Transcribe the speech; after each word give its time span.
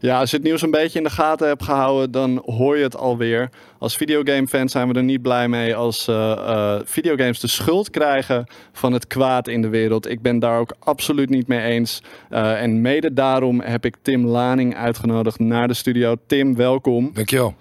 Ja, 0.00 0.18
als 0.20 0.30
je 0.30 0.36
het 0.36 0.44
nieuws 0.44 0.62
een 0.62 0.70
beetje 0.70 0.98
in 0.98 1.04
de 1.04 1.10
gaten 1.10 1.48
hebt 1.48 1.62
gehouden, 1.62 2.10
dan 2.10 2.42
hoor 2.44 2.76
je 2.76 2.82
het 2.82 2.96
alweer. 2.96 3.48
Als 3.78 3.96
videogame-fan 3.96 4.68
zijn 4.68 4.88
we 4.88 4.94
er 4.94 5.02
niet 5.02 5.22
blij 5.22 5.48
mee 5.48 5.76
als 5.76 6.08
uh, 6.08 6.16
uh, 6.16 6.78
videogames 6.84 7.40
de 7.40 7.46
schuld 7.46 7.90
krijgen 7.90 8.46
van 8.72 8.92
het 8.92 9.06
kwaad 9.06 9.48
in 9.48 9.62
de 9.62 9.68
wereld. 9.68 10.10
Ik 10.10 10.22
ben 10.22 10.38
daar 10.38 10.58
ook 10.58 10.74
absoluut 10.78 11.30
niet 11.30 11.46
mee 11.46 11.60
eens. 11.60 12.02
Uh, 12.30 12.62
en 12.62 12.80
mede 12.80 13.12
daarom 13.12 13.60
heb 13.60 13.84
ik 13.84 13.96
Tim 14.02 14.26
Laning 14.26 14.76
uitgenodigd 14.76 15.38
naar 15.38 15.68
de 15.68 15.74
studio. 15.74 16.16
Tim, 16.26 16.56
welkom. 16.56 17.10
Dankjewel. 17.14 17.54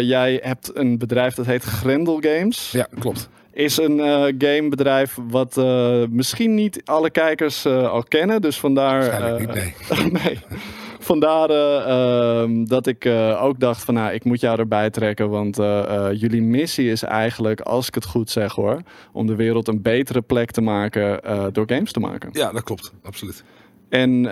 jij 0.00 0.40
hebt 0.42 0.70
een 0.74 0.98
bedrijf 0.98 1.34
dat 1.34 1.46
heet 1.46 1.62
Grendel 1.62 2.18
Games. 2.20 2.70
Ja, 2.70 2.88
klopt 2.98 3.28
is 3.52 3.76
een 3.76 3.98
uh, 3.98 4.24
gamebedrijf 4.38 5.16
wat 5.28 5.56
uh, 5.56 6.02
misschien 6.10 6.54
niet 6.54 6.80
alle 6.84 7.10
kijkers 7.10 7.66
uh, 7.66 7.90
al 7.90 8.02
kennen. 8.02 8.40
Dus 8.40 8.58
vandaar. 8.58 9.40
niet, 9.40 9.54
nee. 9.54 9.74
nee. 10.22 10.38
Vandaar 11.02 11.50
ehm, 11.50 12.64
dat 12.64 12.86
ik 12.86 13.06
ook 13.40 13.60
dacht 13.60 13.84
van 13.84 13.94
nou, 13.94 14.12
ik 14.12 14.24
moet 14.24 14.40
jou 14.40 14.58
erbij 14.58 14.90
trekken. 14.90 15.30
Want 15.30 15.56
jullie 16.20 16.42
missie 16.42 16.90
is 16.90 17.02
eigenlijk, 17.02 17.60
als 17.60 17.88
ik 17.88 17.94
het 17.94 18.04
goed 18.04 18.30
zeg 18.30 18.52
hoor, 18.52 18.82
om 19.12 19.26
de 19.26 19.34
wereld 19.34 19.68
een 19.68 19.82
betere 19.82 20.20
plek 20.20 20.50
te 20.50 20.60
maken 20.60 21.20
door 21.52 21.64
games 21.66 21.92
te 21.92 22.00
maken. 22.00 22.28
Ja, 22.32 22.52
dat 22.52 22.62
klopt. 22.62 22.92
Absoluut. 23.02 23.44
En 23.88 24.22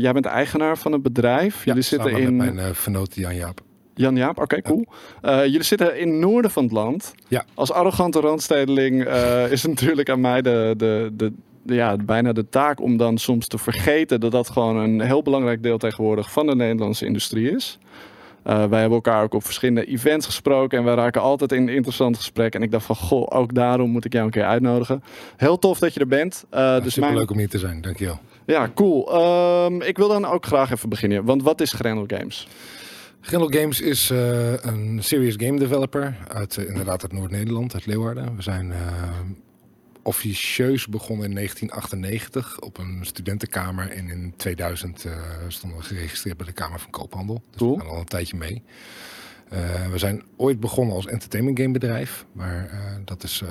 jij 0.00 0.12
bent 0.12 0.26
eigenaar 0.26 0.78
van 0.78 0.92
het 0.92 1.02
bedrijf. 1.02 1.56
Ja, 1.56 1.62
jullie 1.64 1.82
zitten 1.82 2.10
in. 2.10 2.36
Met 2.36 2.54
mijn 2.54 2.74
vernoot 2.74 3.14
Jan 3.14 3.34
Jaap. 3.34 3.64
Jan 3.96 4.16
Jaap, 4.16 4.40
oké, 4.40 4.62
cool. 4.62 4.86
Uh, 5.22 5.44
jullie 5.44 5.62
zitten 5.62 5.98
in 5.98 6.08
het 6.08 6.18
noorden 6.18 6.50
van 6.50 6.62
het 6.62 6.72
land. 6.72 7.14
Ja. 7.28 7.44
Als 7.54 7.72
arrogante 7.72 8.20
randstedeling 8.20 9.06
uh, 9.06 9.52
is 9.52 9.64
natuurlijk 9.64 10.10
aan 10.10 10.20
mij 10.20 10.42
de, 10.42 10.74
de, 10.76 11.10
de, 11.12 11.32
ja, 11.66 11.96
bijna 11.96 12.32
de 12.32 12.48
taak 12.48 12.80
om 12.80 12.96
dan 12.96 13.18
soms 13.18 13.46
te 13.46 13.58
vergeten 13.58 14.20
dat 14.20 14.32
dat 14.32 14.50
gewoon 14.50 14.76
een 14.76 15.00
heel 15.00 15.22
belangrijk 15.22 15.62
deel 15.62 15.78
tegenwoordig 15.78 16.32
van 16.32 16.46
de 16.46 16.54
Nederlandse 16.54 17.06
industrie 17.06 17.50
is. 17.50 17.78
Uh, 18.46 18.52
wij 18.52 18.80
hebben 18.80 18.98
elkaar 18.98 19.22
ook 19.22 19.34
op 19.34 19.44
verschillende 19.44 19.84
events 19.84 20.26
gesproken 20.26 20.78
en 20.78 20.84
wij 20.84 20.94
raken 20.94 21.20
altijd 21.20 21.52
in 21.52 21.68
interessant 21.68 22.16
gesprek. 22.16 22.54
En 22.54 22.62
ik 22.62 22.70
dacht 22.70 22.86
van, 22.86 22.96
goh, 22.96 23.26
ook 23.28 23.54
daarom 23.54 23.90
moet 23.90 24.04
ik 24.04 24.12
jou 24.12 24.24
een 24.24 24.30
keer 24.30 24.44
uitnodigen. 24.44 25.02
Heel 25.36 25.58
tof 25.58 25.78
dat 25.78 25.94
je 25.94 26.00
er 26.00 26.06
bent. 26.06 26.44
Uh, 26.50 26.60
ja, 26.60 26.80
dus 26.80 26.92
super 26.92 27.08
mijn... 27.08 27.20
leuk 27.20 27.30
om 27.30 27.38
hier 27.38 27.48
te 27.48 27.58
zijn, 27.58 27.80
dankjewel. 27.80 28.18
Ja, 28.46 28.70
cool. 28.74 29.14
Um, 29.64 29.82
ik 29.82 29.96
wil 29.96 30.08
dan 30.08 30.24
ook 30.24 30.46
graag 30.46 30.70
even 30.70 30.88
beginnen. 30.88 31.24
Want 31.24 31.42
wat 31.42 31.60
is 31.60 31.72
Grendel 31.72 32.04
Games? 32.06 32.48
Grendel 33.20 33.60
Games 33.60 33.80
is 33.80 34.10
uh, 34.10 34.52
een 34.52 34.98
serious 35.02 35.34
game 35.36 35.58
developer 35.58 36.16
uit 36.28 36.56
inderdaad 36.56 37.02
uit 37.02 37.12
Noord-Nederland, 37.12 37.74
uit 37.74 37.86
Leeuwarden. 37.86 38.36
We 38.36 38.42
zijn 38.42 38.72
officieus 40.06 40.86
begonnen 40.86 41.28
in 41.28 41.34
1998 41.34 42.60
op 42.60 42.78
een 42.78 42.98
studentenkamer 43.02 43.90
en 43.90 44.08
in 44.08 44.34
2000 44.36 45.06
stonden 45.48 45.78
we 45.78 45.84
geregistreerd 45.84 46.36
bij 46.36 46.46
de 46.46 46.52
Kamer 46.52 46.80
van 46.80 46.90
Koophandel. 46.90 47.42
Dus 47.50 47.58
cool. 47.58 47.74
we 47.74 47.80
gaan 47.80 47.90
al 47.90 47.98
een 47.98 48.04
tijdje 48.04 48.36
mee. 48.36 48.62
we 49.90 49.98
zijn 49.98 50.22
ooit 50.36 50.60
begonnen 50.60 50.94
als 50.94 51.06
entertainment 51.06 51.58
game 51.58 51.72
bedrijf, 51.72 52.26
maar 52.32 52.70
dat 53.04 53.22
is 53.22 53.42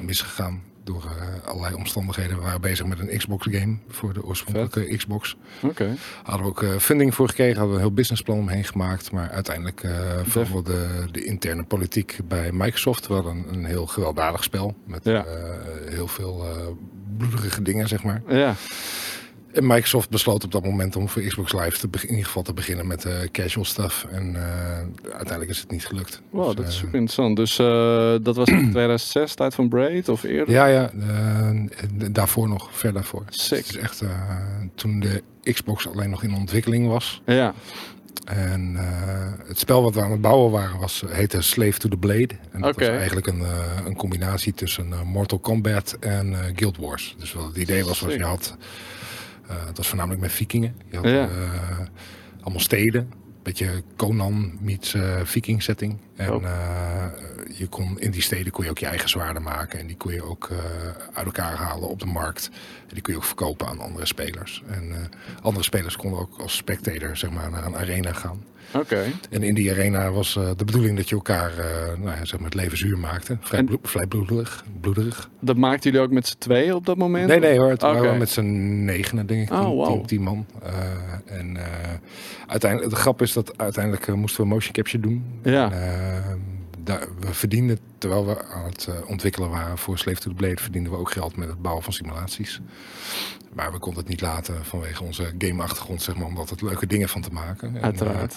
misgegaan 0.00 0.62
door 0.84 1.04
uh, 1.04 1.48
allerlei 1.48 1.74
omstandigheden. 1.74 2.36
We 2.36 2.42
waren 2.42 2.60
bezig 2.60 2.86
met 2.86 2.98
een 2.98 3.18
Xbox 3.18 3.46
game 3.50 3.76
voor 3.88 4.12
de 4.12 4.24
oorspronkelijke 4.24 4.96
Xbox. 4.96 5.36
Oké. 5.62 5.96
Hadden 6.22 6.42
we 6.42 6.50
ook 6.50 6.62
uh, 6.62 6.76
funding 6.76 7.14
voor 7.14 7.28
gekregen, 7.28 7.56
hadden 7.56 7.74
we 7.74 7.80
een 7.80 7.86
heel 7.86 7.94
businessplan 7.94 8.38
omheen 8.38 8.64
gemaakt. 8.64 9.12
Maar 9.12 9.30
uiteindelijk 9.30 9.82
uh, 9.82 9.92
vooral 10.24 10.62
de, 10.62 11.04
de 11.10 11.24
interne 11.24 11.64
politiek 11.64 12.18
bij 12.24 12.52
Microsoft. 12.52 13.06
We 13.06 13.14
hadden 13.14 13.36
een, 13.36 13.54
een 13.54 13.64
heel 13.64 13.86
gewelddadig 13.86 14.42
spel 14.44 14.74
met 14.86 15.04
ja. 15.04 15.24
heel 15.88 16.08
veel 16.08 16.46
bloederige 17.18 17.62
dingen, 17.62 17.88
zeg 17.88 18.02
maar. 18.02 18.22
Ja. 18.28 18.54
En 19.52 19.66
Microsoft 19.66 20.10
besloot 20.10 20.44
op 20.44 20.52
dat 20.52 20.64
moment 20.64 20.96
om 20.96 21.08
voor 21.08 21.22
Xbox 21.22 21.52
Live 21.52 21.78
te 21.78 21.88
in 22.02 22.08
ieder 22.08 22.24
geval 22.24 22.42
te 22.42 22.52
beginnen 22.52 22.86
met 22.86 23.04
uh, 23.04 23.12
casual 23.32 23.64
stuff. 23.64 24.06
En 24.10 24.34
uh, 24.34 24.42
uiteindelijk 25.04 25.50
is 25.50 25.58
het 25.58 25.70
niet 25.70 25.86
gelukt. 25.86 26.22
Wow, 26.30 26.46
dus, 26.46 26.54
dat 26.54 26.66
is 26.66 26.76
super 26.76 26.94
interessant. 26.94 27.36
Dus 27.36 27.56
dat 28.24 28.36
was 28.36 28.48
in 28.48 28.70
2006, 28.70 29.34
tijd 29.34 29.54
van 29.54 29.68
Braid 29.68 30.08
of 30.08 30.22
eerder? 30.22 30.54
Ja, 30.54 30.66
ja. 30.66 30.90
daarvoor 32.10 32.48
nog, 32.48 32.68
ver 32.72 32.92
daarvoor. 32.92 33.24
Sick. 33.28 33.58
Het 33.58 33.68
is 33.68 33.76
echt 33.76 34.02
toen 34.74 35.00
de 35.00 35.22
Xbox 35.42 35.88
alleen 35.88 36.10
nog 36.10 36.22
in 36.22 36.34
ontwikkeling 36.34 36.86
was. 36.86 37.22
Ja. 37.26 37.54
En 38.24 38.76
het 39.46 39.58
spel 39.58 39.82
wat 39.82 39.94
we 39.94 40.02
aan 40.02 40.10
het 40.10 40.20
bouwen 40.20 40.50
waren 40.50 40.80
was, 40.80 41.02
heette 41.06 41.42
Slave 41.42 41.78
to 41.78 41.88
the 41.88 41.96
Blade. 41.96 42.34
En 42.50 42.60
dat 42.60 42.74
okay. 42.74 42.88
was 42.88 42.96
eigenlijk 42.96 43.26
een, 43.26 43.42
een 43.84 43.96
combinatie 43.96 44.54
tussen 44.54 44.92
Mortal 45.04 45.38
Kombat 45.38 45.96
en 46.00 46.36
Guild 46.56 46.76
Wars. 46.76 47.14
Dus 47.18 47.32
wat 47.32 47.46
het 47.46 47.56
idee 47.56 47.84
was, 47.84 48.00
was 48.00 48.14
je 48.14 48.24
had... 48.24 48.56
Dat 49.46 49.76
was 49.76 49.88
voornamelijk 49.88 50.20
met 50.22 50.32
vikingen. 50.32 50.76
Je 50.90 50.96
had 50.96 51.04
ja. 51.04 51.28
uh, 51.28 51.78
allemaal 52.40 52.60
steden. 52.60 53.12
Beetje 53.42 53.82
Conan 53.96 54.52
meets 54.60 54.94
uh, 54.94 55.20
viking 55.24 55.62
setting. 55.62 55.98
En 56.22 56.32
oh. 56.32 56.44
je 57.54 57.66
kon, 57.66 58.00
in 58.00 58.10
die 58.10 58.22
steden 58.22 58.52
kon 58.52 58.64
je 58.64 58.70
ook 58.70 58.78
je 58.78 58.86
eigen 58.86 59.08
zwaarden 59.08 59.42
maken. 59.42 59.78
En 59.78 59.86
die 59.86 59.96
kon 59.96 60.12
je 60.12 60.24
ook 60.24 60.48
uit 61.12 61.26
elkaar 61.26 61.54
halen 61.54 61.88
op 61.88 62.00
de 62.00 62.06
markt. 62.06 62.50
En 62.88 62.94
die 62.94 63.02
kun 63.02 63.12
je 63.12 63.18
ook 63.18 63.24
verkopen 63.24 63.66
aan 63.66 63.80
andere 63.80 64.06
spelers. 64.06 64.62
En 64.66 65.10
andere 65.42 65.64
spelers 65.64 65.96
konden 65.96 66.20
ook 66.20 66.38
als 66.38 66.56
spectator 66.56 67.16
zeg 67.16 67.30
maar, 67.30 67.50
naar 67.50 67.64
een 67.64 67.76
arena 67.76 68.12
gaan. 68.12 68.44
Okay. 68.74 69.12
En 69.30 69.42
in 69.42 69.54
die 69.54 69.70
arena 69.70 70.10
was 70.10 70.32
de 70.56 70.64
bedoeling 70.64 70.96
dat 70.96 71.08
je 71.08 71.14
elkaar 71.14 71.52
nou 71.98 72.16
ja, 72.16 72.24
zeg 72.24 72.40
maar 72.40 72.50
het 72.50 72.60
leven 72.60 72.78
zuur 72.78 72.98
maakte. 72.98 73.36
Vrij, 73.40 73.58
en, 73.58 73.78
vrij 73.82 74.06
bloederig, 74.06 74.64
bloederig. 74.80 75.30
Dat 75.40 75.56
maakten 75.56 75.90
jullie 75.90 76.06
ook 76.06 76.12
met 76.12 76.26
z'n 76.26 76.38
tweeën 76.38 76.74
op 76.74 76.86
dat 76.86 76.96
moment? 76.96 77.28
Nee, 77.28 77.38
nee 77.38 77.58
hoor. 77.58 77.70
Het 77.70 77.82
okay. 77.82 78.00
waren 78.00 78.18
met 78.18 78.30
z'n 78.30 78.84
negenen, 78.84 79.26
denk 79.26 79.42
ik. 79.42 79.52
Oh, 79.52 79.64
wow. 79.64 79.86
tien, 79.86 80.06
tien 80.06 80.22
man. 80.22 80.46
En 81.24 81.58
uiteindelijk, 82.46 82.90
de 82.90 83.00
grap 83.00 83.22
is 83.22 83.32
dat 83.32 83.58
uiteindelijk 83.58 84.14
moesten 84.14 84.42
we 84.42 84.48
motion 84.48 84.72
capture 84.72 85.02
doen. 85.02 85.24
Ja. 85.42 85.72
En, 85.72 86.11
we 87.20 87.34
verdienden, 87.34 87.78
terwijl 87.98 88.26
we 88.26 88.44
aan 88.44 88.64
het 88.64 88.86
uh, 88.88 88.94
ontwikkelen 89.10 89.50
waren 89.50 89.78
voor 89.78 89.98
Slave 89.98 90.20
to 90.20 90.30
the 90.30 90.36
Blade, 90.36 90.60
verdienden 90.60 90.92
we 90.92 90.98
ook 90.98 91.10
geld 91.10 91.36
met 91.36 91.48
het 91.48 91.62
bouwen 91.62 91.84
van 91.84 91.92
simulaties. 91.92 92.60
Maar 93.52 93.72
we 93.72 93.78
konden 93.78 94.00
het 94.00 94.10
niet 94.10 94.20
laten 94.20 94.64
vanwege 94.64 95.04
onze 95.04 95.32
game-achtergrond, 95.38 96.02
zeg 96.02 96.16
maar, 96.16 96.26
om 96.26 96.38
er 96.38 96.46
leuke 96.64 96.86
dingen 96.86 97.08
van 97.08 97.22
te 97.22 97.30
maken. 97.32 97.82
Uiteraard. 97.82 98.34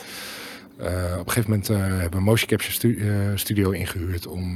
En, 0.77 0.85
uh, 0.85 1.17
op 1.19 1.25
een 1.25 1.31
gegeven 1.31 1.49
moment 1.49 1.69
uh, 1.69 1.77
hebben 1.77 2.09
we 2.09 2.17
een 2.17 2.23
motion 2.23 2.49
capture 2.49 2.73
stu 2.73 3.01
studio 3.35 3.71
ingehuurd 3.71 4.27
om 4.27 4.55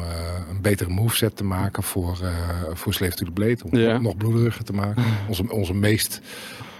een 0.49 0.61
betere 0.61 0.89
moveset 0.89 1.35
te 1.35 1.43
maken 1.43 1.83
voor, 1.83 2.17
voor 2.73 2.93
Slave 2.93 3.15
to 3.15 3.25
the 3.25 3.31
Blade. 3.31 3.57
Om 3.63 3.77
ja. 3.77 3.97
nog 3.97 4.17
bloederiger 4.17 4.63
te 4.63 4.73
maken. 4.73 5.03
onze, 5.29 5.51
onze 5.51 5.73
meest 5.73 6.21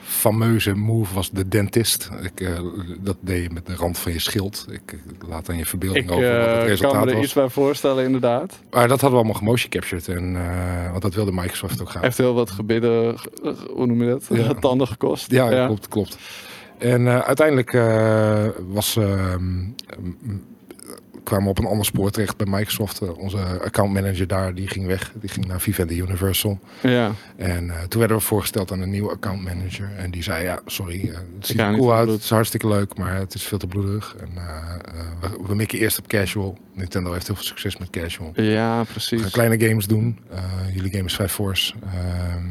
fameuze 0.10 0.76
move 0.76 1.14
was 1.14 1.30
de 1.30 1.48
dentist. 1.48 2.10
Ik, 2.22 2.42
uh, 2.42 2.60
dat 3.00 3.16
deed 3.20 3.44
je 3.44 3.50
met 3.50 3.66
de 3.66 3.76
rand 3.76 3.98
van 3.98 4.12
je 4.12 4.20
schild. 4.20 4.66
Ik 4.70 5.00
laat 5.28 5.50
aan 5.50 5.58
je 5.58 5.66
verbeelding 5.66 6.06
ik, 6.06 6.12
over 6.12 6.38
wat 6.38 6.48
het 6.48 6.68
resultaat 6.68 6.92
kan 6.92 7.02
me 7.02 7.10
er 7.10 7.16
was. 7.16 7.24
iets 7.24 7.34
bij 7.34 7.50
voorstellen, 7.50 8.06
inderdaad. 8.06 8.60
Maar 8.70 8.88
dat 8.88 9.02
hadden 9.02 9.10
we 9.10 9.16
allemaal 9.16 9.34
gemotion 9.34 9.70
captured. 9.70 10.08
En, 10.08 10.38
want 10.90 11.02
dat 11.02 11.14
wilde 11.14 11.32
Microsoft 11.32 11.82
ook 11.82 11.90
gaan. 11.90 12.02
Heeft 12.02 12.18
heel 12.18 12.34
wat 12.34 12.52
gebidden, 12.52 13.16
hoe 13.74 13.86
noem 13.86 14.04
je 14.04 14.10
dat? 14.10 14.28
Ja. 14.30 14.54
Tanden 14.60 14.88
gekost. 14.88 15.32
Ja, 15.32 15.52
ja, 15.52 15.66
klopt, 15.66 15.88
klopt. 15.88 16.18
En 16.78 17.26
uiteindelijk 17.26 17.72
was 18.68 18.98
kwamen 21.24 21.44
we 21.44 21.50
op 21.50 21.60
een 21.60 21.66
ander 21.66 21.86
spoor 21.86 22.12
terecht 22.12 22.38
bij 22.38 22.48
Microsoft. 22.50 23.02
Uh, 23.02 23.18
onze 23.18 23.38
accountmanager 23.64 24.28
daar, 24.28 24.56
die 24.56 24.68
ging 24.68 24.86
weg. 24.86 25.12
Die 25.16 25.30
ging 25.30 25.46
naar 25.46 25.62
Vivendi 25.62 26.00
Universal. 26.02 26.60
Ja. 26.82 27.12
En 27.36 27.66
uh, 27.66 27.82
toen 27.82 28.00
werden 28.00 28.18
we 28.18 28.24
voorgesteld 28.24 28.72
aan 28.72 28.82
een 28.82 28.90
nieuwe 28.90 29.12
accountmanager. 29.12 29.92
En 29.98 30.12
die 30.12 30.24
zei, 30.24 30.44
ja, 30.44 30.60
sorry, 30.66 31.02
uh, 31.06 31.14
het 31.14 31.48
ziet 31.48 31.60
er 31.60 31.74
cool 31.74 31.94
uit. 31.94 32.10
Het 32.10 32.24
is 32.24 32.30
hartstikke 32.30 32.68
leuk, 32.68 32.98
maar 32.98 33.16
het 33.16 33.34
is 33.34 33.44
veel 33.44 33.58
te 33.58 33.68
bloedig. 33.68 34.16
En 34.20 34.30
we, 35.20 35.30
we 35.48 35.56
mikken 35.56 35.80
eerst 35.80 35.98
op 35.98 36.08
casual. 36.08 36.58
Nintendo 36.74 37.12
heeft 37.14 37.28
heel 37.28 37.36
veel 37.36 37.46
succes 37.46 37.78
met 37.78 37.90
casual. 37.90 38.32
Ja, 38.36 38.84
precies. 38.84 39.18
We 39.18 39.22
gaan 39.30 39.32
kleine 39.32 39.68
games 39.68 39.88
doen. 39.88 40.20
jullie 40.74 40.92
game 40.92 41.04
is 41.04 41.16
5 41.16 41.32
Force. 41.32 41.74
Ehm, 41.84 42.46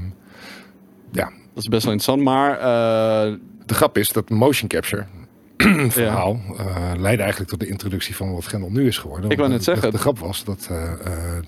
ja. 1.12 1.24
Dat 1.54 1.62
is 1.62 1.68
best 1.68 1.84
wel 1.84 1.92
interessant, 1.92 2.22
maar... 2.22 2.58
De 3.68 3.74
grap 3.74 3.98
is 3.98 4.12
dat 4.12 4.30
motion 4.30 4.68
capture, 4.68 5.06
verhaal 5.88 6.40
ja. 6.56 6.64
uh, 6.64 7.00
leidde 7.00 7.22
eigenlijk 7.22 7.50
tot 7.50 7.60
de 7.60 7.66
introductie 7.66 8.16
van 8.16 8.32
wat 8.32 8.44
Grendel 8.44 8.70
nu 8.70 8.86
is 8.86 8.98
geworden. 8.98 9.30
Ik 9.30 9.36
wou 9.36 9.48
net 9.48 9.58
de, 9.58 9.64
zeggen. 9.64 9.90
De, 9.90 9.98
grap 9.98 10.18
was 10.18 10.44
dat 10.44 10.68
uh, 10.72 10.92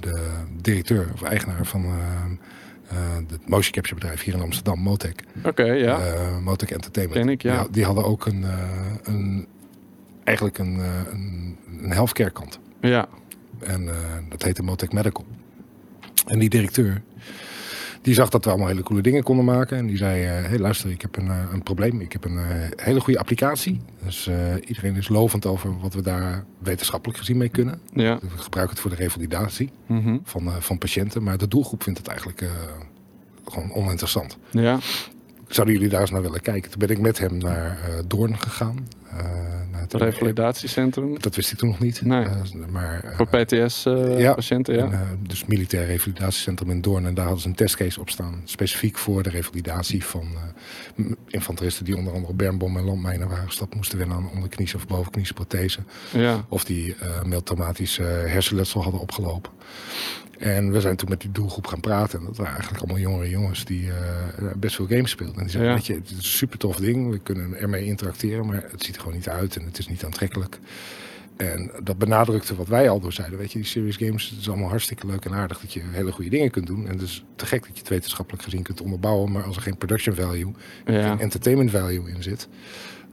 de 0.01 0.21
directeur 0.61 1.09
of 1.15 1.23
eigenaar 1.23 1.67
van 1.67 1.87
het 3.29 3.49
motion 3.49 3.73
capture 3.73 3.95
bedrijf 3.95 4.23
hier 4.23 4.35
in 4.35 4.41
Amsterdam, 4.41 4.79
Motec. 4.79 5.21
Oké, 5.39 5.49
okay, 5.49 5.79
ja. 5.79 5.99
Motec 6.43 6.71
Entertainment. 6.71 7.31
Ik, 7.31 7.43
ja. 7.43 7.63
Die, 7.63 7.71
die 7.71 7.85
hadden 7.85 8.05
ook 8.05 8.27
een, 8.27 8.45
een 9.03 9.47
eigenlijk 10.25 10.59
een, 10.59 10.81
een, 11.11 11.57
een 11.83 11.93
healthcare 11.93 12.31
kant. 12.31 12.59
Ja. 12.81 13.09
En 13.59 13.89
dat 14.29 14.43
heette 14.43 14.63
Motec 14.63 14.93
Medical. 14.93 15.25
En 16.27 16.39
die 16.39 16.49
directeur, 16.49 17.03
die 18.03 18.15
zag 18.15 18.29
dat 18.29 18.45
we 18.45 18.51
allemaal 18.51 18.69
hele 18.69 18.83
coole 18.83 19.03
dingen 19.03 19.23
konden 19.23 19.45
maken. 19.45 19.77
En 19.77 19.87
die 19.87 19.97
zei, 19.97 20.23
hé 20.23 20.49
hey, 20.49 20.59
luister, 20.59 20.91
ik 20.91 21.03
heb 21.03 21.17
een, 21.17 21.27
uh, 21.27 21.43
een 21.53 21.63
probleem. 21.63 22.01
Ik 22.01 22.13
heb 22.13 22.25
een 22.25 22.35
uh, 22.35 22.45
hele 22.77 23.01
goede 23.01 23.19
applicatie. 23.19 23.81
Dus 24.05 24.31
iedereen 24.67 24.97
is 24.97 25.09
lovend 25.09 25.47
over 25.47 25.79
wat 25.81 25.95
we 25.95 26.03
daar 26.03 26.45
wetenschappelijk 26.59 27.19
gezien 27.19 27.37
mee 27.37 27.49
kunnen. 27.49 27.81
Ja. 27.93 28.19
We 28.19 28.29
gebruiken 28.29 28.75
het 28.75 28.81
voor 28.81 28.91
de 28.91 28.97
revalidatie 28.97 29.71
mm 29.87 30.03
-hmm. 30.03 30.21
van, 30.25 30.53
van 30.63 30.79
patiënten. 30.79 31.23
Maar 31.23 31.39
de 31.39 31.49
doelgroep 31.49 31.83
vindt 31.83 31.99
het 31.99 32.09
eigenlijk 32.09 32.45
gewoon 33.45 33.73
oninteressant. 33.73 34.39
Ja. 34.51 34.79
Zouden 35.55 35.75
jullie 35.75 35.91
daar 35.91 36.01
eens 36.01 36.11
naar 36.11 36.23
willen 36.23 36.41
kijken? 36.41 36.71
Toen 36.71 36.79
ben 36.79 36.89
ik 36.89 36.99
met 36.99 37.19
hem 37.19 37.39
naar 37.39 37.79
uh, 37.89 37.95
Doorn 38.07 38.39
gegaan. 38.39 38.89
Uh, 39.13 39.23
naar 39.71 39.81
het 39.81 39.95
revalidatiecentrum? 39.95 41.21
Dat 41.21 41.37
wist 41.37 41.53
ik 41.53 41.59
toen 41.59 41.69
nog 41.69 41.79
niet. 41.79 42.03
Nee. 42.03 42.25
Uh, 42.25 42.67
maar, 42.71 43.15
Voor 43.17 43.27
PTS-patiënten, 43.27 44.75
ja. 44.75 44.85
ja. 44.85 44.91
En, 44.91 45.21
dus 45.27 45.47
militair 45.47 45.87
revalidatiecentrum 45.87 46.71
in 46.71 46.81
Doorn. 46.81 47.07
En 47.07 47.15
daar 47.15 47.25
hadden 47.25 47.43
ze 47.43 47.49
een 47.49 47.55
testcase 47.55 48.01
op 48.01 48.11
staan. 48.11 48.41
Specifiek 48.45 48.99
voor 48.99 49.23
de 49.23 49.31
revalidatie 49.31 50.05
van 50.05 50.27
infanteristen 51.27 51.85
die 51.85 51.97
onder 51.97 52.13
andere 52.13 52.35
bermbom 52.35 52.77
en 52.77 52.85
landmijnen 52.85 53.29
waren 53.29 53.47
gestapt. 53.47 53.75
Moesten 53.75 53.99
wennen 53.99 54.17
aan 54.17 54.31
onderknies 54.35 54.75
of 54.75 54.87
bovenkniesprothese. 54.87 55.81
Ja. 56.13 56.45
Of 56.49 56.65
die 56.65 56.97
uh, 57.03 58.07
hersenletsel 58.27 58.83
hadden 58.83 59.01
opgelopen. 59.01 59.53
En 60.41 60.73
we 60.73 60.81
zijn 60.81 60.97
toen 60.97 61.09
met 61.09 61.21
die 61.21 61.31
doelgroep 61.33 61.67
gaan 61.67 61.81
praten. 61.81 62.19
En 62.19 62.25
dat 62.25 62.37
waren 62.37 62.53
eigenlijk 62.53 62.83
allemaal 62.83 63.03
jongere 63.03 63.29
jongens 63.29 63.65
die 63.65 63.87
uh, 63.87 63.93
best 64.57 64.77
veel 64.77 64.87
games 64.87 65.11
speelden. 65.11 65.37
En 65.37 65.43
die 65.43 65.51
zeiden, 65.51 65.75
weet 65.75 65.87
je, 65.87 65.95
het 65.95 66.11
is 66.11 66.17
een 66.17 66.23
super 66.23 66.59
tof 66.59 66.77
ding. 66.77 67.11
We 67.11 67.19
kunnen 67.19 67.55
ermee 67.55 67.85
interacteren, 67.85 68.47
maar 68.47 68.65
het 68.71 68.85
ziet 68.85 68.95
er 68.95 69.01
gewoon 69.01 69.17
niet 69.17 69.29
uit 69.29 69.57
en 69.57 69.65
het 69.65 69.79
is 69.79 69.89
niet 69.89 70.05
aantrekkelijk. 70.05 70.59
En 71.37 71.71
dat 71.83 71.99
benadrukte 71.99 72.55
wat 72.55 72.69
wij 72.69 72.89
al 72.89 73.01
door 73.01 73.13
zeiden. 73.13 73.39
Weet 73.39 73.53
je, 73.53 73.59
die 73.59 73.67
serious 73.67 73.97
games, 73.97 74.31
het 74.31 74.39
is 74.39 74.49
allemaal 74.49 74.69
hartstikke 74.69 75.07
leuk 75.07 75.25
en 75.25 75.33
aardig 75.33 75.61
dat 75.61 75.73
je 75.73 75.81
hele 75.91 76.13
goede 76.13 76.31
dingen 76.31 76.51
kunt 76.51 76.67
doen. 76.67 76.87
En 76.87 76.93
het 76.93 77.03
is 77.03 77.25
te 77.37 77.47
gek 77.47 77.61
dat 77.61 77.75
je 77.75 77.81
het 77.81 77.89
wetenschappelijk 77.89 78.43
gezien 78.43 78.63
kunt 78.63 78.81
onderbouwen. 78.81 79.33
Maar 79.33 79.43
als 79.43 79.57
er 79.57 79.63
geen 79.63 79.77
production 79.77 80.15
value, 80.15 80.53
ja. 80.87 81.09
geen 81.09 81.19
entertainment 81.19 81.71
value 81.71 82.11
in 82.11 82.23
zit, 82.23 82.49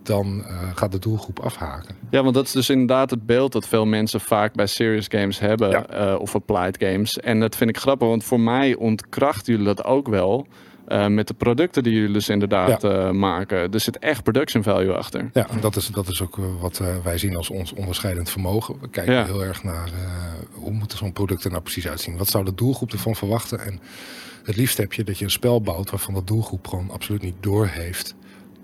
dan 0.04 0.44
uh, 0.48 0.70
gaat 0.76 0.92
de 0.92 1.00
doelgroep 1.00 1.40
afhaken. 1.40 1.96
Ja, 2.10 2.24
want 2.24 2.36
dat 2.36 2.46
is 2.46 2.52
dus 2.52 2.70
inderdaad 2.70 3.10
het 3.10 3.26
beeld 3.26 3.52
dat 3.52 3.68
veel 3.68 3.86
mensen 3.86 4.22
vaak 4.22 4.54
bij 4.54 4.68
serious 4.68 5.06
games 5.10 5.40
hebben 5.40 5.70
ja. 5.70 6.12
uh, 6.14 6.20
of 6.20 6.36
applied 6.36 6.78
games. 6.80 7.20
En 7.20 7.40
dat 7.40 7.56
vind 7.56 7.70
ik 7.70 7.78
grappig, 7.78 8.08
want 8.08 8.24
voor 8.24 8.40
mij 8.40 8.76
ontkrachten 8.76 9.54
jullie 9.54 9.68
dat 9.68 9.84
ook 9.84 10.08
wel. 10.08 10.48
Uh, 10.88 11.08
met 11.08 11.28
de 11.28 11.34
producten 11.34 11.84
die 11.84 11.94
jullie 11.94 12.14
dus 12.14 12.30
inderdaad 12.30 12.82
ja. 12.82 13.12
maken. 13.12 13.72
Er 13.72 13.80
zit 13.80 14.00
echt 14.00 14.24
production 14.24 14.64
value 14.64 14.94
achter. 14.94 15.30
Ja, 15.34 15.50
en 15.50 15.60
dat 15.60 15.76
is, 15.76 15.88
dat 15.88 16.08
is 16.08 16.22
ook 16.22 16.38
wat 16.60 16.82
wij 17.04 17.18
zien 17.18 17.36
als 17.36 17.50
ons 17.50 17.74
onderscheidend 17.74 18.30
vermogen. 18.30 18.76
We 18.82 18.90
kijken 18.90 19.14
ja. 19.14 19.26
heel 19.26 19.44
erg 19.44 19.64
naar 19.64 19.90
hoe 20.52 20.72
moet 20.72 20.92
zo'n 20.92 21.14
product 21.14 21.44
er 21.44 21.50
nou 21.50 21.62
precies 21.62 21.88
uitzien. 21.88 22.18
Wat 22.18 22.28
zou 22.28 22.46
de 22.46 22.54
doelgroep 22.56 22.92
ervan 22.92 23.16
verwachten? 23.16 23.60
En 23.60 23.80
het 24.44 24.56
liefst 24.56 24.78
heb 24.78 24.94
je 24.94 25.04
dat 25.04 25.18
je 25.18 25.26
een 25.26 25.32
spel 25.32 25.62
bouwt 25.62 25.90
waarvan 25.90 26.14
de 26.14 26.24
doelgroep 26.24 26.68
gewoon 26.68 26.90
absoluut 26.92 27.22
niet 27.22 27.36
doorheeft 27.40 28.16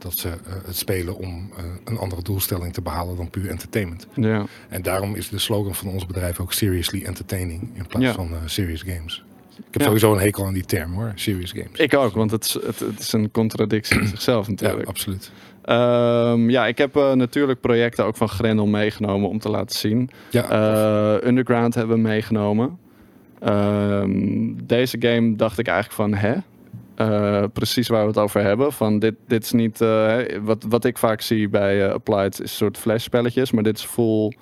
dat 0.04 0.18
ze 0.18 0.28
uh, 0.28 0.34
het 0.66 0.76
spelen 0.76 1.18
om 1.18 1.50
uh, 1.58 1.64
een 1.84 1.98
andere 1.98 2.22
doelstelling 2.22 2.74
te 2.74 2.82
behalen 2.82 3.16
dan 3.16 3.30
puur 3.30 3.50
entertainment. 3.50 4.08
Ja. 4.14 4.46
En 4.70 4.82
daarom 4.82 5.16
is 5.16 5.30
de 5.30 5.40
slogan 5.40 5.76
van 5.76 5.88
ons 5.88 6.06
bedrijf 6.06 6.40
ook 6.40 6.54
seriously 6.54 7.04
entertaining 7.06 7.70
in 7.74 7.88
plaats 7.88 8.06
ja. 8.06 8.14
van 8.14 8.32
uh, 8.32 8.38
serious 8.46 8.82
games. 8.82 9.24
Ik 9.58 9.64
heb 9.72 9.82
ja. 9.82 9.84
sowieso 9.84 10.14
een 10.14 10.20
hekel 10.20 10.46
aan 10.46 10.54
die 10.54 10.66
term 10.66 10.94
hoor, 10.94 11.12
serious 11.16 11.52
games. 11.52 11.80
Ik 11.80 11.96
ook, 11.96 12.14
want 12.14 12.32
het 12.32 12.44
is, 12.44 12.54
het, 12.54 12.80
het 12.80 13.00
is 13.00 13.14
een 13.14 13.32
contradictie 13.32 14.00
in 14.00 14.08
zichzelf 14.08 14.48
natuurlijk. 14.48 14.82
Ja, 14.82 14.88
absoluut. 14.88 15.32
Um, 15.66 16.50
ja, 16.50 16.68
ik 16.68 16.78
heb 16.78 16.94
natuurlijk 16.94 17.60
projecten 17.60 18.06
ook 18.06 18.16
van 18.18 18.30
Grendel 18.30 18.66
meegenomen 18.66 19.30
om 19.30 19.40
te 19.40 19.50
laten 19.50 19.80
zien. 19.80 20.10
Ja, 20.30 21.20
Underground 21.24 21.76
hebben 21.76 21.96
we 21.96 22.02
meegenomen. 22.02 22.78
Um, 23.48 24.66
deze 24.66 24.98
game 25.00 25.36
dacht 25.36 25.60
ik 25.60 25.68
eigenlijk 25.68 25.96
van, 25.96 26.14
hè? 26.14 26.36
Uh, 26.98 27.44
precies 27.54 27.88
waar 27.88 28.02
we 28.02 28.08
het 28.08 28.18
over 28.18 28.42
hebben. 28.42 28.74
Van 28.74 29.00
dit, 29.00 29.16
dit 29.28 29.44
is 29.44 29.52
niet. 29.52 29.82
Uh, 29.82 30.18
wat, 30.42 30.66
wat 30.70 30.86
ik 30.86 30.98
vaak 30.98 31.22
zie 31.22 31.50
bij 31.50 31.86
uh, 31.88 31.94
Applied 31.94 32.34
is 32.34 32.40
een 32.40 32.48
soort 32.48 32.78
flashspelletjes, 32.78 33.52
maar 33.52 33.64
dit 33.64 33.78
is 33.78 33.86
full 33.86 34.34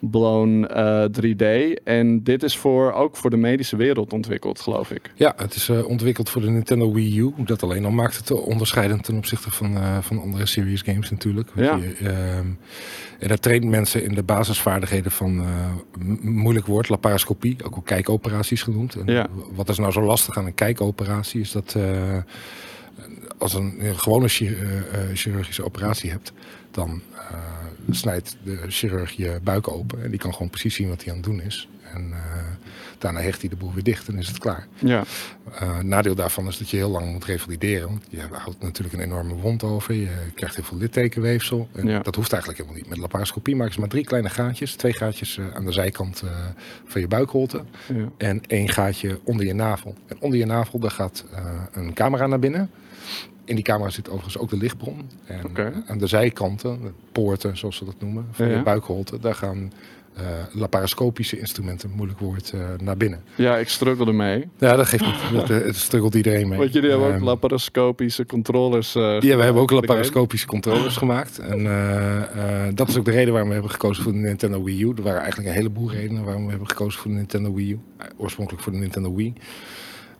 blown 0.00 0.68
3D. 1.20 1.44
En 1.84 2.22
dit 2.22 2.42
is 2.42 2.56
voor, 2.56 2.92
ook 2.92 3.16
voor 3.16 3.30
de 3.30 3.36
medische 3.36 3.76
wereld 3.76 4.12
ontwikkeld, 4.12 4.60
geloof 4.60 4.90
ik. 4.90 5.12
Ja, 5.14 5.32
het 5.36 5.54
is 5.54 5.70
ontwikkeld 5.70 6.30
voor 6.30 6.42
de 6.42 6.50
Nintendo 6.50 6.92
Wii 6.92 7.18
U. 7.18 7.32
Dat 7.36 7.62
alleen 7.62 7.84
al 7.84 7.90
maakt 7.90 8.16
het 8.16 8.30
onderscheidend 8.30 9.04
ten 9.04 9.16
opzichte 9.16 9.50
van, 9.50 10.02
van 10.02 10.20
andere 10.20 10.46
series 10.46 10.82
games 10.82 11.10
natuurlijk. 11.10 11.48
Ja. 11.54 11.76
Je, 11.76 11.94
ehm, 11.94 12.46
en 13.18 13.28
dat 13.28 13.42
traint 13.42 13.64
mensen 13.64 14.04
in 14.04 14.14
de 14.14 14.22
basisvaardigheden 14.22 15.12
van 15.12 15.44
moeilijk 16.20 16.66
woord, 16.66 16.88
laparoscopie, 16.88 17.56
ook 17.64 17.74
wel 17.74 17.82
kijkoperaties 17.82 18.62
genoemd. 18.62 18.94
En 18.94 19.12
ja. 19.12 19.26
Wat 19.54 19.68
is 19.68 19.78
nou 19.78 19.92
zo 19.92 20.02
lastig 20.02 20.36
aan 20.36 20.46
een 20.46 20.54
kijkoperatie? 20.54 21.40
Is 21.40 21.52
dat 21.52 21.76
als 23.38 23.54
een, 23.54 23.76
een 23.80 23.98
gewone 23.98 24.28
chirurgische 25.14 25.64
operatie 25.64 26.10
hebt, 26.10 26.32
dan 26.70 27.02
snijdt 27.90 28.36
de 28.44 28.58
chirurg 28.68 29.12
je 29.12 29.38
buik 29.42 29.68
open 29.68 30.02
en 30.02 30.10
die 30.10 30.18
kan 30.18 30.32
gewoon 30.32 30.50
precies 30.50 30.74
zien 30.74 30.88
wat 30.88 31.02
hij 31.02 31.12
aan 31.12 31.18
het 31.18 31.26
doen 31.26 31.42
is. 31.42 31.68
En 31.94 32.08
uh, 32.10 32.16
daarna 32.98 33.20
hecht 33.20 33.40
hij 33.40 33.50
de 33.50 33.56
boel 33.56 33.72
weer 33.74 33.82
dicht 33.82 34.08
en 34.08 34.18
is 34.18 34.28
het 34.28 34.38
klaar. 34.38 34.66
Ja. 34.78 35.04
Uh, 35.62 35.78
nadeel 35.78 36.14
daarvan 36.14 36.46
is 36.46 36.58
dat 36.58 36.70
je 36.70 36.76
heel 36.76 36.90
lang 36.90 37.12
moet 37.12 37.24
revalideren. 37.24 37.88
Want 37.88 38.04
je 38.08 38.20
houdt 38.30 38.62
natuurlijk 38.62 38.94
een 38.94 39.02
enorme 39.02 39.34
wond 39.34 39.62
over. 39.62 39.94
Je 39.94 40.08
krijgt 40.34 40.54
heel 40.56 40.64
veel 40.64 40.78
littekenweefsel. 40.78 41.68
En 41.72 41.86
ja. 41.86 41.98
dat 41.98 42.14
hoeft 42.14 42.32
eigenlijk 42.32 42.62
helemaal 42.62 42.82
niet. 42.82 42.90
Met 42.90 42.98
laparoscopie 42.98 43.56
maken 43.56 43.72
ze 43.72 43.80
maar 43.80 43.88
drie 43.88 44.04
kleine 44.04 44.30
gaatjes. 44.30 44.74
Twee 44.74 44.92
gaatjes 44.92 45.36
uh, 45.36 45.54
aan 45.54 45.64
de 45.64 45.72
zijkant 45.72 46.22
van 46.84 47.00
je 47.00 47.08
buikholte. 47.08 47.64
Ja. 47.94 48.08
En 48.16 48.40
één 48.46 48.68
gaatje 48.68 49.20
onder 49.24 49.46
je 49.46 49.54
navel. 49.54 49.94
En 50.06 50.16
onder 50.20 50.38
je 50.38 50.46
navel 50.46 50.78
daar 50.78 50.90
gaat 50.90 51.24
een 51.72 51.94
camera 51.94 52.26
naar 52.26 52.38
binnen. 52.38 52.70
In 53.44 53.54
die 53.54 53.64
camera 53.64 53.90
zit 53.90 54.08
overigens 54.08 54.38
ook 54.38 54.50
de 54.50 54.56
lichtbron. 54.56 55.10
En 55.24 55.44
okay. 55.44 55.72
aan 55.86 55.98
de 55.98 56.06
zijkanten, 56.06 56.80
de 56.82 56.92
poorten 57.12 57.56
zoals 57.56 57.76
ze 57.76 57.84
dat 57.84 57.94
noemen, 57.98 58.26
van 58.30 58.48
ja. 58.48 58.56
je 58.56 58.62
buikholte, 58.62 59.18
daar 59.18 59.34
gaan 59.34 59.72
uh, 60.18 60.22
laparoscopische 60.52 61.38
instrumenten, 61.38 61.90
moeilijk 61.90 62.18
woord, 62.18 62.52
uh, 62.54 62.60
naar 62.82 62.96
binnen. 62.96 63.22
Ja, 63.34 63.56
ik 63.56 63.68
struggle 63.68 64.06
ermee. 64.06 64.48
Ja, 64.58 64.76
dat 64.76 64.86
geeft 64.86 65.04
niet. 65.06 65.14
dat, 65.40 65.48
het 65.48 65.76
struggelt 65.76 66.14
iedereen 66.14 66.48
mee. 66.48 66.58
Want 66.58 66.72
jullie 66.72 66.90
hebben 66.90 67.08
ook 67.08 67.14
um, 67.14 67.24
laparoscopische 67.24 68.26
controllers. 68.26 68.92
Ja, 68.92 69.18
we 69.20 69.42
hebben 69.42 69.62
ook 69.62 69.70
laparoscopische 69.70 70.46
controllers 70.46 70.96
gemaakt. 70.96 71.38
En 71.38 71.64
dat 72.74 72.88
is 72.88 72.96
ook 72.96 73.04
de 73.04 73.10
reden 73.10 73.30
waarom 73.30 73.48
we 73.48 73.54
hebben 73.54 73.72
gekozen 73.72 74.02
voor 74.02 74.12
de 74.12 74.18
Nintendo 74.18 74.62
Wii 74.62 74.82
U. 74.82 74.92
Er 74.96 75.02
waren 75.02 75.20
eigenlijk 75.20 75.48
een 75.48 75.56
heleboel 75.56 75.90
redenen 75.90 76.24
waarom 76.24 76.44
we 76.44 76.50
hebben 76.50 76.68
gekozen 76.68 77.00
voor 77.00 77.10
de 77.10 77.16
Nintendo 77.16 77.54
Wii 77.54 77.72
U. 77.72 77.78
oorspronkelijk 78.16 78.62
voor 78.62 78.72
de 78.72 78.78
Nintendo 78.78 79.14
Wii. 79.14 79.32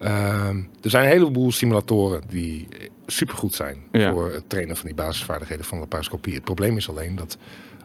Um, 0.03 0.69
er 0.83 0.91
zijn 0.91 1.05
een 1.05 1.11
heleboel 1.11 1.53
simulatoren 1.53 2.23
die 2.29 2.69
supergoed 3.07 3.55
zijn 3.55 3.77
ja. 3.93 4.13
voor 4.13 4.33
het 4.33 4.49
trainen 4.49 4.77
van 4.77 4.87
die 4.87 4.95
basisvaardigheden 4.95 5.65
van 5.65 5.79
laparoscopie. 5.79 6.35
Het 6.35 6.45
probleem 6.45 6.77
is 6.77 6.89
alleen 6.89 7.17
dat 7.17 7.39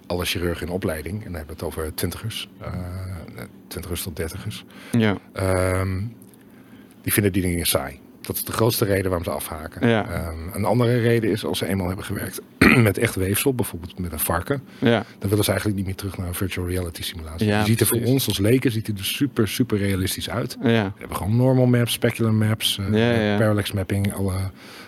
alle 0.07 0.25
chirurgen 0.25 0.67
in 0.67 0.73
opleiding, 0.73 1.17
en 1.17 1.23
dan 1.23 1.33
hebben 1.33 1.57
we 1.57 1.65
het 1.65 1.73
over 1.73 1.93
twintigers, 1.93 2.49
uh, 2.61 2.67
twintigers 3.67 4.03
tot 4.03 4.15
dertigers, 4.15 4.65
ja. 4.91 5.17
um, 5.79 6.15
die 7.01 7.13
vinden 7.13 7.33
die 7.33 7.41
dingen 7.41 7.65
saai. 7.65 7.99
Dat 8.25 8.35
is 8.35 8.43
de 8.43 8.51
grootste 8.51 8.85
reden 8.85 9.05
waarom 9.05 9.23
ze 9.23 9.29
afhaken. 9.31 9.87
Ja. 9.87 10.27
Um, 10.27 10.49
een 10.53 10.65
andere 10.65 10.99
reden 10.99 11.29
is 11.31 11.45
als 11.45 11.57
ze 11.57 11.67
eenmaal 11.67 11.87
hebben 11.87 12.05
gewerkt 12.05 12.41
met 12.87 12.97
echt 12.97 13.15
weefsel, 13.15 13.53
bijvoorbeeld 13.53 13.99
met 13.99 14.11
een 14.11 14.19
varken, 14.19 14.61
ja. 14.79 15.05
dan 15.19 15.29
willen 15.29 15.43
ze 15.43 15.49
eigenlijk 15.49 15.77
niet 15.79 15.87
meer 15.87 15.95
terug 15.95 16.17
naar 16.17 16.27
een 16.27 16.33
virtual 16.33 16.67
reality 16.67 17.03
simulatie. 17.03 17.47
Ja, 17.47 17.59
je 17.59 17.65
ziet 17.65 17.79
er 17.79 17.87
voor 17.87 18.03
ons 18.03 18.27
als 18.27 18.37
leken 18.37 18.71
ziet 18.71 18.87
er 18.87 19.05
super, 19.05 19.47
super 19.47 19.77
realistisch 19.77 20.29
uit. 20.29 20.57
We 20.61 20.69
hebben 20.69 21.17
gewoon 21.17 21.35
normal 21.35 21.65
maps, 21.65 21.91
specular 21.93 22.33
maps, 22.33 22.79
uh, 22.91 22.99
ja. 22.99 23.37
parallax 23.37 23.71
mapping, 23.71 24.13
alle, 24.13 24.33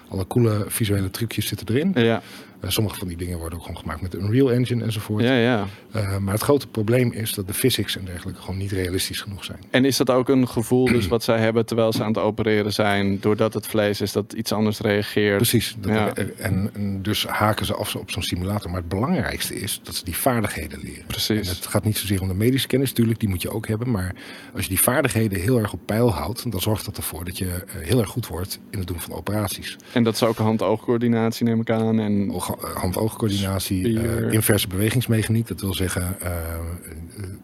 alle 0.08 0.28
coole 0.28 0.66
visuele 0.68 1.12
trucjes 1.12 1.48
zitten 1.48 1.68
erin. 1.76 2.22
Uh, 2.64 2.70
sommige 2.70 2.98
van 2.98 3.08
die 3.08 3.18
dingen 3.18 3.38
worden 3.38 3.58
ook 3.58 3.66
gewoon 3.66 3.80
gemaakt 3.80 4.02
met 4.02 4.14
Unreal 4.14 4.52
Engine 4.52 4.84
enzovoort. 4.84 5.24
Ja, 5.24 5.36
ja. 5.36 5.66
Uh, 5.96 6.18
maar 6.18 6.34
het 6.34 6.44
grote 6.44 6.68
probleem 6.68 7.12
is 7.12 7.34
dat 7.34 7.48
de 7.48 7.54
physics 7.54 7.98
en 7.98 8.06
dergelijke 8.06 8.42
gewoon 8.42 8.58
niet 8.58 8.72
realistisch 8.72 9.22
genoeg 9.22 9.44
zijn. 9.44 9.60
En 9.70 9.86
is 9.86 9.98
dat 9.98 10.10
ook 10.10 10.30
een 10.30 10.48
gevoel 10.48 10.86
dus 10.86 11.08
wat 11.16 11.24
zij 11.24 11.40
hebben 11.40 11.66
terwijl 11.66 11.94
ze 11.94 12.04
aan 12.04 12.08
het 12.08 12.18
opereren 12.18 12.74
zijn, 12.74 13.20
doordat 13.20 13.54
het 13.54 13.68
vlees 13.68 14.02
is 14.02 14.12
dat 14.12 14.34
iets 14.34 14.52
anders 14.52 14.80
reageert? 14.80 15.38
Precies. 15.38 15.76
Dat 15.80 15.94
Ja. 15.94 16.14
en, 16.14 16.70
en 16.74 17.02
dus 17.02 17.26
haken 17.26 17.66
ze 17.66 17.74
af 17.74 17.96
op 17.96 18.12
zo'n 18.12 18.24
simulator. 18.24 18.70
Maar 18.70 18.80
het 18.80 18.90
belangrijkste 18.90 19.56
is 19.56 19.80
dat 19.84 19.96
ze 19.96 20.04
die 20.04 20.16
vaardigheden 20.16 20.80
leren. 20.84 21.06
Precies. 21.08 21.50
En 21.50 21.56
het 21.56 21.68
gaat 21.68 21.84
niet 21.84 21.98
zozeer 21.98 22.22
om 22.22 22.28
de 22.28 22.34
medische 22.34 22.68
kennis, 22.68 22.90
natuurlijk, 22.90 23.20
die 23.20 23.30
moet 23.30 23.42
je 23.42 23.50
ook 23.50 23.68
hebben. 23.68 23.92
Maar 23.92 24.16
als 24.54 24.64
je 24.64 24.70
die 24.70 24.82
vaardigheden 24.82 25.40
heel 25.40 25.60
erg 25.60 25.74
op 25.74 25.80
peil 25.86 26.14
houdt, 26.14 26.52
dan 26.52 26.62
zorgt 26.62 26.86
dat 26.86 26.98
ervoor 26.98 27.26
dat 27.26 27.38
je 27.38 27.46
uh, 27.46 27.86
heel 27.86 28.00
erg 28.00 28.10
goed 28.10 28.28
wordt 28.28 28.60
in 28.70 28.80
het 28.80 28.88
doen 28.88 29.00
van 29.00 29.14
operaties. 29.14 29.76
En 29.94 30.04
dat 30.04 30.14
is 30.14 30.24
ook 30.24 30.38
hand-oogcoördinatie 30.38 31.46
neem 31.46 31.62
ik 31.62 31.70
aan. 31.70 32.00
En 32.00 32.30
Hand-oogcoördinatie, 32.74 33.80
Spier. 33.80 34.26
uh, 34.28 34.34
inverse 34.34 34.68
bewegingsmechaniek. 34.68 35.48
Dat 35.48 35.62
wil 35.62 35.74
zeggen, 35.74 36.18
uh, 36.24 36.32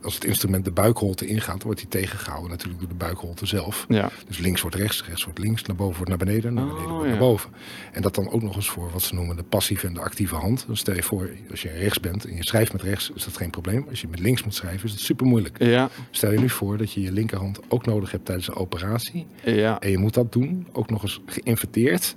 als 0.04 0.14
het 0.14 0.24
instrument 0.26 0.66
de 0.66 0.72
buikholte 0.72 1.26
ingaat, 1.28 1.48
dan 1.58 1.64
wordt 1.64 1.80
hij 1.80 1.90
tegengehouden 1.90 2.50
natuurlijk 2.50 2.80
door 2.80 2.90
de 2.90 2.96
buikholte 2.96 3.46
zelf. 3.46 3.86
ja. 3.90 4.10
Dus 4.28 4.38
links 4.38 4.62
wordt 4.62 4.76
rechts, 4.76 5.04
rechts 5.06 5.24
wordt 5.24 5.40
links, 5.40 5.62
naar 5.64 5.76
boven 5.76 5.96
wordt 5.96 6.10
naar 6.10 6.18
beneden, 6.18 6.54
naar 6.54 6.66
beneden 6.66 6.86
Oh, 6.86 6.92
wordt 6.92 7.04
ja. 7.06 7.10
naar 7.10 7.20
boven. 7.20 7.50
En 7.92 8.02
dat 8.02 8.16
dan 8.16 8.30
ook 8.32 8.42
nog 8.42 8.56
eens 8.56 8.70
voor 8.70 8.92
wat 8.92 9.02
ze 9.02 9.16
noemen 9.16 9.36
de 9.36 9.44
passieve 9.44 9.88
en 9.88 9.94
de 9.94 10.00
actieve 10.00 10.36
hand. 10.36 10.64
Dan 10.68 10.78
stel 10.78 10.96
je 10.96 11.04
voor, 11.04 11.30
als 11.52 11.62
je 11.62 11.70
rechts 11.70 12.00
bent 12.00 12.26
en 12.26 12.36
je 12.36 12.44
schrijft 12.46 12.72
met 12.72 12.82
rechts, 12.82 13.12
is 13.16 13.24
dat 13.24 13.38
geen 13.38 13.50
probleem. 13.50 13.86
Als 13.90 14.02
je 14.02 14.08
met 14.08 14.20
links 14.20 14.44
moet 14.44 14.56
schrijven, 14.56 14.86
is 14.86 14.92
het 14.92 15.00
super 15.02 15.26
moeilijk. 15.26 15.64
Ja, 15.64 15.90
Stel 16.12 16.32
je 16.32 16.40
nu 16.40 16.50
voor 16.50 16.78
dat 16.78 16.92
je 16.92 17.02
je 17.02 17.12
linkerhand 17.12 17.60
ook 17.68 17.86
nodig 17.86 18.12
hebt 18.12 18.26
tijdens 18.26 18.48
een 18.48 18.56
operatie. 18.56 19.26
ja, 19.44 19.80
En 19.80 19.90
je 19.92 19.98
moet 19.98 20.14
dat 20.14 20.32
doen, 20.32 20.68
ook 20.72 20.90
nog 20.90 21.02
eens 21.04 21.22
geïnverteerd. 21.26 22.16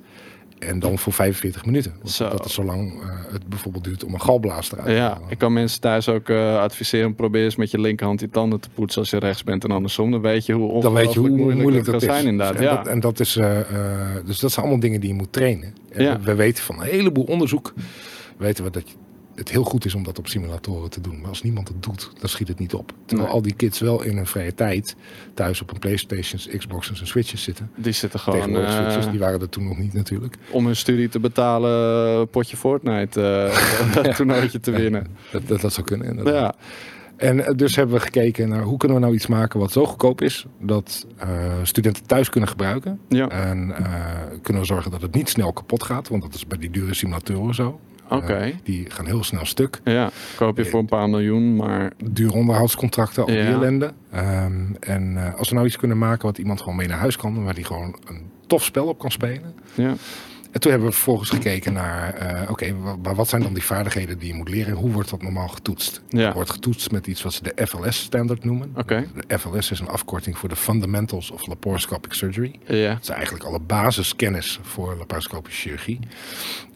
En 0.59 0.79
dan 0.79 0.99
voor 0.99 1.13
45 1.13 1.65
minuten. 1.65 1.95
Zo. 2.05 2.29
Dat 2.29 2.45
is 2.45 2.55
zolang 2.55 3.01
eh, 3.03 3.09
het 3.33 3.47
bijvoorbeeld 3.47 3.85
duurt 3.85 4.05
om 4.05 4.15
een 4.15 4.21
galblaas 4.21 4.73
eruit 4.73 4.87
te 4.89 4.93
Ja, 4.95 5.09
halen. 5.09 5.23
ik 5.29 5.39
kan 5.39 5.53
mensen 5.53 5.81
thuis 5.81 6.09
ook 6.09 6.29
eh, 6.29 6.59
adviseren. 6.59 7.15
Probeer 7.15 7.45
eens 7.45 7.57
met 7.57 7.71
je 7.71 7.81
linkerhand 7.81 8.21
je 8.21 8.31
tanden 8.31 8.61
te 8.61 8.69
poetsen 8.75 9.01
als 9.01 9.11
je 9.11 9.19
rechts 9.19 9.45
bent 9.45 9.65
en 9.65 9.71
andersom. 9.71 10.11
Dan 10.11 10.21
weet 10.21 10.47
je 10.47 10.53
hoe 10.53 10.83
dan 10.83 10.93
weet 10.93 11.13
je 11.13 11.19
hoe 11.19 11.29
moeilijk, 11.29 11.77
het 11.77 11.85
dat 11.85 12.03
is. 12.03 12.09
zijn 12.09 12.27
inderdaad. 12.27 12.57
en, 12.57 12.63
Ja. 12.63 12.77
dat, 12.77 12.87
en 12.87 13.01
dat 13.01 13.21
is, 13.21 13.37
eh, 13.37 13.59
dus 14.25 14.39
dat 14.39 14.51
zijn 14.53 14.65
allemaal 14.65 14.81
dingen 14.85 15.01
die 15.01 15.09
je 15.11 15.15
moet 15.17 15.33
trainen. 15.33 15.75
En 15.93 16.03
Ja. 16.05 16.21
we 16.21 16.35
weten 16.35 16.65
van 16.65 16.81
een 16.81 16.87
heleboel 16.87 17.25
onderzoek, 17.25 17.73
weten 18.37 18.65
we 18.65 18.71
dat 18.71 18.89
je- 18.91 18.97
het 19.37 19.51
heel 19.51 19.65
goed 19.65 19.85
is 19.85 19.95
om 19.95 20.03
dat 20.03 20.19
op 20.19 20.27
simulatoren 20.29 20.91
te 20.91 21.01
doen. 21.01 21.21
Maar 21.21 21.29
als 21.29 21.43
niemand 21.43 21.69
het 21.69 21.83
doet, 21.83 22.11
dan 22.21 22.29
schiet 22.29 22.49
het 22.49 22.59
niet 22.59 22.75
op. 22.75 22.93
Terwijl 23.05 23.29
Nee. 23.29 23.37
al 23.37 23.43
die 23.43 23.55
kids 23.55 23.79
wel 23.81 24.03
in 24.03 24.17
hun 24.17 24.27
vrije 24.27 24.55
tijd 24.55 24.97
thuis 25.35 25.63
op 25.63 25.71
een 25.71 25.79
Playstations, 25.79 26.49
Xboxes 26.57 27.01
en 27.01 27.07
Switches 27.07 27.43
zitten. 27.43 27.71
Die 27.77 27.93
zitten 27.93 28.21
gewoon 28.21 28.39
Tegenwoordig 28.39 28.75
eh, 28.75 28.81
Switches, 28.81 29.11
die 29.11 29.19
waren 29.19 29.41
er 29.41 29.49
toen 29.49 29.65
nog 29.69 29.79
niet 29.79 29.93
natuurlijk. 29.93 30.37
om 30.51 30.67
hun 30.67 30.77
studie 30.77 31.09
te 31.09 31.21
betalen, 31.21 31.71
een 32.21 32.29
potje 32.29 32.57
Fortnite 32.57 33.23
eh 33.23 33.95
dat 34.03 34.17
toernooitje 34.17 34.61
te 34.61 34.71
winnen. 34.71 35.07
Dat, 35.33 35.49
dat, 35.49 35.61
dat 35.61 35.73
zou 35.73 35.87
kunnen 35.87 36.09
inderdaad. 36.09 36.35
Ja, 36.35 36.55
En 37.17 37.47
eh, 37.47 37.55
dus 37.57 37.77
hebben 37.77 37.95
we 37.97 38.01
gekeken 38.03 38.49
naar 38.49 38.63
hoe 38.63 38.77
kunnen 38.77 38.97
we 38.97 39.03
nou 39.03 39.15
iets 39.15 39.27
maken 39.27 39.61
wat 39.61 39.73
zo 39.73 39.85
goedkoop 39.87 40.21
is 40.21 40.47
dat 40.61 41.07
eh, 41.17 41.29
studenten 41.63 42.07
thuis 42.07 42.29
kunnen 42.31 42.49
gebruiken. 42.49 43.01
ja. 43.09 43.29
En 43.29 43.77
eh, 43.77 43.85
kunnen 44.43 44.63
we 44.63 44.69
zorgen 44.69 44.91
dat 44.91 45.03
het 45.03 45.15
niet 45.15 45.29
snel 45.29 45.53
kapot 45.53 45.83
gaat, 45.83 46.09
want 46.09 46.23
dat 46.23 46.35
is 46.35 46.47
bij 46.47 46.59
die 46.59 46.71
dure 46.71 46.95
simulatoren 46.95 47.55
zo. 47.55 47.81
Oké. 48.09 48.33
Eh, 48.35 48.55
die 48.63 48.91
gaan 48.91 49.07
heel 49.07 49.25
snel 49.25 49.45
stuk. 49.47 49.81
Ja, 49.85 50.11
koop 50.37 50.57
je 50.57 50.65
voor 50.65 50.81
een 50.81 50.87
paar 50.87 51.09
miljoen, 51.09 51.57
maar 51.57 51.93
Dure 52.11 52.33
onderhoudscontracten, 52.33 53.23
al 53.23 53.29
die 53.29 53.37
Ja. 53.39 53.45
ellende. 53.51 53.93
Ehm, 54.11 54.75
en 54.81 55.17
eh, 55.17 55.35
als 55.35 55.49
we 55.49 55.55
nou 55.55 55.67
iets 55.67 55.77
kunnen 55.77 55.99
maken 55.99 56.27
wat 56.27 56.39
iemand 56.39 56.61
gewoon 56.61 56.77
mee 56.77 56.89
naar 56.89 56.99
huis 56.99 57.17
kan, 57.17 57.45
waar 57.45 57.55
die 57.55 57.65
gewoon 57.65 57.97
een 58.07 58.31
tof 58.47 58.65
spel 58.65 58.87
op 58.87 58.99
kan 58.99 59.11
spelen. 59.11 59.55
ja. 59.75 59.95
En 60.53 60.63
toen 60.63 60.71
hebben 60.71 60.91
we 60.91 60.95
vervolgens 60.97 61.31
gekeken 61.31 61.73
naar, 61.73 62.15
eh, 62.15 62.51
oké, 62.51 62.73
maar 63.03 63.15
wat 63.15 63.29
zijn 63.29 63.43
dan 63.43 63.55
die 63.55 63.63
vaardigheden 63.63 64.19
die 64.19 64.29
je 64.29 64.35
moet 64.35 64.49
leren 64.49 64.73
en 64.73 64.79
hoe 64.81 64.91
wordt 64.91 65.11
dat 65.11 65.23
normaal 65.23 65.49
getoetst? 65.49 66.03
Ja. 66.09 66.33
Wordt 66.33 66.51
getoetst 66.51 66.91
met 66.91 67.07
iets 67.07 67.23
wat 67.23 67.33
ze 67.33 67.43
de 67.43 67.67
FLS-standard 67.67 68.45
noemen. 68.45 68.73
Oké. 68.77 69.07
De 69.27 69.39
FLS 69.39 69.71
is 69.71 69.81
een 69.81 69.89
afkorting 69.89 70.39
voor 70.39 70.49
de 70.49 70.57
Fundamentals 70.57 71.31
of 71.31 71.47
Laparoscopic 71.47 72.13
Surgery. 72.13 72.55
Ja, 72.67 72.93
Dat 72.93 73.03
is 73.03 73.09
eigenlijk 73.09 73.45
alle 73.45 73.61
basiskennis 73.61 74.59
voor 74.63 74.97
laparoscopische 74.99 75.61
chirurgie. 75.61 75.99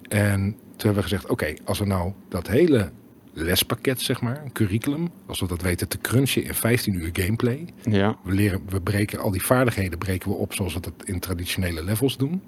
En 0.08 0.56
hebben 0.82 1.02
we 1.02 1.08
gezegd, 1.08 1.26
oké, 1.30 1.54
als 1.64 1.78
we 1.78 1.86
nou 1.86 2.12
dat 2.28 2.46
hele 2.48 2.90
lespakket, 3.32 4.00
zeg 4.00 4.20
maar, 4.20 4.40
een 4.44 4.52
curriculum, 4.52 5.08
als 5.26 5.40
we 5.40 5.46
dat 5.46 5.62
weten 5.62 5.88
te 5.88 5.98
crunchen 5.98 6.44
in 6.44 6.54
15 6.54 6.94
uur 6.94 7.10
gameplay. 7.12 7.64
ja, 7.82 8.16
We, 8.24 8.32
leren, 8.34 8.60
we 8.68 8.80
breken 8.80 9.18
al 9.18 9.30
die 9.30 9.42
vaardigheden 9.44 9.98
breken 9.98 10.30
we 10.30 10.36
op 10.36 10.54
zoals 10.54 10.74
we 10.74 10.80
dat 10.80 10.92
in 11.04 11.18
traditionele 11.20 11.84
levels 11.84 12.16
doen. 12.16 12.42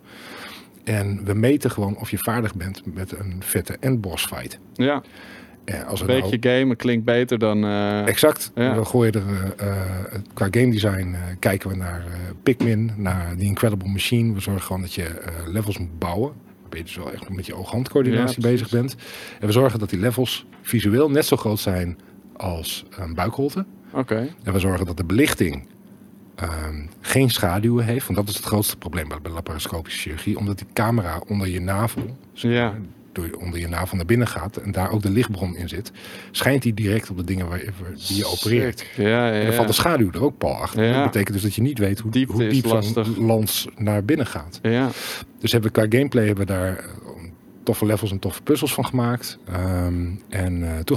En 0.85 1.25
we 1.25 1.35
meten 1.35 1.71
gewoon 1.71 1.97
of 1.97 2.11
je 2.11 2.19
vaardig 2.19 2.55
bent 2.55 2.95
met 2.95 3.12
een 3.19 3.37
vette 3.39 3.77
endboss 3.81 4.27
fight. 4.27 4.59
ja. 4.73 5.03
Als 5.87 6.01
Een 6.01 6.07
nou- 6.07 6.21
beetje 6.31 6.51
gamen 6.59 6.77
klinkt 6.77 7.05
beter 7.05 7.39
dan... 7.39 7.65
eh, 7.65 8.07
Exact. 8.07 8.51
Ja. 8.55 8.75
We 8.79 8.85
gooien 8.85 9.15
er 9.15 9.23
eh, 9.57 9.69
eh, 9.69 10.21
qua 10.35 10.49
game 10.51 10.71
design 10.71 11.17
kijken 11.39 11.69
we 11.71 11.77
naar 11.77 12.05
Pikmin, 12.43 12.93
naar 12.97 13.37
The 13.37 13.45
Incredible 13.45 13.89
Machine. 13.89 14.33
We 14.35 14.41
zorgen 14.41 14.62
gewoon 14.62 14.81
dat 14.81 14.95
je 14.95 15.23
levels 15.47 15.79
moet 15.79 15.99
bouwen. 15.99 16.33
Waarbij 16.73 16.91
je 16.91 16.97
dus 16.97 17.05
wel 17.05 17.12
echt 17.12 17.37
met 17.37 17.47
je 17.47 17.55
oog-hand 17.55 17.88
coördinatie 17.88 18.43
Ja, 18.43 18.49
bezig 18.49 18.71
bent. 18.71 18.97
En 19.41 19.47
we 19.47 19.52
zorgen 19.52 19.79
dat 19.79 19.91
die 19.91 19.99
levels 19.99 20.47
visueel 20.62 21.11
net 21.11 21.26
zo 21.26 21.37
groot 21.37 21.61
zijn 21.61 21.99
als 22.37 22.85
een 22.99 23.14
buikholte. 23.14 23.64
Oké, 23.93 24.29
En 24.43 24.52
we 24.52 24.59
zorgen 24.59 24.87
dat 24.87 24.97
de 24.97 25.05
belichting 25.05 25.67
ehm, 26.35 26.87
geen 27.00 27.31
schaduwen 27.31 27.85
heeft. 27.85 28.07
Want 28.07 28.19
dat 28.19 28.29
is 28.29 28.37
het 28.37 28.45
grootste 28.45 28.76
probleem 28.76 29.09
bij, 29.09 29.19
bij 29.23 29.33
laparoscopische 29.33 29.99
chirurgie. 30.00 30.38
Omdat 30.38 30.59
die 30.59 30.67
camera 30.73 31.23
onder 31.29 31.49
je 31.49 31.61
navel, 31.61 32.17
ja. 32.33 32.75
Door 33.12 33.26
je, 33.26 33.38
onder 33.38 33.61
je 33.61 33.69
navel 33.69 33.97
naar 33.97 34.07
binnen 34.07 34.26
gaat. 34.26 34.57
En 34.57 34.73
daar 34.73 34.90
ook 34.90 35.02
de 35.02 35.11
lichtbron 35.11 35.57
in 35.57 35.69
zit. 35.69 35.92
Schijnt 36.31 36.62
die 36.62 36.75
direct 36.75 37.11
op 37.11 37.16
de 37.16 37.25
dingen 37.25 37.49
waar, 37.49 37.62
die 38.09 38.16
je 38.16 38.26
opereert. 38.26 38.87
Ja, 38.97 39.26
ja, 39.26 39.33
En 39.33 39.45
dan 39.45 39.54
valt 39.54 39.66
de 39.69 39.75
schaduw 39.75 40.11
er 40.11 40.25
ook 40.25 40.38
pal 40.38 40.54
achter. 40.54 40.85
Ja. 40.85 40.92
Dat 40.92 41.04
betekent 41.04 41.33
dus 41.33 41.42
dat 41.42 41.54
je 41.54 41.62
niet 41.62 41.78
weet 41.78 41.99
hoe 41.99 42.11
Diepte 42.11 42.33
hoe 42.33 42.49
diep 42.49 42.66
zo'n 42.66 43.26
lans 43.26 43.69
naar 43.76 44.04
binnen 44.04 44.26
gaat. 44.26 44.59
Ja, 44.62 44.90
Dus 45.38 45.52
hebben 45.52 45.73
we 45.73 45.81
qua 45.81 45.99
gameplay 45.99 46.26
hebben 46.26 46.47
we 46.47 46.52
daar 46.52 46.78
eh, 46.78 46.85
toffe 47.62 47.87
levels 47.87 48.11
en 48.11 48.19
toffe 48.19 48.42
puzzels 48.42 48.75
van 48.75 48.87
gemaakt. 48.87 49.38
Ehm, 49.45 50.07
en 50.28 50.62
eh, 50.62 50.78
toen 50.78 50.97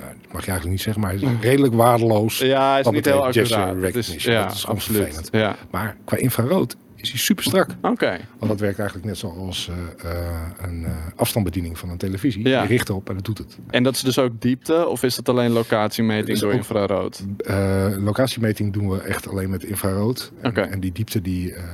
is... 0.00 0.06
Is, 0.06 0.12
nou, 0.12 0.14
dat 0.22 0.32
mag 0.32 0.44
je 0.44 0.50
eigenlijk 0.50 0.70
niet 0.70 0.80
zeggen, 0.80 1.02
maar 1.02 1.10
hij 1.12 1.20
is 1.20 1.40
redelijk 1.40 1.74
waardeloos. 1.74 2.38
ja 2.38 2.78
is 2.78 2.84
Wat 2.84 2.94
niet 2.94 3.04
heel 3.04 3.24
accuraat. 3.26 3.82
Het 3.82 3.96
is, 3.96 4.24
ja, 4.24 4.42
Dat 4.46 4.54
is 4.54 4.66
absoluut. 4.66 5.02
vervelend. 5.02 5.28
Ja, 5.32 5.56
Maar 5.70 5.96
qua 6.04 6.16
infrarood 6.16 6.76
is 6.96 7.08
hij 7.10 7.18
super 7.18 7.44
strak. 7.44 7.68
oké. 7.82 8.18
Want 8.38 8.50
dat 8.50 8.60
werkt 8.60 8.78
eigenlijk 8.78 9.08
net 9.08 9.18
zoals 9.18 9.70
eh, 10.02 10.10
eh, 10.12 10.26
een 10.62 10.84
eh, 10.84 10.90
afstandsbediening 11.16 11.78
van 11.78 11.90
een 11.90 11.96
televisie. 11.96 12.48
Ja. 12.48 12.62
Je 12.62 12.68
richt 12.68 12.88
erop 12.88 13.08
en 13.08 13.14
dat 13.14 13.24
doet 13.24 13.38
het. 13.38 13.58
En 13.70 13.82
dat 13.82 13.94
is 13.94 14.00
dus 14.00 14.18
ook 14.18 14.40
diepte, 14.40 14.86
of 14.88 15.02
is 15.02 15.14
dat 15.16 15.28
alleen 15.28 15.50
locatiemeting 15.50 16.26
Dat 16.26 16.34
is 16.36 16.40
door 16.40 16.50
ook- 16.50 16.56
infrarood? 16.56 17.24
Eh, 17.38 17.86
locatiemeting 17.98 18.72
doen 18.72 18.88
we 18.90 19.00
echt 19.00 19.28
alleen 19.28 19.50
met 19.50 19.62
infrarood. 19.64 20.32
En, 20.40 20.70
en 20.70 20.80
die 20.80 20.92
diepte 20.92 21.20
die, 21.22 21.52
eh, 21.54 21.62
eh, 21.62 21.68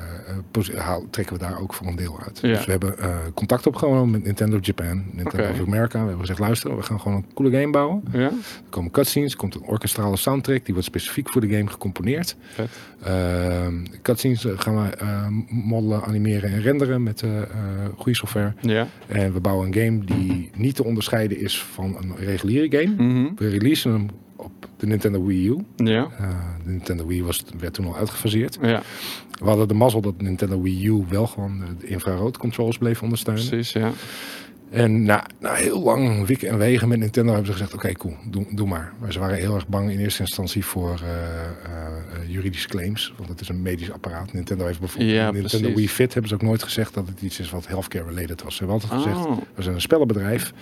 haal- 0.77 1.07
trekken 1.11 1.35
we 1.37 1.41
daar 1.43 1.61
ook 1.61 1.75
voor 1.75 1.87
een 1.87 1.97
deel 1.97 2.21
uit. 2.25 2.39
Ja. 2.43 2.49
Dus 2.49 2.65
we 2.65 2.71
hebben 2.71 2.99
eh, 2.99 3.17
contact 3.35 3.67
opgenomen 3.67 4.11
met 4.11 4.25
Nintendo 4.25 4.59
Japan, 4.61 5.05
Nintendo 5.13 5.49
Oké. 5.49 5.61
of 5.61 5.67
America. 5.67 5.93
We 6.01 6.07
hebben 6.07 6.21
gezegd, 6.21 6.39
luister, 6.39 6.77
we 6.77 6.83
gaan 6.83 7.01
gewoon 7.01 7.17
een 7.17 7.27
coole 7.35 7.51
game 7.61 7.71
bouwen. 7.71 8.03
Ja, 8.13 8.19
Er 8.21 8.33
komen 8.71 8.91
cutscenes, 8.91 9.33
er 9.33 9.39
komt 9.39 9.55
een 9.55 9.63
orkestrale 9.63 10.17
soundtrack. 10.17 10.65
Die 10.65 10.75
wordt 10.75 10.89
specifiek 10.89 11.31
voor 11.31 11.41
de 11.41 11.49
game 11.49 11.67
gecomponeerd. 11.71 12.37
Ehm, 13.03 13.85
cutscenes 14.03 14.45
eh, 14.45 14.53
gaan 14.57 14.83
we 14.83 14.89
eh, 14.97 15.27
modellen, 15.49 16.03
animeren 16.05 16.51
en 16.51 16.61
renderen 16.63 17.03
met 17.03 17.23
eh, 17.23 17.43
eh, 17.43 17.47
goede 17.97 18.15
software. 18.19 18.53
Ja. 18.61 18.87
En 19.07 19.33
we 19.33 19.41
bouwen 19.41 19.67
een 19.67 19.75
game 19.75 20.05
die 20.05 20.51
niet 20.57 20.75
te 20.75 20.85
onderscheiden 20.85 21.41
is 21.41 21.63
van 21.63 21.97
een 22.01 22.17
reguliere 22.17 22.77
game. 22.79 22.95
Mhm. 23.05 23.29
We 23.37 23.49
releasen 23.49 23.93
hem 23.93 24.07
op 24.37 24.53
de 24.77 24.87
Nintendo 24.87 25.25
Wii 25.25 25.49
U. 25.49 25.57
Ja, 25.77 26.09
Eh, 26.19 26.29
de 26.65 26.71
Nintendo 26.71 27.07
Wii 27.07 27.23
was, 27.25 27.45
werd 27.59 27.75
toen 27.75 27.87
al 27.87 27.97
uitgefaseerd. 27.97 28.59
ja, 28.63 28.83
We 29.39 29.49
hadden 29.49 29.69
de 29.69 29.75
mazzel 29.75 30.01
dat 30.01 30.21
Nintendo 30.21 30.63
Wii 30.63 30.87
U 30.87 31.05
wel 31.09 31.27
gewoon 31.27 31.63
eh, 31.63 31.69
de 31.81 31.87
infrarood 31.87 32.37
controls 32.37 32.79
bleef 32.79 33.03
ondersteunen. 33.03 33.49
precies, 33.49 33.73
ja. 33.73 33.93
En 34.71 35.03
na, 35.05 35.27
na 35.41 35.53
heel 35.55 35.83
lang 35.83 36.27
wikken 36.27 36.49
en 36.49 36.59
wegen 36.59 36.89
met 36.89 36.99
Nintendo 36.99 37.29
hebben 37.33 37.47
ze 37.47 37.53
gezegd, 37.53 37.75
oké 37.75 37.93
cool, 37.93 38.15
doe, 38.31 38.47
doe 38.51 38.67
maar. 38.69 38.93
Maar 39.01 39.13
ze 39.13 39.19
waren 39.19 39.37
heel 39.37 39.55
erg 39.55 39.69
bang 39.69 39.91
in 39.91 39.99
eerste 39.99 40.21
instantie 40.21 40.65
voor 40.65 40.91
eh, 41.03 41.11
eh, 41.11 42.23
eh, 42.23 42.31
juridische 42.31 42.69
claims. 42.69 43.13
Want 43.17 43.29
het 43.29 43.41
is 43.41 43.49
een 43.49 43.63
medisch 43.63 43.93
apparaat. 43.93 44.33
Nintendo 44.33 44.67
heeft 44.67 44.79
bijvoorbeeld 44.81 45.11
Ja, 45.13 45.31
Nintendo 45.31 45.59
precies. 45.59 45.75
Wii 45.77 45.89
Fit 45.89 46.13
hebben 46.13 46.29
ze 46.31 46.35
ook 46.37 46.43
nooit 46.43 46.63
gezegd 46.63 46.95
dat 46.95 47.09
het 47.09 47.21
iets 47.23 47.41
is 47.41 47.51
wat 47.51 47.67
healthcare 47.67 48.05
related 48.15 48.43
was. 48.43 48.57
Ze 48.57 48.65
hebben 48.65 48.83
altijd 48.83 49.03
gezegd, 49.03 49.27
Oh, 49.27 49.39
we 49.55 49.63
zijn 49.63 49.75
een 49.75 49.81
spellenbedrijf. 49.81 50.53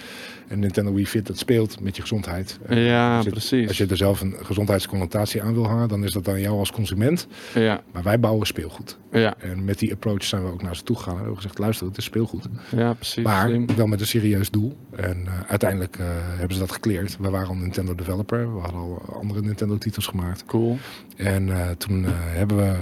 En 0.49 0.59
Nintendo 0.59 0.93
Wii 0.95 1.07
Fit, 1.07 1.27
dat 1.27 1.39
speelt 1.39 1.81
met 1.81 1.97
je 1.97 2.03
gezondheid. 2.03 2.59
Ja, 2.69 3.17
als 3.17 3.25
je- 3.25 3.31
precies. 3.31 3.69
Als 3.69 3.77
je 3.79 3.87
er 3.87 3.97
zelf 3.97 4.21
een 4.21 4.35
gezondheidsconnotatie 4.43 5.43
aan 5.43 5.55
wil 5.55 5.67
hangen, 5.67 5.89
dan 5.89 6.05
is 6.05 6.13
dat 6.13 6.29
aan 6.29 6.41
jou 6.41 6.59
als 6.59 6.73
consument. 6.73 7.27
Ja, 7.55 7.83
Maar 7.93 8.03
wij 8.03 8.21
bouwen 8.21 8.47
speelgoed. 8.47 8.99
ja, 9.13 9.35
En 9.39 9.65
met 9.65 9.79
die 9.79 9.93
approach 9.93 10.25
zijn 10.25 10.45
we 10.45 10.51
ook 10.53 10.63
naar 10.63 10.77
ze 10.77 10.83
toe 10.83 10.97
gegaan. 10.97 11.13
En 11.13 11.19
hebben 11.19 11.37
gezegd, 11.37 11.59
luister, 11.59 11.87
het 11.87 11.97
is 11.97 12.05
speelgoed. 12.05 12.49
ja, 12.77 12.93
precies. 12.93 13.25
Maar 13.25 13.51
wel 13.77 13.87
met 13.95 14.03
een 14.03 14.21
serieus 14.21 14.51
doel. 14.51 14.77
En 14.91 15.27
eh, 15.27 15.33
uiteindelijk 15.49 15.97
eh, 15.97 16.07
hebben 16.11 16.55
ze 16.55 16.59
dat 16.59 16.73
gekleerd. 16.73 17.17
We 17.21 17.31
waren 17.31 17.49
al 17.49 17.55
Nintendo 17.55 17.95
developer. 17.95 18.55
We 18.55 18.61
hadden 18.61 18.81
al 18.81 19.03
andere 19.21 19.41
Nintendo 19.41 19.79
titels 19.79 20.07
gemaakt. 20.07 20.45
Cool. 20.45 20.79
En 21.17 21.49
eh, 21.51 21.71
toen 21.71 22.05
hebben 22.09 22.57
we 22.57 22.73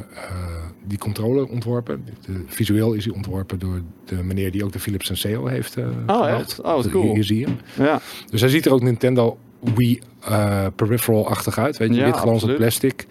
die 0.85 0.99
controller 0.99 1.47
ontworpen. 1.49 2.05
De, 2.27 2.43
visueel 2.47 2.93
is 2.93 3.05
die 3.05 3.15
ontworpen 3.15 3.59
door 3.59 3.81
de 4.05 4.15
meneer 4.23 4.51
die 4.51 4.65
ook 4.65 4.73
de 4.73 4.79
Philips 4.81 5.07
Senseo 5.07 5.47
heeft 5.47 5.77
eh 5.77 5.85
Oh, 5.85 5.91
gebouwd. 5.99 6.41
echt? 6.41 6.61
Oh, 6.61 6.75
wat 6.75 6.91
cool. 6.91 7.15
Hier 7.15 7.25
zie 7.25 7.39
je 7.39 7.47
hem. 7.47 7.57
Ja, 7.75 8.01
Dus 8.31 8.41
hij 8.41 8.51
ziet 8.51 8.67
er 8.67 8.73
ook 8.73 8.83
Nintendo 8.83 9.39
Wii 9.75 10.01
eh, 10.21 10.67
peripheral-achtig 10.77 11.59
uit. 11.59 11.77
Weet 11.77 11.89
je, 11.89 11.95
Ja, 12.01 12.05
wit 12.05 12.17
glanzend 12.17 12.57
plastic. 12.57 13.07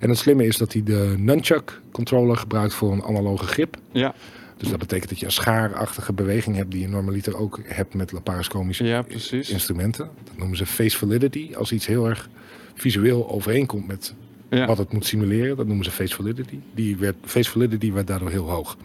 En 0.00 0.08
het 0.08 0.18
slimme 0.18 0.46
is 0.46 0.56
dat 0.56 0.72
hij 0.72 0.82
de 0.82 1.14
nunchuck 1.18 1.80
controller 1.92 2.36
gebruikt 2.36 2.74
voor 2.74 2.92
een 2.92 3.02
analoge 3.04 3.46
grip. 3.46 3.76
ja, 3.92 4.14
Dus 4.56 4.68
dat 4.68 4.78
betekent 4.78 5.08
dat 5.08 5.18
je 5.18 5.24
een 5.26 5.32
schaarachtige 5.32 6.12
beweging 6.12 6.56
hebt 6.56 6.70
die 6.70 6.80
je 6.80 6.88
normaliter 6.88 7.36
ook 7.36 7.60
hebt 7.64 7.94
met 7.94 8.12
laparoscomische 8.12 8.84
ja, 8.84 9.04
instrumenten. 9.30 10.10
Dat 10.24 10.36
noemen 10.36 10.56
ze 10.56 10.66
face 10.66 10.96
validity. 10.98 11.54
Als 11.54 11.72
iets 11.72 11.86
heel 11.86 12.08
erg 12.08 12.28
visueel 12.74 13.30
overeenkomt 13.30 13.86
met 13.86 14.14
Ja, 14.50 14.66
wat 14.66 14.78
het 14.78 14.92
moet 14.92 15.06
simuleren, 15.06 15.56
dat 15.56 15.66
noemen 15.66 15.84
ze 15.84 15.90
face 15.90 16.14
validity. 16.14 16.58
Die 16.74 16.96
werd, 16.96 17.16
face 17.24 17.50
validity 17.50 17.92
werd 17.92 18.06
daardoor 18.06 18.30
heel 18.30 18.50
hoog. 18.50 18.76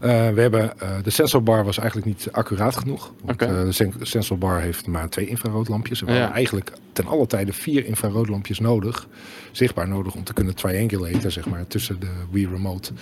Eh, 0.00 0.10
we 0.30 0.40
hebben, 0.40 0.80
eh, 0.80 0.96
de 1.02 1.10
sensorbar 1.10 1.64
was 1.64 1.78
eigenlijk 1.78 2.06
niet 2.06 2.28
accuraat 2.32 2.76
genoeg. 2.76 3.12
Want, 3.22 3.42
eh, 3.42 3.48
de 3.64 3.72
sen- 3.72 3.94
sensorbar 4.00 4.60
heeft 4.60 4.86
maar 4.86 5.08
twee 5.08 5.26
infraroodlampjes. 5.26 6.00
We 6.00 6.06
Ja. 6.06 6.12
hadden 6.12 6.32
eigenlijk 6.34 6.72
ten 6.92 7.06
alle 7.06 7.26
tijde 7.26 7.52
vier 7.52 7.86
infraroodlampjes 7.86 8.58
nodig. 8.58 9.08
Zichtbaar 9.52 9.88
nodig 9.88 10.14
om 10.14 10.24
te 10.24 10.32
kunnen 10.32 10.54
triangulaten, 10.54 11.32
zeg 11.32 11.46
maar, 11.46 11.66
tussen 11.66 12.00
de 12.00 12.10
Wii 12.30 12.46
Remote 12.46 12.92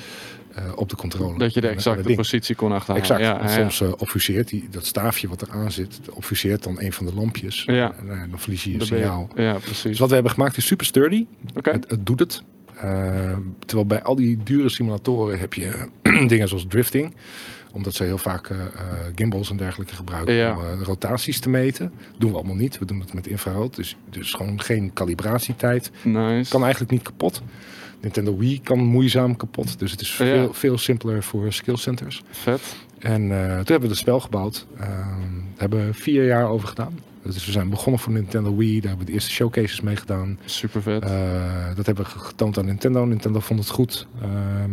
eh, 0.55 0.65
op 0.75 0.89
de 0.89 0.97
controller. 0.97 1.39
dat 1.39 1.55
je 1.55 1.61
de 1.61 1.67
het 1.67 1.77
exacte 1.77 2.15
positie 2.15 2.55
kon 2.55 2.73
achterhalen. 2.73 3.03
Exact. 3.03 3.21
Ja, 3.21 3.49
soms 3.49 3.81
eh, 3.81 3.93
obfuseert 3.99 4.49
die, 4.49 4.69
dat 4.71 4.87
staafje 4.87 5.29
wat 5.29 5.43
eraan 5.43 5.73
zit, 5.73 6.01
obfuseert 6.11 6.63
dan 6.63 6.81
een 6.81 6.93
van 6.93 7.07
de 7.07 7.15
lampjes. 7.15 7.63
Ja. 7.67 7.95
En, 7.99 8.11
eh, 8.11 8.21
dan 8.31 8.39
verlies 8.39 8.65
je 8.65 8.73
je 8.73 8.85
signaal. 8.85 9.29
Ja, 9.35 9.53
Dus 9.53 9.63
precies. 9.63 9.99
wat 9.99 10.09
we 10.09 10.15
hebben 10.15 10.33
gemaakt 10.33 10.57
is 10.57 10.67
super 10.67 10.87
sturdy. 10.87 11.27
Oké. 11.57 11.71
Het, 11.71 11.91
het 11.91 12.07
doet 12.07 12.19
het. 12.21 12.43
Eh, 12.77 13.37
terwijl 13.67 13.87
bij 13.87 14.03
al 14.03 14.15
die 14.15 14.39
dure 14.43 14.69
simulatoren 14.69 15.39
heb 15.39 15.55
je 15.55 15.89
dingen 16.29 16.49
zoals 16.49 16.65
drifting. 16.69 17.15
Omdat 17.75 17.95
ze 17.95 18.05
heel 18.05 18.19
vaak 18.19 18.49
eh, 18.51 18.59
eh, 18.61 18.67
gimbals 19.15 19.51
en 19.51 19.57
dergelijke 19.57 19.95
gebruiken 19.95 20.35
Ja. 20.35 20.57
om 20.57 20.65
eh, 20.65 20.83
rotaties 20.83 21.41
te 21.41 21.49
meten. 21.49 21.93
doen 22.19 22.31
we 22.31 22.37
allemaal 22.37 22.55
niet. 22.57 22.79
We 22.79 22.85
doen 22.85 23.01
het 23.01 23.15
met 23.15 23.27
infrarood. 23.27 23.77
Dus, 23.77 23.97
dus 24.11 24.33
gewoon 24.33 24.61
geen 24.61 24.93
calibratietijd. 24.93 25.91
Nice. 26.03 26.51
Kan 26.51 26.63
eigenlijk 26.63 26.93
niet 26.93 27.03
kapot. 27.03 27.43
Nintendo 28.03 28.37
Wii 28.37 28.61
kan 28.61 28.79
moeizaam 28.79 29.37
kapot. 29.37 29.79
Dus 29.79 29.91
het 29.91 30.01
is 30.01 30.09
Ja. 30.11 30.15
veel, 30.25 30.53
veel 30.53 30.79
simpeler 30.79 31.23
voor 31.23 31.53
skill 31.53 31.77
centers. 31.77 32.23
Vet. 32.31 32.77
En 32.99 33.23
eh, 33.23 33.39
toen 33.47 33.55
hebben 33.55 33.81
we 33.81 33.89
het 33.89 33.97
spel 33.97 34.21
gebouwd. 34.21 34.67
Daar 34.79 35.07
hebben 35.57 35.87
we 35.87 35.95
vier 35.95 36.27
jaar 36.27 36.49
over 36.49 36.69
gedaan. 36.69 36.99
Dus 37.23 37.47
we 37.47 37.53
zijn 37.53 37.69
begonnen 37.71 38.01
voor 38.01 38.13
Nintendo 38.13 38.57
Wii. 38.57 38.81
Daar 38.81 38.89
hebben 38.89 38.99
we 38.99 39.05
de 39.07 39.13
eerste 39.13 39.31
showcases 39.31 39.81
mee 39.81 39.97
gedaan. 39.97 40.39
Super 40.45 40.83
vet. 40.83 41.03
Eh, 41.05 41.11
dat 41.77 41.87
hebben 41.87 42.05
we 42.05 42.11
getoond 42.11 42.59
aan 42.59 42.65
Nintendo. 42.65 43.05
Nintendo 43.05 43.41
vond 43.41 43.61
het 43.61 43.69
goed. 43.69 44.07
Ehm, 44.23 44.71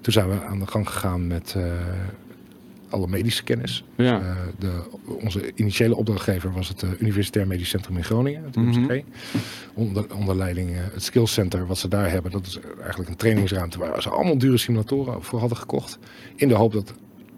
toen 0.00 0.12
zijn 0.12 0.28
we 0.28 0.44
aan 0.44 0.58
de 0.58 0.66
gang 0.66 0.88
gegaan 0.90 1.26
met 1.26 1.54
eh, 1.56 1.62
alle 2.90 3.06
medische 3.08 3.42
kennis. 3.44 3.84
ja. 3.96 4.20
Eh, 4.20 4.36
de, 4.58 4.70
onze 5.22 5.50
initiële 5.54 5.96
opdrachtgever 5.96 6.52
was 6.52 6.68
het 6.68 6.82
eh, 6.82 6.88
Universitair 6.98 7.46
Medisch 7.46 7.68
Centrum 7.68 7.96
in 7.96 8.04
Groningen, 8.04 8.44
het 8.44 8.56
Mhm. 8.56 8.66
UMCG. 8.90 9.02
Onder, 9.74 10.14
onder 10.14 10.36
leiding 10.36 10.70
eh, 10.70 10.76
het 10.92 11.02
Skills 11.02 11.32
Center 11.32 11.66
wat 11.66 11.78
ze 11.78 11.88
daar 11.88 12.10
hebben. 12.10 12.30
Dat 12.30 12.46
is 12.46 12.58
eigenlijk 12.80 13.10
een 13.10 13.16
trainingsruimte 13.16 13.78
waar 13.78 14.02
ze 14.02 14.08
allemaal 14.08 14.38
dure 14.38 14.56
simulatoren 14.58 15.22
voor 15.22 15.38
hadden 15.40 15.58
gekocht. 15.58 15.98
In 16.36 16.48
de 16.48 16.54
hoop 16.54 16.72
dat 16.72 16.94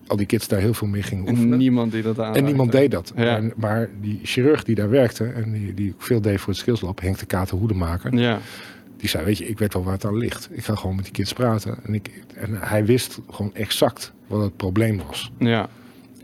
al 0.07 0.17
die 0.17 0.27
kids 0.27 0.49
daar 0.49 0.61
heel 0.61 0.75
veel 0.75 0.89
mee 0.89 1.03
gingen 1.03 1.27
En 1.27 1.33
oefenen. 1.35 1.59
niemand 1.59 1.93
die 1.93 2.03
dat 2.03 2.19
aan. 2.21 2.35
En 2.35 2.45
niemand 2.45 2.73
deed 2.73 2.91
dat. 2.91 3.13
Ja. 3.17 3.37
En- 3.37 3.53
maar 3.57 3.89
die 4.01 4.21
chirurg 4.23 4.65
die 4.65 4.75
daar 4.75 4.91
werkte 4.91 5.25
en 5.25 5.53
die, 5.53 5.75
die 5.75 5.95
veel 5.99 6.21
deed 6.21 6.39
voor 6.41 6.49
het 6.53 6.57
Skills 6.63 6.81
Lab, 6.81 7.01
Henk 7.01 7.19
de 7.19 7.27
Kater 7.27 7.57
Hoedemaker, 7.59 8.15
Ja. 8.19 8.39
Die 9.01 9.09
zei, 9.09 9.25
weet 9.25 9.39
je, 9.39 9.47
ik 9.49 9.59
weet 9.59 9.73
wel 9.75 9.85
waar 9.85 9.93
het 9.93 10.05
aan 10.05 10.17
ligt. 10.17 10.49
Ik 10.53 10.65
ga 10.65 10.75
gewoon 10.75 10.95
met 10.97 11.05
die 11.05 11.13
kids 11.15 11.33
praten. 11.33 11.79
En, 11.85 11.95
ik, 11.95 12.11
en 12.35 12.55
hij 12.55 12.85
wist 12.85 13.19
gewoon 13.31 13.55
exact 13.55 14.13
wat 14.27 14.43
het 14.43 14.57
probleem 14.57 15.01
was. 15.07 15.33
Ja. 15.39 15.69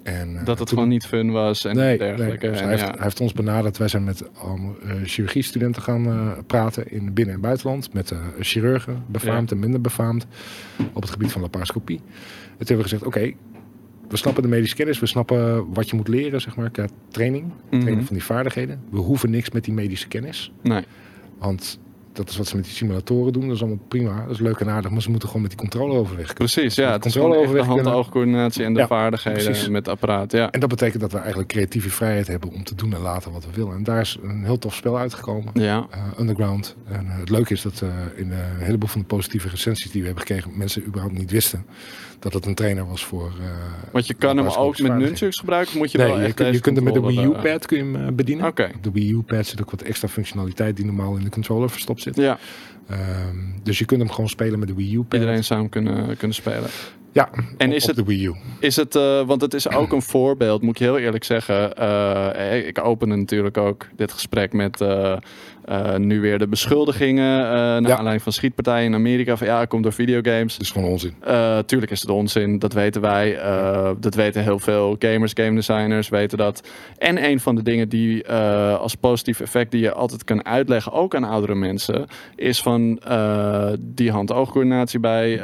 En, 0.03 0.37
eh, 0.39 0.45
Dat 0.45 0.47
het 0.47 0.57
toen- 0.57 0.67
gewoon 0.69 0.89
niet 0.89 1.07
fun 1.07 1.31
was 1.31 1.65
en 1.65 1.77
nee, 1.77 1.99
dergelijke. 1.99 2.47
nee. 2.47 2.51
Dus 2.53 2.61
En 2.61 2.67
hij, 2.69 2.77
ja. 2.77 2.83
heeft, 2.83 2.95
hij 2.95 3.03
heeft 3.05 3.21
ons 3.21 3.33
benaderd. 3.33 3.77
Wij 3.79 3.89
zijn 3.89 4.05
met 4.05 4.23
eh, 4.23 4.61
chirurgiestudenten 5.05 5.83
gaan 5.83 6.07
eh, 6.07 6.31
praten 6.47 6.91
in 6.93 7.13
binnen- 7.15 7.35
en 7.35 7.41
buitenland. 7.41 7.93
Met 7.93 8.13
chirurgen, 8.41 9.05
befaamd 9.07 9.51
en 9.51 9.59
minder 9.59 9.81
befaamd. 9.81 10.27
Op 10.93 11.03
het 11.03 11.11
gebied 11.11 11.33
van 11.33 11.41
laparoscopie. 11.41 11.97
En 11.99 12.05
toen 12.67 12.67
hebben 12.67 12.77
we 12.77 12.83
gezegd, 12.83 13.05
oké, 13.05 13.33
we 14.09 14.17
snappen 14.17 14.43
de 14.43 14.49
medische 14.49 14.77
kennis. 14.77 14.99
We 14.99 15.07
snappen 15.07 15.73
wat 15.73 15.91
je 15.91 15.97
moet 15.97 16.09
leren, 16.09 16.41
zeg 16.41 16.57
maar, 16.57 16.71
qua 16.71 16.87
training. 17.09 17.45
Trainen 17.69 17.95
Mhm. 17.95 18.05
van 18.05 18.15
die 18.17 18.25
vaardigheden. 18.25 18.81
We 18.91 18.99
hoeven 18.99 19.31
niks 19.31 19.51
met 19.51 19.65
die 19.65 19.75
medische 19.75 20.09
kennis. 20.09 20.53
Nee. 20.63 20.83
Want 21.39 21.79
dat 22.17 22.29
is 22.31 22.37
wat 22.37 22.47
ze 22.47 22.57
met 22.57 22.65
die 22.65 22.75
simulatoren 22.75 23.33
doen. 23.33 23.47
Dat 23.47 23.55
is 23.55 23.61
allemaal 23.61 23.85
prima. 23.89 24.21
Dat 24.23 24.31
is 24.31 24.39
leuk 24.39 24.61
en 24.61 24.69
aardig. 24.69 24.91
Maar 24.91 25.03
ze 25.03 25.11
moeten 25.11 25.29
gewoon 25.29 25.43
met 25.43 25.51
die 25.51 25.61
controle 25.61 25.95
overweg. 25.95 26.33
Precies, 26.35 26.75
ja. 26.75 26.93
Het 26.93 27.01
controle 27.03 27.33
de 27.35 27.39
overweg 27.41 27.67
kunnen- 27.67 27.85
hand-oogcoördinatie 27.85 28.65
en 28.65 28.75
de 28.75 28.81
Ja, 28.81 28.87
vaardigheden 28.87 29.45
precies. 29.45 29.69
met 29.69 29.87
het 29.87 29.95
apparaat. 29.95 30.33
Ja. 30.33 30.51
En 30.51 30.61
dat 30.61 30.69
betekent 30.69 31.01
dat 31.01 31.13
we 31.13 31.19
eigenlijk 31.19 31.49
creatieve 31.49 31.91
vrijheid 31.91 32.27
hebben 32.27 32.51
om 32.53 32.65
te 32.65 32.75
doen 32.75 32.95
en 32.95 33.01
laten 33.01 33.33
wat 33.33 33.45
we 33.45 33.51
willen. 33.55 33.75
En 33.77 33.85
daar 33.85 34.01
is 34.01 34.19
een 34.23 34.45
heel 34.45 34.59
tof 34.59 34.75
spel 34.75 34.99
uitgekomen. 34.99 35.51
Ja. 35.55 35.87
eh, 35.91 36.01
Underground. 36.21 36.77
En 36.89 37.07
eh, 37.07 37.19
het 37.19 37.31
leuke 37.31 37.53
is 37.53 37.63
dat 37.63 37.81
eh, 37.83 37.89
in 38.15 38.31
een 38.31 38.57
heleboel 38.59 38.89
van 38.89 39.01
de 39.01 39.07
positieve 39.07 39.49
recensies 39.49 39.91
die 39.91 40.01
we 40.01 40.07
hebben 40.07 40.27
gekregen, 40.27 40.51
mensen 40.57 40.85
überhaupt 40.87 41.19
niet 41.19 41.31
wisten 41.31 41.65
dat 42.19 42.33
het 42.33 42.47
een 42.47 42.55
trainer 42.55 42.87
was 42.87 43.05
voor. 43.05 43.27
eh, 43.41 43.47
Want 43.93 44.07
je 44.07 44.15
kan 44.15 44.37
hem 44.37 44.47
ook 44.47 44.79
met 44.79 44.97
nunchucks 44.97 45.39
gebruiken. 45.39 45.79
Moet 45.79 45.91
je 45.93 45.99
Nee, 45.99 46.07
wel 46.07 46.21
je, 46.21 46.33
kun- 46.33 46.53
je 46.53 46.61
kunt 46.61 46.77
hem 46.77 46.85
met 46.85 46.95
de 46.95 47.01
Wii 47.01 47.15
controller, 47.15 47.39
eh, 47.45 47.51
U-pad 47.51 47.67
kun 47.67 47.77
je 47.77 47.83
hem 47.99 48.07
eh, 48.09 48.13
bedienen. 48.13 48.47
Oké. 48.47 48.71
Op 48.77 48.83
de 48.83 48.91
Wii 48.93 49.13
U-pad 49.13 49.47
zit 49.47 49.61
ook 49.61 49.71
wat 49.71 49.83
extra 49.83 50.09
functionaliteit 50.09 50.77
die 50.77 50.85
normaal 50.85 51.17
in 51.17 51.25
de 51.25 51.31
controller 51.31 51.71
verstopt 51.71 52.03
zit. 52.03 52.17
Ja, 52.17 52.39
Ehm, 52.89 53.37
dus 53.63 53.79
je 53.79 53.85
kunt 53.85 54.01
hem 54.01 54.11
gewoon 54.11 54.29
spelen 54.29 54.59
met 54.59 54.69
de 54.69 54.75
Wii 54.75 54.95
U-pad. 54.95 55.21
iedereen 55.21 55.45
samen 55.45 55.69
kunnen, 55.69 56.17
kunnen 56.17 56.37
spelen. 56.37 56.69
Ja, 57.13 57.29
En 57.57 57.69
op- 57.69 57.75
is 57.75 57.83
op 57.83 57.89
het- 57.89 57.97
de 57.97 58.05
Wii 58.05 58.27
U. 58.27 58.35
Is 58.61 58.77
het, 58.77 58.95
eh, 58.95 59.27
want 59.27 59.41
het 59.41 59.55
is 59.55 59.69
ook 59.71 59.93
een 59.93 60.03
voorbeeld, 60.03 60.63
moet 60.63 60.71
ik 60.71 60.79
je 60.79 60.85
heel 60.85 60.99
eerlijk 60.99 61.25
zeggen. 61.25 61.77
Eh, 61.77 62.67
ik 62.67 62.85
opende 62.85 63.17
natuurlijk 63.17 63.57
ook 63.57 63.87
dit 63.97 64.13
gesprek 64.13 64.53
met 64.53 64.81
eh, 64.81 65.17
eh, 65.67 65.97
nu 65.97 66.21
weer 66.21 66.39
de 66.39 66.49
beschuldigingen. 66.49 67.41
eh 67.45 67.51
naar 67.53 67.83
Ja. 67.83 67.91
aanleiding 67.97 68.23
van 68.23 68.33
schietpartijen 68.33 68.85
in 68.87 68.95
Amerika. 68.95 69.37
Van 69.37 69.47
ja, 69.47 69.61
het 69.61 69.69
komt 69.69 69.83
door 69.83 69.93
videogames. 69.93 70.53
Dat 70.53 70.63
is 70.63 70.71
gewoon 70.71 70.89
onzin. 70.91 71.15
Eh, 71.21 71.59
tuurlijk 71.59 71.91
is 71.93 72.01
het 72.01 72.11
onzin, 72.11 72.59
dat 72.59 72.73
weten 72.73 73.01
wij. 73.01 73.39
Dat 74.01 74.15
weten 74.15 74.43
heel 74.43 74.59
veel 74.59 74.97
gamers, 74.99 75.33
game 75.35 75.55
designers 75.55 76.09
weten 76.09 76.39
dat. 76.39 76.69
En 76.99 77.25
een 77.25 77.41
van 77.41 77.55
de 77.55 77.63
dingen 77.63 77.89
die 77.89 78.29
als 78.79 78.95
positief 78.95 79.41
effect 79.41 79.71
die 79.71 79.81
je 79.81 79.93
altijd 79.93 80.25
kan 80.25 80.45
uitleggen, 80.45 80.93
ook 80.93 81.15
aan 81.15 81.25
oudere 81.25 81.55
mensen, 81.55 82.07
is 82.37 82.63
van 82.63 83.01
die 83.81 84.11
hand-oogcoördinatie 84.11 85.01
bij 85.01 85.43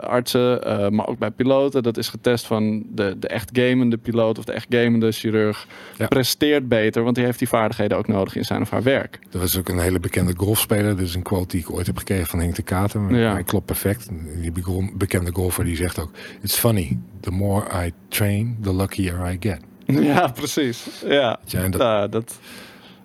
artsen, 0.00 0.60
maar 0.94 1.06
ook 1.08 1.18
bij 1.18 1.30
piloten. 1.30 1.82
Dat 1.82 1.96
is 1.96 2.08
getest 2.08 2.46
van 2.46 2.84
de, 2.94 3.16
de 3.18 3.28
echt 3.28 3.50
gamende 3.52 3.96
piloot 3.96 4.38
of 4.38 4.44
de 4.44 4.52
echt 4.52 4.66
gamende 4.70 5.12
chirurg 5.12 5.66
Ja. 5.96 6.06
presteert 6.06 6.68
beter, 6.68 7.02
want 7.02 7.14
die 7.14 7.24
heeft 7.24 7.38
die 7.38 7.48
vaardigheden 7.48 7.98
ook 7.98 8.06
nodig 8.08 8.36
in 8.36 8.44
zijn 8.44 8.62
of 8.62 8.70
haar 8.70 8.82
werk. 8.82 9.18
Er 9.32 9.38
ook 9.58 9.68
een 9.68 9.78
hele 9.78 10.00
bekende 10.00 10.32
golfspeler. 10.36 10.96
Dit 10.96 11.06
is 11.06 11.14
een 11.14 11.22
quote 11.22 11.46
die 11.48 11.60
ik 11.60 11.70
ooit 11.70 11.86
heb 11.86 11.96
gekregen 11.98 12.26
van 12.26 12.38
Henk 12.40 12.54
de 12.54 12.62
Kater. 12.62 13.00
Maar 13.00 13.14
Ja. 13.14 13.32
Hij 13.32 13.42
klopt 13.44 13.66
perfect. 13.66 14.08
Die 14.42 14.52
bekende 14.96 15.30
golfer 15.32 15.64
die 15.64 15.76
zegt 15.76 15.98
ook... 15.98 16.10
It's 16.42 16.58
funny, 16.58 16.98
the 17.20 17.30
more 17.30 17.86
I 17.86 17.92
train, 18.08 18.58
the 18.62 18.74
luckier 18.76 19.30
I 19.32 19.36
get. 19.40 19.58
Ja, 19.86 20.26
precies. 20.28 20.86
Ja, 21.06 21.38
Ja, 21.44 21.62
en 21.62 21.70
dat- 21.70 21.80
Ja, 21.80 22.06
dat, 22.08 22.38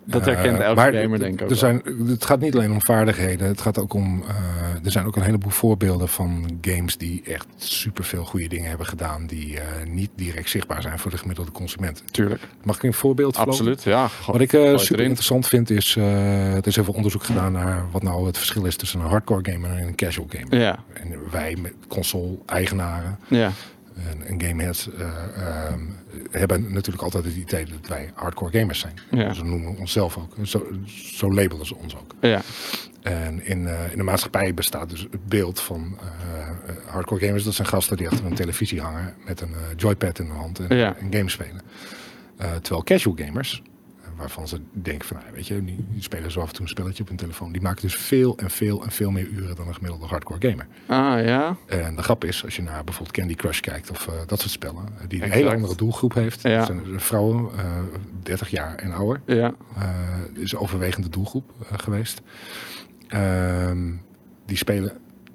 dat 0.04 0.24
herkent 0.24 0.58
Eh, 0.58 0.64
elke 0.64 0.80
maar 0.80 0.92
gamer 0.92 1.18
denk 1.18 1.34
ik 1.34 1.42
ook 1.42 1.50
er 1.50 1.56
zijn, 1.56 1.82
Het 2.06 2.24
gaat 2.24 2.40
niet 2.40 2.54
alleen 2.54 2.72
om 2.72 2.82
vaardigheden. 2.82 3.48
Het 3.48 3.60
gaat 3.60 3.78
ook 3.78 3.94
om... 3.94 4.22
eh, 4.28 4.84
er 4.84 4.90
zijn 4.90 5.06
ook 5.06 5.16
een 5.16 5.22
heleboel 5.22 5.50
voorbeelden 5.50 6.08
van 6.08 6.58
games... 6.60 6.96
die 6.96 7.22
echt 7.26 7.46
superveel 7.56 8.24
goede 8.24 8.48
dingen 8.48 8.68
hebben 8.68 8.86
gedaan... 8.86 9.26
die 9.26 9.60
eh, 9.60 9.86
niet 9.88 10.10
direct 10.16 10.48
zichtbaar 10.50 10.82
zijn 10.82 10.98
voor 10.98 11.10
de 11.10 11.18
gemiddelde 11.18 11.50
consument. 11.50 12.02
Tuurlijk. 12.10 12.42
Mag 12.62 12.76
ik 12.76 12.82
een 12.82 12.94
voorbeeld 12.94 13.36
verlopen? 13.36 13.58
Absoluut, 13.58 13.82
ja. 13.82 14.08
Wat 14.26 14.40
ik 14.40 14.50
super 14.74 15.00
interessant 15.00 15.48
vind 15.48 15.70
is... 15.70 15.96
er 15.96 16.66
is 16.66 16.74
heel 16.74 16.84
veel 16.84 16.94
onderzoek 16.94 17.24
gedaan 17.24 17.52
naar 17.52 17.84
wat 17.90 18.02
nou 18.02 18.26
het 18.26 18.36
verschil 18.36 18.64
is... 18.64 18.76
tussen 18.76 19.00
een 19.00 19.06
hardcore 19.06 19.52
gamer 19.52 19.70
en 19.70 19.86
een 19.86 19.94
casual 19.94 20.26
gamer. 20.28 20.58
Ja, 20.58 20.78
En 20.92 21.18
wij 21.30 21.56
met 21.60 21.74
console-eigenaren 21.88 23.18
ja, 23.28 23.50
en, 24.26 24.40
gameheads 24.40 24.90
eh, 24.92 25.08
ehm, 25.36 25.80
hebben 26.30 26.72
natuurlijk 26.72 27.02
altijd 27.04 27.24
het 27.24 27.34
idee 27.36 27.64
dat 27.64 27.88
wij 27.88 28.10
hardcore 28.14 28.58
gamers 28.58 28.78
zijn. 28.78 28.94
Ja. 29.10 29.32
Zo 29.32 29.44
noemen 29.44 29.74
we 29.74 29.78
onszelf 29.80 30.16
ook. 30.16 30.46
Zo, 30.46 30.66
zo 30.86 31.32
labelen 31.32 31.66
ze 31.66 31.76
ons 31.76 31.96
ook. 31.96 32.14
ja, 32.20 32.40
En 33.02 33.46
in, 33.46 33.66
eh, 33.66 33.90
in 33.92 33.96
de 33.98 34.02
maatschappij 34.02 34.54
bestaat 34.54 34.90
dus 34.90 35.00
het 35.00 35.26
beeld 35.26 35.60
van 35.60 35.98
hardcore 36.86 37.26
gamers. 37.26 37.44
Dat 37.44 37.54
zijn 37.54 37.68
gasten 37.68 37.96
die 37.96 38.08
achter 38.08 38.26
een 38.26 38.34
televisie 38.34 38.80
hangen 38.80 39.14
met 39.24 39.40
een 39.40 39.54
joypad 39.76 40.18
in 40.18 40.26
de 40.26 40.32
hand 40.32 40.58
en, 40.58 40.76
Ja. 40.76 40.96
en 40.96 41.12
games 41.14 41.32
spelen. 41.32 41.60
Terwijl 42.36 42.82
casual 42.84 43.16
gamers, 43.18 43.62
waarvan 44.24 44.48
ze 44.48 44.60
denken 44.72 45.08
van, 45.08 45.16
nou, 45.16 45.28
weet 45.34 45.46
je, 45.46 45.64
die, 45.64 45.84
die 45.88 46.02
spelen 46.02 46.30
zo 46.30 46.40
af 46.40 46.48
en 46.48 46.52
toe 46.54 46.62
een 46.62 46.68
spelletje 46.68 47.02
op 47.02 47.08
hun 47.08 47.16
telefoon. 47.16 47.52
Die 47.52 47.62
maken 47.62 47.82
dus 47.82 47.96
veel 47.96 48.36
en 48.38 48.50
veel 48.50 48.84
en 48.84 48.90
veel 48.90 49.10
meer 49.10 49.26
uren 49.26 49.56
dan 49.56 49.68
een 49.68 49.74
gemiddelde 49.74 50.06
hardcore 50.06 50.48
gamer. 50.48 50.66
Ah, 50.86 51.24
ja. 51.24 51.56
En 51.66 51.96
de 51.96 52.02
grap 52.02 52.24
is, 52.24 52.44
als 52.44 52.56
je 52.56 52.62
naar 52.62 52.84
bijvoorbeeld 52.84 53.16
Candy 53.16 53.34
Crush 53.34 53.60
kijkt 53.60 53.90
of 53.90 54.08
eh, 54.08 54.14
dat 54.26 54.40
soort 54.40 54.50
spellen, 54.52 54.84
eh, 54.98 55.04
die 55.08 55.18
een 55.18 55.24
Exact. 55.24 55.42
hele 55.42 55.54
andere 55.54 55.76
doelgroep 55.76 56.14
heeft. 56.14 56.42
Ja. 56.42 56.56
Dat 56.58 56.66
zijn 56.66 57.00
vrouwen, 57.00 57.48
eh 57.58 57.64
30 58.22 58.48
jaar 58.48 58.74
en 58.74 58.92
ouder. 58.92 59.20
Ja, 59.26 59.54
is 60.34 60.52
een 60.52 60.58
overwegende 60.58 61.08
doelgroep 61.08 61.50
geweest. 61.72 62.20
Ehm, 63.08 63.92
die 64.46 64.56
spelen 64.56 64.92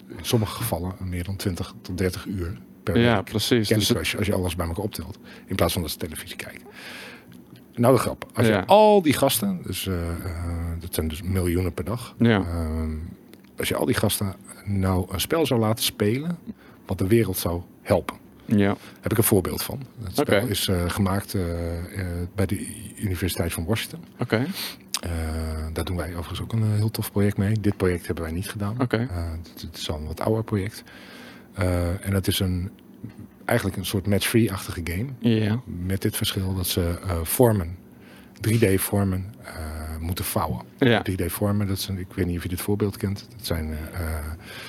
in 0.08 0.15
sommige 0.25 0.56
gevallen 0.56 0.93
meer 0.99 1.23
dan 1.23 1.36
20 1.36 1.73
tot 1.82 1.97
30 1.97 2.25
uur 2.25 2.58
per 2.84 2.97
ja 2.99 3.15
week. 3.15 3.25
precies. 3.25 3.67
Candy 3.67 3.86
Dus 3.86 3.93
Crush, 3.93 4.15
als 4.15 4.28
je 4.28 4.34
alles 4.34 4.56
bij 4.56 4.67
elkaar 4.67 4.84
optelt. 4.84 5.17
In 5.45 5.56
plaats 5.56 5.73
van 5.73 5.82
dat 5.82 5.91
ze 5.91 5.97
televisie 5.97 6.36
kijken. 6.36 6.62
Nou 7.80 7.94
de 7.94 8.00
grap. 8.02 8.26
Als 8.34 8.48
Ja. 8.48 8.58
je 8.58 8.65
al 8.65 9.02
die 9.02 9.13
gasten, 9.13 9.60
dus 9.63 9.88
eh, 9.88 10.10
eh, 10.10 10.15
dat 10.80 10.94
zijn 10.94 11.08
dus 11.08 11.22
miljoenen 11.22 11.74
per 11.74 11.84
dag. 11.84 12.15
ja, 12.18 12.39
Ehm, 12.39 12.92
als 13.58 13.68
je 13.68 13.76
al 13.76 13.86
die 13.86 13.96
gasten 13.96 14.34
nou 14.65 15.06
een 15.13 15.20
spel 15.22 15.46
zou 15.46 15.60
laten 15.60 15.84
spelen, 15.84 16.38
wat 16.86 16.98
de 16.98 17.08
wereld 17.08 17.38
zou 17.38 17.62
helpen. 17.82 18.15
ja, 18.46 18.76
Heb 19.02 19.12
ik 19.12 19.18
een 19.18 19.24
voorbeeld 19.24 19.63
van. 19.63 19.80
Het 20.04 20.18
spel 20.18 20.48
is 20.48 20.68
eh, 20.68 20.89
gemaakt 20.89 21.36
bij 22.36 22.46
de 22.46 22.68
Universiteit 22.98 23.54
van 23.54 23.65
Washington. 23.65 24.04
oké, 24.20 24.46
daar 25.74 25.86
doen 25.86 25.98
wij 25.98 26.10
overigens 26.10 26.42
ook 26.42 26.54
een 26.54 26.72
heel 26.72 26.92
tof 26.92 27.12
project 27.12 27.38
mee. 27.38 27.60
Dit 27.60 27.78
project 27.78 28.06
hebben 28.06 28.24
wij 28.24 28.34
niet 28.34 28.50
gedaan. 28.50 28.76
oké. 28.82 28.98
Het, 28.98 29.62
het 29.62 29.78
is 29.78 29.89
al 29.92 29.98
een 29.98 30.06
wat 30.06 30.20
ouder 30.22 30.44
project. 30.44 30.84
En 32.02 32.13
het 32.13 32.28
is 32.28 32.39
een, 32.39 32.72
eigenlijk 33.49 33.77
een 33.77 33.85
soort 33.85 34.07
match-free-achtige 34.07 34.81
game. 34.83 35.07
Ja, 35.19 35.62
Met 35.65 36.01
dit 36.01 36.15
verschil 36.15 36.55
dat 36.55 36.67
ze 36.67 36.99
eh, 37.03 37.19
vormen, 37.23 37.77
3D-vormen, 38.47 39.33
eh, 39.43 39.53
moeten 39.99 40.25
vouwen. 40.25 40.62
Ja. 40.77 41.01
3D-vormen, 41.12 41.67
dat 41.67 41.79
zijn, 41.79 41.97
ik 41.97 42.07
weet 42.15 42.25
niet 42.25 42.38
of 42.38 42.43
je 42.43 42.49
dit 42.49 42.62
voorbeeld 42.62 42.97
kent. 42.97 43.25
Dat 43.38 43.45
zijn 43.45 43.71
eh, 43.93 43.99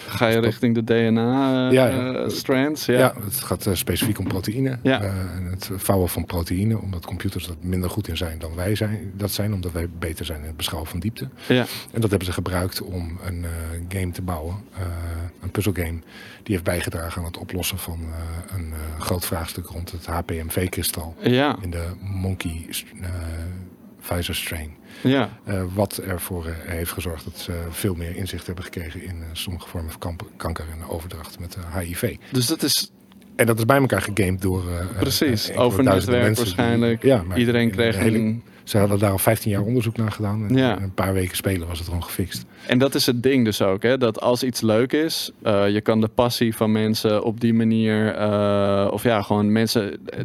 Ga 0.09 0.27
je 0.27 0.39
richting 0.39 0.75
de 0.75 0.85
DNA 0.85 1.71
Ja, 1.71 1.87
ja. 1.87 2.29
strands? 2.29 2.87
Ja. 2.87 2.99
Ja. 2.99 3.15
het 3.25 3.35
gaat 3.41 3.67
eh, 3.67 3.75
specifiek 3.75 4.19
om 4.19 4.29
proteïne. 4.29 4.79
Ja. 4.83 5.03
Eh, 5.03 5.09
en 5.37 5.45
het 5.51 5.71
vouwen 5.75 6.09
van 6.09 6.25
proteïne, 6.25 6.79
omdat 6.81 7.07
computers 7.07 7.47
dat 7.47 7.57
minder 7.61 7.91
goed 7.91 8.09
in 8.09 8.17
zijn 8.17 8.39
dan 8.39 8.55
wij 8.55 8.75
zijn, 8.75 9.13
dat 9.17 9.31
zijn, 9.31 9.55
omdat 9.55 9.73
wij 9.73 9.89
beter 9.99 10.25
zijn 10.25 10.41
in 10.41 10.47
het 10.47 10.57
beschouwen 10.57 10.91
van 10.91 11.01
diepte. 11.01 11.29
Ja. 11.49 11.65
En 11.93 12.01
dat 12.01 12.11
hebben 12.11 12.29
ze 12.29 12.33
gebruikt 12.33 12.83
om 12.83 13.19
een 13.25 13.45
eh, 13.45 13.51
game 14.01 14.11
te 14.13 14.23
bouwen, 14.23 14.57
eh, 14.75 14.81
een 15.41 15.51
puzzelgame, 15.51 15.99
die 16.43 16.55
heeft 16.55 16.65
bijgedragen 16.65 17.19
aan 17.21 17.27
het 17.27 17.39
oplossen 17.39 17.79
van 17.79 17.99
eh, 18.01 18.57
een 18.57 18.73
eh, 18.73 19.01
groot 19.01 19.27
vraagstuk 19.27 19.67
rond 19.67 19.91
het 19.93 20.07
HPMV-kristal 20.07 21.15
Ja. 21.23 21.57
in 21.63 21.71
de 21.71 21.87
Monkey 22.01 22.67
eh 23.01 23.09
Visor 24.03 24.35
strain. 24.35 24.71
Ja. 25.03 25.29
Eh, 25.45 25.63
wat 25.75 25.97
ervoor 25.99 26.47
eh, 26.47 26.53
heeft 26.65 26.93
gezorgd 26.93 27.25
dat 27.25 27.39
ze 27.39 27.53
veel 27.71 27.95
meer 27.95 28.17
inzicht 28.17 28.47
hebben 28.47 28.65
gekregen 28.65 29.03
in 29.03 29.17
eh, 29.23 29.27
sommige 29.33 29.69
vormen 29.69 29.93
van 30.01 30.17
kanker 30.37 30.65
en 30.73 30.89
overdracht 30.89 31.39
met 31.39 31.57
HIV. 31.79 32.17
Dus 32.33 32.47
dat 32.47 32.63
is 32.63 32.91
En 33.37 33.47
dat 33.47 33.59
is 33.59 33.65
bij 33.65 33.79
elkaar 33.79 34.03
gegamed 34.03 34.43
door. 34.43 34.63
precies. 34.99 35.53
Over 35.57 35.83
netwerk 35.85 36.27
die- 36.27 36.35
waarschijnlijk. 36.35 37.03
ja, 37.03 37.23
maar 37.23 37.39
Iedereen 37.39 37.71
kreeg 37.71 37.95
de 37.97 38.03
hele- 38.03 38.19
een... 38.19 38.43
Ze 38.71 38.79
hadden 38.79 38.99
daar 38.99 39.11
al 39.11 39.19
15 39.19 39.51
jaar 39.51 39.63
onderzoek 39.63 39.97
naar 39.97 40.13
gedaan. 40.13 40.47
En 40.49 40.57
Ja. 40.57 40.81
een 40.81 40.95
paar 40.95 41.13
weken 41.13 41.37
spelen 41.37 41.69
was 41.69 41.79
het 41.79 41.87
gewoon 41.87 42.03
gefixt. 42.05 42.45
En 42.67 42.79
dat 42.79 42.95
is 42.95 43.07
het 43.07 43.23
ding 43.23 43.45
dus 43.45 43.63
ook, 43.63 43.83
hè? 43.83 43.99
dat 43.99 44.21
als 44.21 44.43
iets 44.43 44.61
leuk 44.61 44.93
is, 44.93 45.31
eh, 45.43 45.69
je 45.69 45.81
kan 45.81 46.01
de 46.01 46.09
passie 46.09 46.57
van 46.57 46.73
mensen 46.73 47.25
op 47.25 47.41
die 47.41 47.55
manier, 47.55 48.15
eh, 48.15 48.89
of 48.91 49.03
ja, 49.03 49.23
gewoon 49.23 49.53
mensen, 49.53 50.07
eh, 50.07 50.21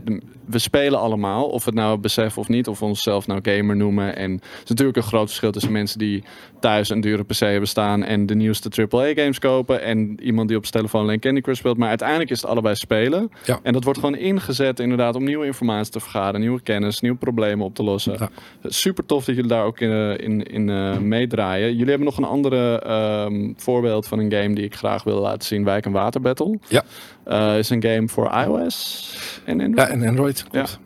we 0.45 0.60
spelen 0.60 0.99
allemaal, 0.99 1.45
of 1.45 1.65
het 1.65 1.73
nou 1.73 1.97
beseffen 1.97 2.41
of 2.41 2.47
niet, 2.47 2.67
of 2.67 2.79
we 2.79 2.86
onszelf 2.86 3.27
nou 3.27 3.39
gamer 3.43 3.75
noemen. 3.75 4.15
En 4.15 4.31
het 4.31 4.41
is 4.63 4.69
natuurlijk 4.69 4.97
een 4.97 5.03
groot 5.03 5.25
verschil 5.27 5.51
tussen 5.51 5.71
mensen 5.71 5.99
die 5.99 6.23
thuis 6.60 6.89
een 6.89 7.01
dure 7.01 7.23
PC 7.23 7.39
hebben 7.39 7.67
staan 7.69 8.03
en 8.03 8.25
de 8.25 8.36
nieuwste 8.36 8.69
AAA-games 8.69 9.39
kopen, 9.39 9.81
en 9.81 10.17
iemand 10.21 10.47
die 10.47 10.58
op 10.58 10.65
zijn 10.65 10.77
telefoon 10.77 11.01
alleen 11.01 11.19
Candy 11.19 11.41
Crush 11.41 11.58
speelt. 11.58 11.77
Maar 11.77 11.89
uiteindelijk 11.89 12.29
is 12.29 12.41
het 12.41 12.49
allebei 12.49 12.75
spelen. 12.75 13.29
Ja. 13.45 13.60
En 13.63 13.73
dat 13.73 13.84
wordt 13.84 13.99
gewoon 13.99 14.15
ingezet 14.15 14.79
inderdaad 14.79 15.15
om 15.15 15.23
nieuwe 15.23 15.45
informatie 15.45 15.91
te 15.91 15.99
vergaren, 15.99 16.39
nieuwe 16.39 16.62
kennis, 16.62 16.99
nieuwe 16.99 17.17
problemen 17.17 17.65
op 17.65 17.75
te 17.75 17.84
lossen. 17.84 18.15
Ja. 18.19 18.29
Super 18.63 19.06
tof 19.06 19.26
dat 19.26 19.36
jullie 19.36 19.50
daar 19.50 19.63
ook 19.63 19.80
in, 19.80 19.91
eh, 19.91 20.17
in, 20.17 20.43
in 20.43 20.69
eh, 20.69 20.98
meedraaien. 20.98 21.71
Jullie 21.71 21.89
hebben 21.89 22.06
nog 22.06 22.17
een 22.17 22.24
andere 22.24 22.80
ehm, 22.80 23.54
voorbeeld 23.56 24.08
van 24.08 24.19
een 24.19 24.32
game 24.32 24.56
die 24.56 24.63
ik 24.63 24.76
graag 24.76 25.04
wil 25.04 25.19
laten 25.19 25.48
zien. 25.48 25.63
Wijk 25.63 25.86
en 25.86 25.91
Water 25.91 26.21
Battle. 26.21 26.60
Ja. 26.67 26.84
Eh, 27.24 27.58
is 27.58 27.69
een 27.69 27.84
game 27.84 28.08
voor 28.08 28.32
iOS 28.32 29.13
en 29.45 29.62
Android. 29.62 29.88
Ja, 29.88 29.93
en 29.93 30.08
Android. 30.08 30.45
Klopt. 30.52 30.80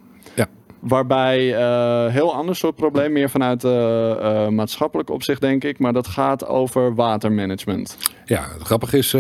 Waarbij 0.80 1.56
eh 1.56 2.14
heel 2.14 2.34
ander 2.36 2.56
soort 2.56 2.76
probleem, 2.76 3.12
meer 3.12 3.30
vanuit 3.30 3.64
eh, 3.64 4.12
eh, 4.12 4.50
maatschappelijk 4.52 5.10
opzicht 5.10 5.42
denk 5.42 5.64
ik. 5.64 5.80
Maar 5.80 5.94
dat 5.94 6.08
gaat 6.08 6.46
over 6.48 6.96
watermanagement. 6.96 7.98
Ja, 8.26 8.48
het 8.54 8.62
grappige 8.62 8.98
is, 8.98 9.16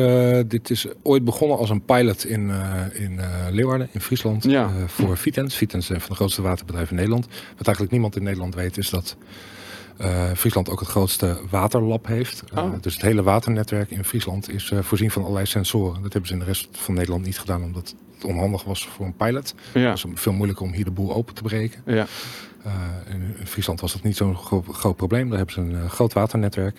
dit 0.48 0.69
is 0.69 0.88
ooit 1.04 1.24
begonnen 1.24 1.58
als 1.58 1.69
een 1.69 1.82
pilot 1.82 2.26
in, 2.26 2.52
in 2.93 3.19
Leeuwarden, 3.52 3.89
in 3.91 4.02
Friesland, 4.02 4.43
Ja. 4.43 4.69
voor 4.88 5.17
Vitens. 5.17 5.56
Vitens 5.56 5.89
is 5.89 5.95
een 5.95 6.02
van 6.02 6.10
de 6.10 6.15
grootste 6.15 6.41
waterbedrijven 6.41 6.91
in 6.91 6.98
Nederland. 6.98 7.26
Wat 7.58 7.65
eigenlijk 7.65 7.91
niemand 7.91 8.15
in 8.15 8.24
Nederland 8.24 8.56
weet, 8.56 8.78
is 8.78 8.89
dat 8.89 9.17
eh, 10.00 10.32
Friesland 10.36 10.69
ook 10.69 10.80
het 10.80 10.89
grootste 10.89 11.38
waterlab 11.50 12.08
heeft. 12.08 12.43
Oh. 12.56 12.74
dus 12.82 12.93
het 12.93 13.02
hele 13.02 13.24
waternetwerk 13.24 13.91
in 13.91 14.04
Friesland 14.04 14.50
is 14.54 14.72
voorzien 14.82 15.12
van 15.12 15.22
allerlei 15.22 15.45
sensoren. 15.45 16.02
Dat 16.02 16.13
hebben 16.13 16.28
ze 16.28 16.34
in 16.34 16.39
de 16.39 16.45
rest 16.45 16.67
van 16.72 16.93
Nederland 16.93 17.26
niet 17.26 17.39
gedaan, 17.39 17.63
omdat 17.63 17.95
het 18.21 18.29
onhandig 18.32 18.63
was 18.63 18.88
voor 18.88 19.05
een 19.05 19.15
pilot. 19.15 19.53
Ja, 19.73 19.79
Het 19.89 20.01
was 20.01 20.12
veel 20.21 20.34
moeilijker 20.34 20.65
om 20.65 20.71
hier 20.73 20.84
de 20.86 20.91
boel 20.91 21.13
open 21.13 21.34
te 21.36 21.41
breken. 21.41 21.82
ja, 21.86 22.05
Uh, 22.65 22.73
in 23.13 23.47
Friesland 23.47 23.82
was 23.82 23.93
dat 23.93 24.03
niet 24.03 24.15
zo'n 24.17 24.36
gro- 24.36 24.63
groot 24.71 24.95
probleem. 24.95 25.27
Daar 25.29 25.38
hebben 25.38 25.55
ze 25.55 25.62
een 25.62 25.75
eh, 25.84 25.89
groot 25.89 26.13
waternetwerk. 26.13 26.77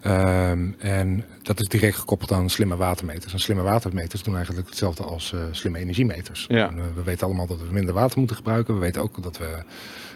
Ehm, 0.00 0.68
en 0.78 1.24
dat 1.42 1.60
is 1.60 1.68
direct 1.68 1.96
gekoppeld 1.96 2.32
aan 2.32 2.50
slimme 2.50 2.76
watermeters. 2.76 3.32
En 3.32 3.40
slimme 3.40 3.62
watermeters 3.62 4.22
doen 4.22 4.36
eigenlijk 4.36 4.68
hetzelfde 4.68 5.02
als 5.02 5.32
eh, 5.32 5.40
slimme 5.50 5.78
energiemeters. 5.78 6.44
Ja. 6.48 6.68
En, 6.68 6.78
eh, 6.78 6.84
we 6.94 7.02
weten 7.02 7.26
allemaal 7.26 7.46
dat 7.46 7.58
we 7.60 7.72
minder 7.72 7.94
water 7.94 8.18
moeten 8.18 8.36
gebruiken. 8.36 8.74
We 8.74 8.80
weten 8.80 9.02
ook 9.02 9.22
dat 9.22 9.38
we 9.38 9.62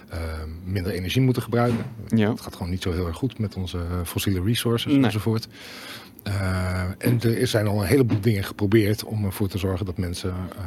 eh, 0.08 0.18
minder 0.64 0.92
energie 0.92 1.22
moeten 1.22 1.42
gebruiken. 1.42 1.84
ja. 2.08 2.30
Het 2.30 2.40
gaat 2.40 2.56
gewoon 2.56 2.70
niet 2.70 2.82
zo 2.82 2.92
heel 2.92 3.06
erg 3.06 3.16
goed 3.16 3.38
met 3.38 3.54
onze 3.56 3.78
eh, 3.78 3.84
fossiele 4.04 4.42
resources 4.42 4.92
Nee. 4.92 5.04
enzovoort. 5.04 5.48
Eh, 6.28 6.82
en 6.98 7.20
er 7.22 7.46
zijn 7.46 7.66
al 7.66 7.80
een 7.80 7.86
heleboel 7.86 8.20
dingen 8.20 8.44
geprobeerd 8.44 9.04
om 9.04 9.24
ervoor 9.24 9.48
te 9.48 9.58
zorgen 9.58 9.86
dat 9.86 9.98
mensen 9.98 10.30
eh, 10.56 10.64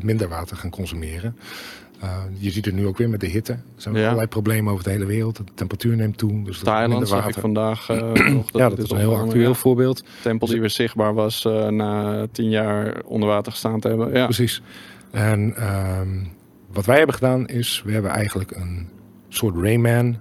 minder 0.00 0.28
water 0.28 0.56
gaan 0.56 0.70
consumeren. 0.70 1.36
Eh, 2.00 2.16
je 2.38 2.50
ziet 2.50 2.64
het 2.64 2.74
nu 2.74 2.86
ook 2.86 2.96
weer 2.98 3.08
met 3.08 3.20
de 3.20 3.26
hitte. 3.26 3.52
Er 3.52 3.58
zijn 3.76 3.94
Ja. 3.94 4.02
allerlei 4.04 4.26
problemen 4.28 4.72
over 4.72 4.84
de 4.84 4.90
hele 4.90 5.04
wereld. 5.06 5.36
De 5.36 5.44
temperatuur 5.54 5.96
neemt 5.96 6.18
toe. 6.18 6.44
Dus 6.44 6.58
Thailand 6.58 7.08
zag 7.08 7.28
ik 7.28 7.34
vandaag 7.34 7.88
nog. 8.32 8.50
ja, 8.52 8.68
dat 8.68 8.78
is 8.78 8.90
een 8.90 8.96
heel 8.96 9.16
actueel 9.16 9.48
Ja. 9.48 9.54
voorbeeld. 9.54 10.04
Tempel 10.22 10.46
die 10.46 10.60
weer 10.60 10.70
zichtbaar 10.70 11.14
was 11.14 11.42
na 11.68 12.26
tien 12.32 12.50
jaar 12.50 13.02
onder 13.04 13.28
water 13.28 13.52
gestaan 13.52 13.80
te 13.80 13.88
hebben. 13.88 14.12
Ja, 14.14 14.24
Precies. 14.24 14.62
En 15.10 15.56
ehm, 15.56 16.08
wat 16.72 16.86
wij 16.86 16.96
hebben 16.96 17.14
gedaan 17.14 17.46
is, 17.46 17.82
we 17.84 17.92
hebben 17.92 18.10
eigenlijk 18.10 18.50
een 18.50 18.88
soort 19.28 19.56
Rayman 19.56 20.16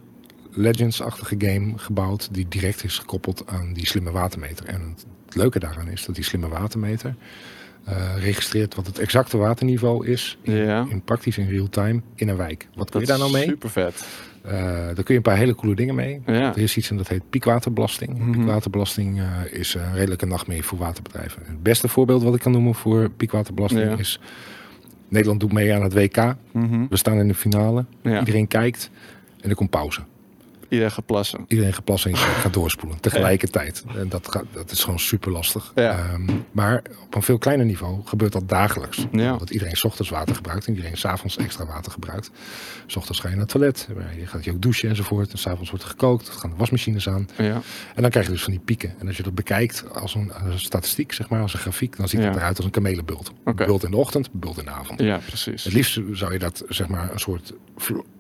Legends-achtige 0.51 1.35
game 1.37 1.73
gebouwd 1.77 2.29
die 2.31 2.45
direct 2.49 2.83
is 2.83 2.97
gekoppeld 2.97 3.43
aan 3.45 3.73
die 3.73 3.87
slimme 3.87 4.11
watermeter. 4.11 4.65
En 4.65 4.95
het 5.25 5.35
leuke 5.35 5.59
daaraan 5.59 5.87
is 5.87 6.05
dat 6.05 6.15
die 6.15 6.23
slimme 6.23 6.47
watermeter 6.47 7.15
eh, 7.83 8.17
registreert 8.17 8.75
wat 8.75 8.87
het 8.87 8.99
exacte 8.99 9.37
waterniveau 9.37 10.07
is 10.07 10.37
ja. 10.43 10.85
in 10.89 11.01
praktisch 11.01 11.37
in 11.37 11.49
real 11.49 11.69
time 11.69 12.01
in 12.15 12.29
een 12.29 12.37
wijk. 12.37 12.67
Wat 12.75 12.89
kun 12.89 12.99
dat 12.99 13.09
je 13.09 13.15
daar 13.15 13.17
nou 13.17 13.31
mee? 13.31 13.47
super 13.47 13.69
vet. 13.69 14.07
Eh, 14.41 14.51
daar 14.61 14.93
kun 14.93 15.03
je 15.07 15.13
een 15.13 15.21
paar 15.21 15.37
hele 15.37 15.55
coole 15.55 15.75
dingen 15.75 15.95
mee. 15.95 16.21
Ja. 16.25 16.33
Er 16.33 16.57
is 16.57 16.77
iets 16.77 16.89
en 16.89 16.97
dat 16.97 17.07
heet 17.07 17.29
piekwaterbelasting. 17.29 18.17
Mhm. 18.17 18.31
Piekwaterbelasting 18.31 19.19
eh, 19.19 19.59
is 19.59 19.73
een 19.73 19.93
redelijke 19.93 20.25
nachtmerrie 20.25 20.63
voor 20.63 20.77
waterbedrijven. 20.77 21.41
Het 21.45 21.63
beste 21.63 21.87
voorbeeld 21.87 22.23
wat 22.23 22.35
ik 22.35 22.41
kan 22.41 22.51
noemen 22.51 22.75
voor 22.75 23.09
piekwaterbelasting 23.09 23.83
Ja. 23.83 23.97
is... 23.97 24.19
Nederland 25.07 25.39
doet 25.39 25.53
mee 25.53 25.73
aan 25.73 25.83
het 25.83 25.93
WK. 25.93 26.35
Mhm. 26.51 26.85
We 26.89 26.97
staan 26.97 27.17
in 27.17 27.27
de 27.27 27.33
finale. 27.33 27.85
Iedereen 28.03 28.47
kijkt 28.47 28.89
en 29.41 29.49
er 29.49 29.55
komt 29.55 29.69
pauze. 29.69 30.01
Iedereen 30.71 30.91
gaat 30.93 31.05
plassen. 31.05 31.45
Iedereen 31.47 31.73
gaat 31.73 31.83
plassen 31.83 32.11
en 32.11 32.17
gaat 32.43 32.53
doorspoelen 32.53 32.99
tegelijkertijd. 32.99 33.83
En 33.97 34.09
dat, 34.09 34.27
gaat, 34.31 34.43
dat 34.53 34.71
is 34.71 34.83
gewoon 34.83 34.99
super 34.99 35.31
lastig. 35.31 35.71
Ja. 35.75 35.97
Ehm, 35.97 36.25
maar 36.51 36.81
op 37.05 37.15
een 37.15 37.21
veel 37.21 37.37
kleiner 37.37 37.65
niveau 37.65 38.01
gebeurt 38.05 38.31
dat 38.31 38.49
dagelijks. 38.49 39.05
Ja. 39.11 39.37
Dat 39.37 39.49
iedereen 39.49 39.75
's 39.75 39.83
ochtends 39.83 40.09
water 40.09 40.35
gebruikt 40.35 40.65
en 40.67 40.73
iedereen 40.73 40.97
's 40.97 41.05
avonds 41.05 41.37
extra 41.37 41.65
water 41.65 41.91
gebruikt. 41.91 42.31
's 42.87 42.95
ochtends 42.95 43.19
ga 43.19 43.27
je 43.27 43.33
naar 43.33 43.43
het 43.43 43.51
toilet, 43.53 43.87
je 44.19 44.25
gaat 44.27 44.43
je 44.43 44.51
ook 44.51 44.61
douchen 44.61 44.89
enzovoort. 44.89 45.31
En 45.31 45.37
's 45.37 45.47
avonds 45.47 45.69
wordt 45.69 45.83
er 45.85 45.89
gekookt, 45.91 46.27
er 46.27 46.33
gaan 46.33 46.49
de 46.49 46.55
wasmachines 46.55 47.09
aan. 47.09 47.29
Ja. 47.37 47.61
En 47.95 48.01
dan 48.01 48.09
krijg 48.09 48.25
je 48.25 48.31
dus 48.31 48.43
van 48.43 48.51
die 48.53 48.61
pieken. 48.61 48.93
En 48.99 49.07
als 49.07 49.17
je 49.17 49.23
dat 49.23 49.35
bekijkt 49.35 49.83
als 49.93 50.15
een, 50.15 50.33
als 50.33 50.53
een 50.53 50.59
statistiek, 50.59 51.11
zeg 51.13 51.29
maar, 51.29 51.41
als 51.41 51.53
een 51.53 51.59
grafiek, 51.59 51.97
dan 51.97 52.07
ziet 52.07 52.19
Ja. 52.19 52.27
het 52.27 52.35
eruit 52.35 52.55
als 52.57 52.65
een 52.65 52.71
kamelenbult. 52.71 53.31
Bult 53.55 53.83
in 53.83 53.91
de 53.91 53.97
ochtend, 53.97 54.29
bult 54.31 54.57
in 54.57 54.65
de 54.65 54.71
avond. 54.71 54.99
ja, 54.99 55.17
precies. 55.27 55.63
Het 55.63 55.73
liefst 55.73 55.99
zou 56.11 56.33
je 56.33 56.39
dat 56.39 56.63
zeg 56.69 56.87
maar 56.87 57.11
een 57.11 57.19
soort 57.19 57.53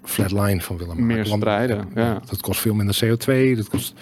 fl- 0.03 0.23
flat 0.23 0.31
line 0.31 0.61
van 0.61 0.77
willen 0.77 0.95
maken. 0.95 1.05
Meer 1.05 1.25
eh, 1.25 1.81
ja. 1.95 2.21
Dat 2.29 2.41
kost 2.41 2.59
veel 2.59 2.73
minder 2.73 2.99
CO2. 3.05 3.55
Dat 3.55 3.69
kost... 3.69 3.93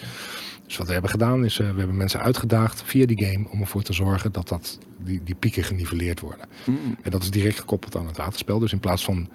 Dus 0.65 0.77
wat 0.77 0.87
we 0.87 0.93
hebben 0.93 1.11
gedaan 1.11 1.45
is, 1.45 1.59
eh, 1.59 1.69
we 1.71 1.77
hebben 1.77 1.97
mensen 1.97 2.19
uitgedaagd 2.19 2.83
via 2.85 3.05
die 3.05 3.25
game 3.25 3.47
om 3.49 3.61
ervoor 3.61 3.81
te 3.81 3.93
zorgen 3.93 4.31
dat, 4.31 4.47
dat 4.47 4.79
die, 4.97 5.21
die 5.23 5.35
pieken 5.35 5.63
geniveleerd 5.63 6.19
worden. 6.19 6.45
Mm. 6.65 6.97
En 7.01 7.11
dat 7.11 7.23
is 7.23 7.31
direct 7.31 7.59
gekoppeld 7.59 7.95
aan 7.95 8.07
het 8.07 8.17
waterspel. 8.17 8.59
Dus 8.59 8.71
in 8.71 8.79
plaats 8.79 9.03
van 9.03 9.29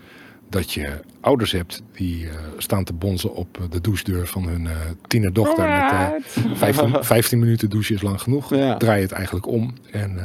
dat 0.55 0.73
je 0.73 1.01
ouders 1.21 1.53
hebt 1.53 1.83
die 1.93 2.29
eh, 2.29 2.35
staan 2.59 2.85
te 2.85 2.93
bonzen 2.93 3.35
op 3.35 3.59
eh, 3.59 3.65
de 3.71 3.81
douchedeur 3.81 4.27
van 4.27 4.49
hun 4.49 4.67
eh 4.67 4.73
tienerdochter 5.07 5.69
met 5.69 5.91
eh, 5.91 6.55
15, 6.55 7.05
15 7.05 7.39
minuten 7.39 7.71
douchen 7.71 7.95
is 7.95 8.03
lang 8.03 8.21
genoeg. 8.21 8.55
Ja. 8.55 8.77
Draai 8.77 9.03
het 9.03 9.13
eigenlijk 9.13 9.47
om. 9.47 9.75
En 9.91 10.17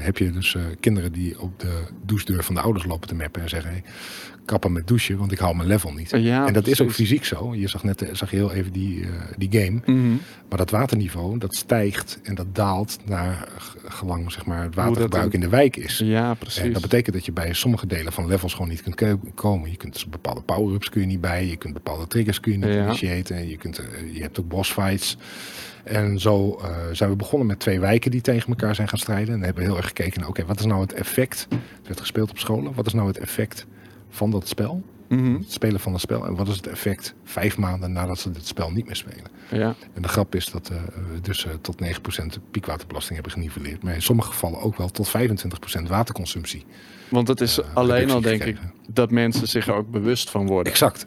heb 0.00 0.18
je 0.18 0.30
dus 0.30 0.56
kinderen 0.80 1.12
die 1.12 1.40
op 1.40 1.60
de 1.60 1.82
douchedeur 2.02 2.44
van 2.44 2.54
de 2.54 2.60
ouders 2.60 2.84
lopen 2.84 3.08
te 3.08 3.14
meppen 3.14 3.42
en 3.42 3.48
zeggen: 3.48 3.70
hey, 3.70 3.82
kappen 4.44 4.72
met 4.72 4.86
douchen, 4.86 5.16
want 5.18 5.32
ik 5.32 5.38
hou 5.38 5.56
mijn 5.56 5.68
level 5.68 5.92
niet. 5.92 6.10
Ja, 6.10 6.46
en 6.46 6.52
dat 6.52 6.66
is 6.66 6.80
ook 6.80 6.92
fysiek 6.92 7.24
zo. 7.24 7.54
Je 7.54 7.68
zag 7.68 7.84
net 7.84 8.08
zag 8.12 8.30
je 8.30 8.36
heel 8.36 8.52
even 8.52 8.72
die, 8.72 9.06
die 9.36 9.60
game. 9.60 9.80
Mhm. 9.86 10.16
Maar 10.48 10.58
dat 10.58 10.70
waterniveau, 10.70 11.38
dat 11.38 11.54
stijgt 11.54 12.18
en 12.22 12.34
dat 12.34 12.54
daalt 12.54 12.98
naar 13.04 13.48
gelang 13.84 14.32
zeg 14.32 14.46
maar, 14.46 14.62
het 14.62 14.74
watergebruik 14.74 15.32
in 15.32 15.40
de 15.40 15.48
wijk 15.48 15.76
is. 15.76 15.98
Ja, 15.98 16.34
precies. 16.34 16.62
En 16.62 16.72
dat 16.72 16.82
betekent 16.82 17.14
dat 17.14 17.24
je 17.24 17.32
bij 17.32 17.52
sommige 17.52 17.86
delen 17.86 18.12
van 18.12 18.26
levels 18.26 18.52
gewoon 18.52 18.68
niet 18.68 18.82
kunt 18.82 18.94
ke- 18.94 19.18
komen. 19.54 19.70
Je 19.70 19.76
kunt 19.76 19.92
dus 19.92 20.06
bepaalde 20.06 20.40
power-ups 20.42 20.88
kun 20.88 21.00
je 21.00 21.06
niet 21.06 21.20
bij. 21.20 21.46
Je 21.46 21.56
kunt 21.56 21.74
bepaalde 21.74 22.06
triggers 22.06 22.40
kun 22.40 22.52
je 22.52 22.58
niet 22.58 22.74
Ja. 22.74 22.84
initiëren. 22.84 23.48
Je, 23.48 23.56
kunt, 23.56 23.78
eh, 23.78 24.14
je 24.14 24.20
hebt 24.22 24.40
ook 24.40 24.48
boss 24.48 24.72
fights. 24.72 25.16
En 25.84 26.18
zo 26.20 26.58
eh, 26.62 26.76
zijn 26.92 27.10
we 27.10 27.16
begonnen 27.16 27.46
met 27.48 27.58
twee 27.60 27.80
wijken 27.80 28.10
die 28.10 28.20
tegen 28.20 28.48
elkaar 28.48 28.74
zijn 28.74 28.88
gaan 28.88 28.98
strijden. 28.98 29.34
En 29.34 29.42
hebben 29.42 29.62
we 29.62 29.68
heel 29.68 29.78
erg 29.78 29.86
gekeken 29.86 30.20
naar, 30.20 30.28
oké, 30.28 30.44
wat 30.44 30.58
is 30.58 30.64
nou 30.66 30.80
het 30.80 30.92
effect? 30.92 31.46
Het 31.50 31.86
werd 31.86 32.00
gespeeld 32.00 32.30
op 32.30 32.38
scholen. 32.38 32.74
Wat 32.74 32.86
is 32.86 32.92
nou 32.92 33.06
het 33.08 33.18
effect 33.18 33.66
van 34.08 34.30
dat 34.30 34.48
spel 34.48 34.82
Mhm. 35.14 35.34
Het 35.34 35.52
spelen 35.52 35.80
van 35.80 35.92
een 35.92 36.00
spel. 36.00 36.26
En 36.26 36.34
wat 36.34 36.48
is 36.48 36.56
het 36.56 36.66
effect 36.66 37.14
vijf 37.24 37.58
maanden 37.58 37.92
nadat 37.92 38.18
ze 38.18 38.28
het 38.28 38.46
spel 38.46 38.70
niet 38.70 38.86
meer 38.86 38.96
spelen? 38.96 39.26
Ja. 39.50 39.74
En 39.94 40.02
de 40.02 40.08
grap 40.08 40.34
is 40.34 40.46
dat 40.46 40.68
eh, 40.68 40.76
we 41.12 41.20
dus 41.20 41.46
eh, 41.46 41.52
tot 41.60 41.82
9% 41.82 41.86
piekwaterbelasting 42.50 43.14
hebben 43.14 43.32
geniveleerd. 43.32 43.82
Maar 43.82 43.94
in 43.94 44.02
sommige 44.02 44.28
gevallen 44.30 44.60
ook 44.60 44.76
wel 44.76 44.88
tot 44.88 45.08
25% 45.08 45.82
waterconsumptie. 45.88 46.64
Want 47.08 47.28
het 47.28 47.40
is 47.40 47.60
Eh, 47.60 47.74
alleen 47.74 48.10
al, 48.10 48.20
denk 48.20 48.44
ik, 48.44 48.56
dat 48.88 49.10
mensen 49.10 49.48
zich 49.48 49.66
er 49.66 49.74
ook 49.74 49.90
bewust 49.90 50.30
van 50.30 50.46
worden. 50.46 50.72
Exact. 50.72 51.06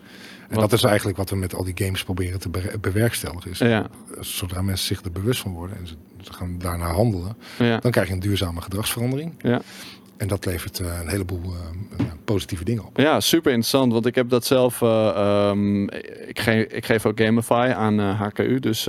En 0.50 0.56
Want- 0.56 0.70
dat 0.70 0.80
is 0.80 0.86
eigenlijk 0.86 1.18
wat 1.18 1.30
we 1.30 1.36
met 1.36 1.54
al 1.56 1.64
die 1.64 1.86
games 1.86 2.04
proberen 2.04 2.40
te 2.40 2.50
be- 2.50 2.78
bewerkstelligen. 2.82 3.52
Is, 3.52 3.58
Ja, 3.60 3.88
Zodra 4.20 4.62
mensen 4.62 4.88
zich 4.88 5.04
er 5.04 5.12
bewust 5.12 5.42
van 5.42 5.52
worden 5.54 5.78
en 5.78 5.88
ze, 5.88 5.96
ze 6.22 6.34
gaan 6.34 6.58
daarna 6.58 6.92
handelen, 6.92 7.38
ja, 7.60 7.78
dan 7.80 7.92
krijg 7.92 8.08
je 8.08 8.14
een 8.14 8.20
duurzame 8.20 8.62
gedragsverandering. 8.62 9.34
ja. 9.40 9.62
En 10.18 10.28
dat 10.28 10.46
levert 10.46 10.80
eh, 10.80 10.88
een 11.02 11.10
heleboel 11.10 11.42
eh, 11.44 12.06
positieve 12.26 12.64
dingen 12.64 12.86
op. 12.86 13.00
Ja, 13.00 13.20
super 13.20 13.52
interessant. 13.52 13.94
Want 13.94 14.06
ik 14.06 14.16
heb 14.16 14.30
dat 14.30 14.46
zelf. 14.46 14.82
eh, 14.82 15.08
ehm, 15.08 15.84
ik, 16.28 16.40
geef, 16.40 16.66
ik 16.66 16.86
geef 16.86 17.06
ook 17.06 17.20
Gamify 17.20 17.72
aan 17.76 18.00
HKU. 18.00 18.60
Dus 18.60 18.84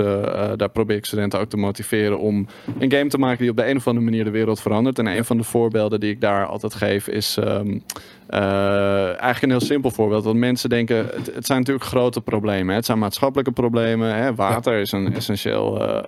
daar 0.55 0.69
probeer 0.69 0.97
ik 0.97 1.05
studenten 1.05 1.39
ook 1.39 1.49
te 1.49 1.57
motiveren 1.57 2.19
om 2.19 2.47
een 2.79 2.91
game 2.91 3.07
te 3.09 3.17
maken 3.17 3.39
die 3.39 3.49
op 3.49 3.57
de 3.57 3.67
een 3.69 3.77
of 3.77 3.87
andere 3.87 4.05
manier 4.05 4.23
de 4.23 4.29
wereld 4.29 4.61
verandert. 4.61 4.99
En 4.99 5.07
een 5.07 5.25
van 5.25 5.37
de 5.37 5.43
voorbeelden 5.43 5.99
die 5.99 6.11
ik 6.11 6.21
daar 6.21 6.45
altijd 6.45 6.73
geef 6.75 7.07
is. 7.07 7.37
ehm, 7.37 7.77
eh, 8.27 9.05
eigenlijk 9.07 9.41
een 9.41 9.49
heel 9.49 9.59
simpel 9.59 9.91
voorbeeld. 9.91 10.23
Want 10.23 10.37
mensen 10.37 10.69
denken, 10.69 10.97
het, 10.97 11.31
het 11.33 11.45
zijn 11.45 11.59
natuurlijk 11.59 11.85
grote 11.85 12.21
problemen. 12.21 12.67
Hè. 12.69 12.75
Het 12.75 12.85
zijn 12.85 12.99
maatschappelijke 12.99 13.51
problemen. 13.51 14.15
Hè. 14.15 14.35
Water 14.35 14.79
is 14.79 14.91
een 14.91 15.13
essentieel 15.15 16.03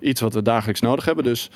iets 0.00 0.20
wat 0.20 0.34
we 0.34 0.42
dagelijks 0.42 0.80
nodig 0.80 1.04
hebben. 1.04 1.24
Dus 1.24 1.50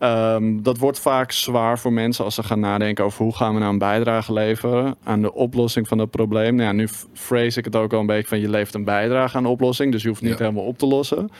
Ehm, 0.00 0.62
dat 0.62 0.78
wordt 0.78 0.98
vaak 1.00 1.32
zwaar 1.32 1.78
voor 1.78 1.92
mensen 1.92 2.24
als 2.24 2.34
ze 2.34 2.42
gaan 2.42 2.60
nadenken 2.60 3.04
over 3.04 3.24
hoe 3.24 3.34
gaan 3.36 3.52
we 3.54 3.58
nou 3.60 3.72
een 3.72 3.78
bijdrage 3.78 4.32
leveren 4.32 4.96
aan 5.04 5.22
de 5.22 5.32
oplossing 5.34 5.88
van 5.88 5.98
dat 5.98 6.10
probleem. 6.10 6.54
Nou 6.54 6.68
ja, 6.68 6.72
nu 6.74 6.88
phrase 7.12 7.58
ik 7.58 7.64
het 7.64 7.76
ook 7.76 7.92
al 7.92 8.00
een 8.00 8.06
beetje 8.06 8.28
van 8.28 8.40
je 8.40 8.48
levert 8.48 8.74
een 8.74 8.84
bijdrage 8.84 9.36
aan 9.36 9.42
de 9.42 9.48
oplossing, 9.48 9.92
dus 9.92 10.02
je 10.02 10.08
hoeft 10.08 10.22
niet 10.22 10.30
Ja. 10.38 10.38
helemaal 10.38 10.64
op 10.64 10.78
te 10.78 10.86
lossen. 10.86 11.30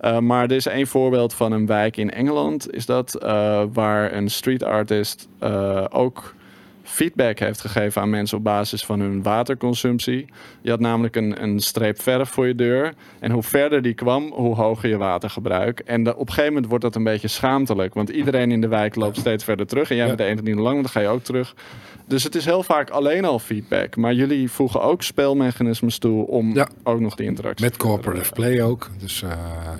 Uh, 0.00 0.18
maar 0.18 0.44
er 0.44 0.52
is 0.52 0.66
één 0.66 0.86
voorbeeld 0.86 1.34
van 1.34 1.52
een 1.52 1.66
wijk 1.66 1.96
in 1.96 2.10
Engeland, 2.10 2.72
is 2.74 2.86
dat 2.86 3.18
uh, 3.24 3.62
waar 3.72 4.12
een 4.12 4.28
street 4.30 4.62
artist 4.62 5.28
uh, 5.42 5.84
ook 5.90 6.34
feedback 6.90 7.38
heeft 7.38 7.60
gegeven 7.60 8.02
aan 8.02 8.10
mensen 8.10 8.38
op 8.38 8.44
basis 8.44 8.84
van 8.84 9.00
hun 9.00 9.22
waterconsumptie. 9.22 10.26
Je 10.60 10.70
had 10.70 10.80
namelijk 10.80 11.16
een, 11.16 11.42
een 11.42 11.60
streep 11.60 12.00
verf 12.02 12.28
voor 12.28 12.46
je 12.46 12.54
deur. 12.54 12.94
En 13.20 13.30
hoe 13.30 13.42
verder 13.42 13.82
die 13.82 13.94
kwam, 13.94 14.32
hoe 14.32 14.54
hoger 14.54 14.88
je 14.88 14.96
watergebruik. 14.96 15.78
En 15.80 16.04
de, 16.04 16.10
op 16.16 16.20
een 16.20 16.26
gegeven 16.28 16.48
moment 16.52 16.66
wordt 16.68 16.84
dat 16.84 16.94
een 16.94 17.04
beetje 17.04 17.28
schaamtelijk. 17.28 17.94
Want 17.94 18.08
iedereen 18.08 18.50
in 18.50 18.60
de 18.60 18.68
wijk 18.68 18.94
loopt 18.94 19.16
steeds 19.16 19.44
verder 19.44 19.66
terug. 19.66 19.90
En 19.90 19.96
jij 19.96 20.06
bent 20.06 20.18
de 20.18 20.24
enige 20.24 20.42
die 20.44 20.54
lang, 20.54 20.80
dan 20.80 20.88
ga 20.90 21.00
je 21.00 21.08
ook 21.08 21.22
terug. 21.22 21.54
Dus 22.06 22.24
het 22.24 22.34
is 22.34 22.44
heel 22.44 22.62
vaak 22.62 22.90
alleen 22.90 23.24
al 23.24 23.38
feedback. 23.38 23.96
Maar 23.96 24.14
jullie 24.14 24.50
voegen 24.50 24.82
ook 24.82 25.02
spelmechanismes 25.02 25.98
toe 25.98 26.26
om 26.26 26.54
Ja. 26.54 26.68
ook 26.82 27.00
nog 27.00 27.14
die 27.14 27.26
interactie 27.26 27.64
Met 27.64 27.76
cooperative 27.76 28.32
play 28.32 28.62
ook. 28.62 28.90
Dus, 28.98 29.22
eh, 29.22 29.30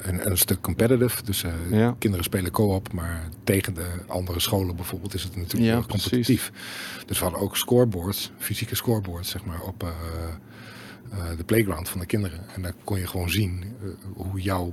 en, 0.07 0.21
en 0.21 0.31
een 0.31 0.39
stuk 0.39 0.61
competitive. 0.61 1.23
Dus 1.25 1.43
eh, 1.43 1.51
Ja. 1.71 1.95
kinderen 1.99 2.25
spelen 2.25 2.51
co-op, 2.51 2.93
maar 2.93 3.29
tegen 3.45 3.75
de 3.75 3.87
andere 4.07 4.41
scholen 4.41 4.77
bijvoorbeeld 4.77 5.15
is 5.15 5.23
het 5.23 5.37
natuurlijk 5.37 5.65
Ja, 5.65 5.73
heel 5.77 5.87
precies. 5.87 6.03
competitief. 6.11 6.53
Dus 6.95 7.00
we 7.19 7.25
hadden 7.25 7.43
ook 7.43 7.57
scoreboards, 7.57 8.31
fysieke 8.39 8.75
scoreboards, 8.75 9.31
zeg 9.31 9.45
maar, 9.45 9.61
op 9.63 9.83
eh, 9.83 9.89
eh, 11.11 11.37
de 11.37 11.45
playground 11.45 11.89
van 11.89 12.01
de 12.01 12.07
kinderen. 12.07 12.49
En 12.55 12.63
daar 12.63 12.75
kon 12.85 12.99
je 12.99 13.07
gewoon 13.07 13.31
zien 13.31 13.65
eh, 13.83 13.89
hoe 14.15 14.41
jouw 14.41 14.73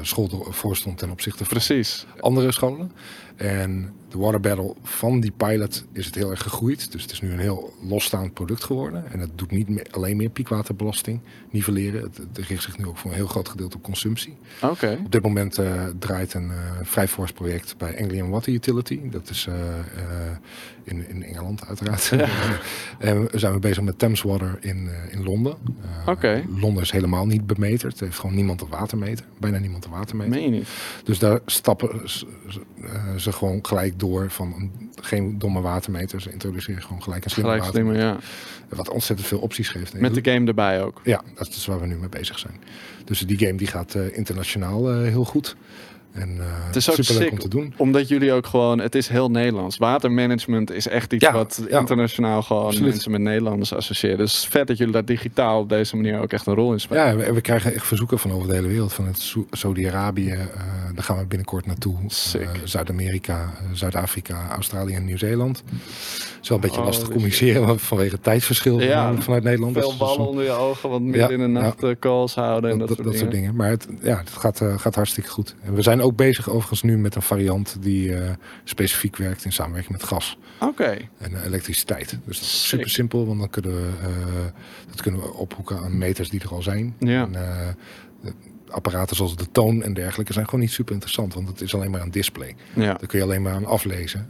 school 0.00 0.44
ervoor 0.46 0.76
stond 0.76 0.98
ten 0.98 1.10
opzichte 1.10 1.44
van 1.44 1.56
Precies. 1.56 2.06
andere 2.20 2.52
scholen. 2.52 2.92
En 3.36 3.92
de 4.08 4.18
Water 4.18 4.40
Battle 4.40 4.74
van 4.82 5.20
die 5.20 5.30
pilot 5.30 5.84
is 5.92 6.06
het 6.06 6.14
heel 6.14 6.30
erg 6.30 6.42
gegroeid. 6.42 6.92
Dus 6.92 7.02
het 7.02 7.10
is 7.10 7.20
nu 7.20 7.32
een 7.32 7.38
heel 7.38 7.72
losstaand 7.82 8.34
product 8.34 8.64
geworden. 8.64 9.12
En 9.12 9.20
het 9.20 9.30
doet 9.34 9.50
niet 9.50 9.68
meer, 9.68 9.86
alleen 9.90 10.16
meer 10.16 10.28
piekwaterbelasting 10.28 11.20
nivelleren. 11.50 12.02
Het, 12.02 12.16
het 12.16 12.38
richt 12.38 12.62
zich 12.62 12.78
nu 12.78 12.86
ook 12.86 12.96
voor 12.96 13.10
een 13.10 13.16
heel 13.16 13.26
groot 13.26 13.48
gedeelte 13.48 13.76
op 13.76 13.82
consumptie. 13.82 14.36
Oké. 14.62 14.98
Op 15.04 15.12
dit 15.12 15.22
moment 15.22 15.58
eh, 15.58 15.84
draait 15.98 16.34
een 16.34 16.50
eh 16.50 16.56
vrij 16.82 17.08
fors 17.08 17.32
project 17.32 17.74
bij 17.76 18.00
Anglian 18.00 18.30
Water 18.30 18.52
Utility. 18.52 19.00
Dat 19.10 19.30
is 19.30 19.46
eh, 19.46 19.78
eh, 19.78 20.36
in, 20.84 21.08
in 21.08 21.19
Engeland 21.40 21.66
uiteraard. 21.66 22.12
en 22.98 23.30
we 23.30 23.38
zijn 23.38 23.52
we 23.52 23.58
bezig 23.58 23.82
met 23.82 23.98
Thames 23.98 24.22
Water 24.22 24.56
in, 24.60 24.88
eh, 24.88 25.12
in 25.12 25.22
Londen. 25.24 25.54
Oké. 26.06 26.44
Londen 26.60 26.82
is 26.82 26.90
helemaal 26.90 27.26
niet 27.26 27.46
bemeterd. 27.46 27.92
Het 27.92 28.00
heeft 28.00 28.18
gewoon 28.18 28.34
niemand 28.34 28.60
een 28.60 28.68
watermeter. 28.68 29.24
Bijna 29.38 29.58
niemand 29.58 29.84
een 29.84 29.90
watermeter. 29.90 30.30
Meen 30.34 30.42
je 30.42 30.50
niet? 30.50 30.68
Dus 31.04 31.18
daar 31.18 31.40
stappen 31.46 32.08
ze, 32.10 32.26
ze- 32.48 32.60
eh, 32.84 33.14
ze 33.16 33.32
gewoon 33.32 33.58
gelijk 33.66 33.98
door 33.98 34.30
van 34.30 34.54
een- 34.58 34.90
geen 35.00 35.38
domme 35.38 35.60
watermeter. 35.60 36.20
Ze 36.20 36.32
introduceren 36.32 36.82
gewoon 36.82 37.02
gelijk 37.02 37.24
een 37.24 37.30
slimme 37.30 37.50
Gelijk 37.50 37.70
slimmer, 37.70 37.94
watermeter. 37.94 38.28
ja. 38.70 38.76
Wat 38.76 38.88
ontzettend 38.88 39.28
veel 39.28 39.38
opties 39.38 39.68
geeft. 39.68 40.00
Met 40.00 40.14
de 40.24 40.30
game 40.30 40.46
erbij 40.46 40.82
ook. 40.82 41.00
Ja, 41.04 41.22
dat 41.34 41.48
is 41.48 41.66
waar 41.66 41.80
we 41.80 41.86
nu 41.86 41.96
mee 41.96 42.08
bezig 42.08 42.38
zijn. 42.38 42.54
Dus 43.04 43.20
die 43.20 43.38
game 43.38 43.54
die 43.54 43.66
gaat 43.66 43.94
internationaal 43.94 44.92
heel 45.02 45.24
goed. 45.24 45.56
En 46.12 46.36
eh 46.38 46.44
Het 46.66 46.76
is 46.76 46.90
ook 46.90 46.96
superleuk 46.96 47.22
sick, 47.22 47.32
om 47.32 47.38
te 47.38 47.48
doen. 47.48 47.74
Omdat 47.76 48.08
jullie 48.08 48.32
ook 48.32 48.46
gewoon, 48.46 48.78
het 48.80 48.94
is 48.94 49.08
heel 49.08 49.30
Nederlands. 49.30 49.76
Watermanagement 49.76 50.70
is 50.72 50.88
echt 50.88 51.12
iets 51.12 51.24
Ja, 51.24 51.32
wat 51.32 51.62
ja. 51.68 51.78
internationaal 51.78 52.42
gewoon 52.42 52.64
Absoluut. 52.64 52.88
mensen 52.90 53.10
met 53.10 53.20
Nederlanders 53.20 53.74
associëren. 53.74 54.18
Dus 54.18 54.46
vet 54.50 54.66
dat 54.66 54.78
jullie 54.78 54.92
dat 54.92 55.06
digitaal 55.06 55.60
op 55.60 55.68
deze 55.68 55.96
manier 55.96 56.20
ook 56.20 56.32
echt 56.32 56.46
een 56.46 56.54
rol 56.54 56.72
in 56.72 56.80
spelen. 56.80 57.06
Ja, 57.06 57.16
we, 57.16 57.32
we 57.32 57.40
krijgen 57.40 57.74
echt 57.74 57.86
verzoeken 57.86 58.18
van 58.18 58.32
over 58.32 58.48
de 58.48 58.54
hele 58.54 58.68
wereld. 58.68 58.92
Van 58.92 59.06
het 59.06 59.34
Saudi-Arabië, 59.50 60.30
eh, 60.30 60.38
daar 60.94 61.04
gaan 61.04 61.18
we 61.18 61.26
binnenkort 61.26 61.66
naartoe. 61.66 61.96
Eh, 62.38 62.48
Zuid-Amerika, 62.64 63.52
Zuid-Afrika, 63.72 64.48
Australië 64.50 64.94
en 64.94 65.04
Nieuw-Zeeland. 65.04 65.62
Het 65.66 66.38
is 66.42 66.48
wel 66.48 66.58
een 66.58 66.64
beetje 66.64 66.80
Oh, 66.80 66.86
lastig 66.86 67.08
communiceren 67.08 67.66
want 67.66 67.80
vanwege 67.92 68.14
het 68.14 68.22
tijdsverschil 68.22 68.80
Ja. 68.80 69.06
van- 69.12 69.22
vanuit 69.22 69.42
Nederland. 69.42 69.72
Veel 69.78 69.94
ballen 69.98 70.14
soms- 70.14 70.28
onder 70.28 70.44
je 70.44 70.50
ogen, 70.50 70.88
want 70.90 71.02
midden 71.04 71.20
Ja, 71.22 71.28
in 71.28 71.38
de 71.38 71.46
nacht 71.60 71.98
calls 71.98 72.34
houden 72.34 72.70
en 72.70 72.78
dat, 72.78 72.88
dat, 73.02 73.16
soort 73.16 73.30
dingen. 73.30 73.54
Maar 73.56 73.68
het, 73.70 73.86
ja, 74.02 74.18
het 74.18 74.30
gaat, 74.30 74.62
gaat 74.76 74.94
hartstikke 74.94 75.30
goed. 75.30 75.54
En 75.64 75.74
we 75.74 75.82
zijn 75.82 75.99
ook 76.00 76.16
bezig 76.16 76.48
overigens 76.48 76.82
nu 76.82 76.98
met 76.98 77.14
een 77.14 77.22
variant 77.22 77.76
die 77.80 78.14
eh, 78.14 78.30
specifiek 78.64 79.16
werkt 79.16 79.44
in 79.44 79.52
samenwerking 79.52 79.92
met 79.92 80.02
gas 80.02 80.38
Oké, 80.60 80.96
en 81.18 81.34
eh, 81.34 81.44
elektriciteit. 81.44 82.18
Dus 82.24 82.38
dat 82.38 82.48
is 82.48 82.68
super 82.68 82.90
simpel, 82.90 83.26
want 83.26 83.38
dan 83.38 83.50
kunnen 83.50 83.72
we, 83.72 83.88
eh, 84.02 84.08
dat 84.88 85.02
kunnen 85.02 85.20
we 85.20 85.32
ophoeken 85.32 85.78
aan 85.78 85.98
meters 85.98 86.30
die 86.30 86.40
er 86.40 86.50
al 86.50 86.62
zijn. 86.62 86.94
Ja. 86.98 87.28
En, 87.32 87.76
apparaten 88.68 89.16
zoals 89.16 89.36
de 89.36 89.50
toon 89.52 89.82
en 89.82 89.94
dergelijke 89.94 90.32
zijn 90.32 90.44
gewoon 90.44 90.60
niet 90.60 90.70
super 90.70 90.92
interessant, 90.92 91.34
want 91.34 91.48
het 91.48 91.60
is 91.60 91.74
alleen 91.74 91.90
maar 91.90 92.00
een 92.00 92.10
display. 92.10 92.56
ja. 92.74 92.84
Daar 92.84 93.06
kun 93.06 93.18
je 93.18 93.24
alleen 93.24 93.42
maar 93.42 93.52
aan 93.52 93.66
aflezen. 93.66 94.28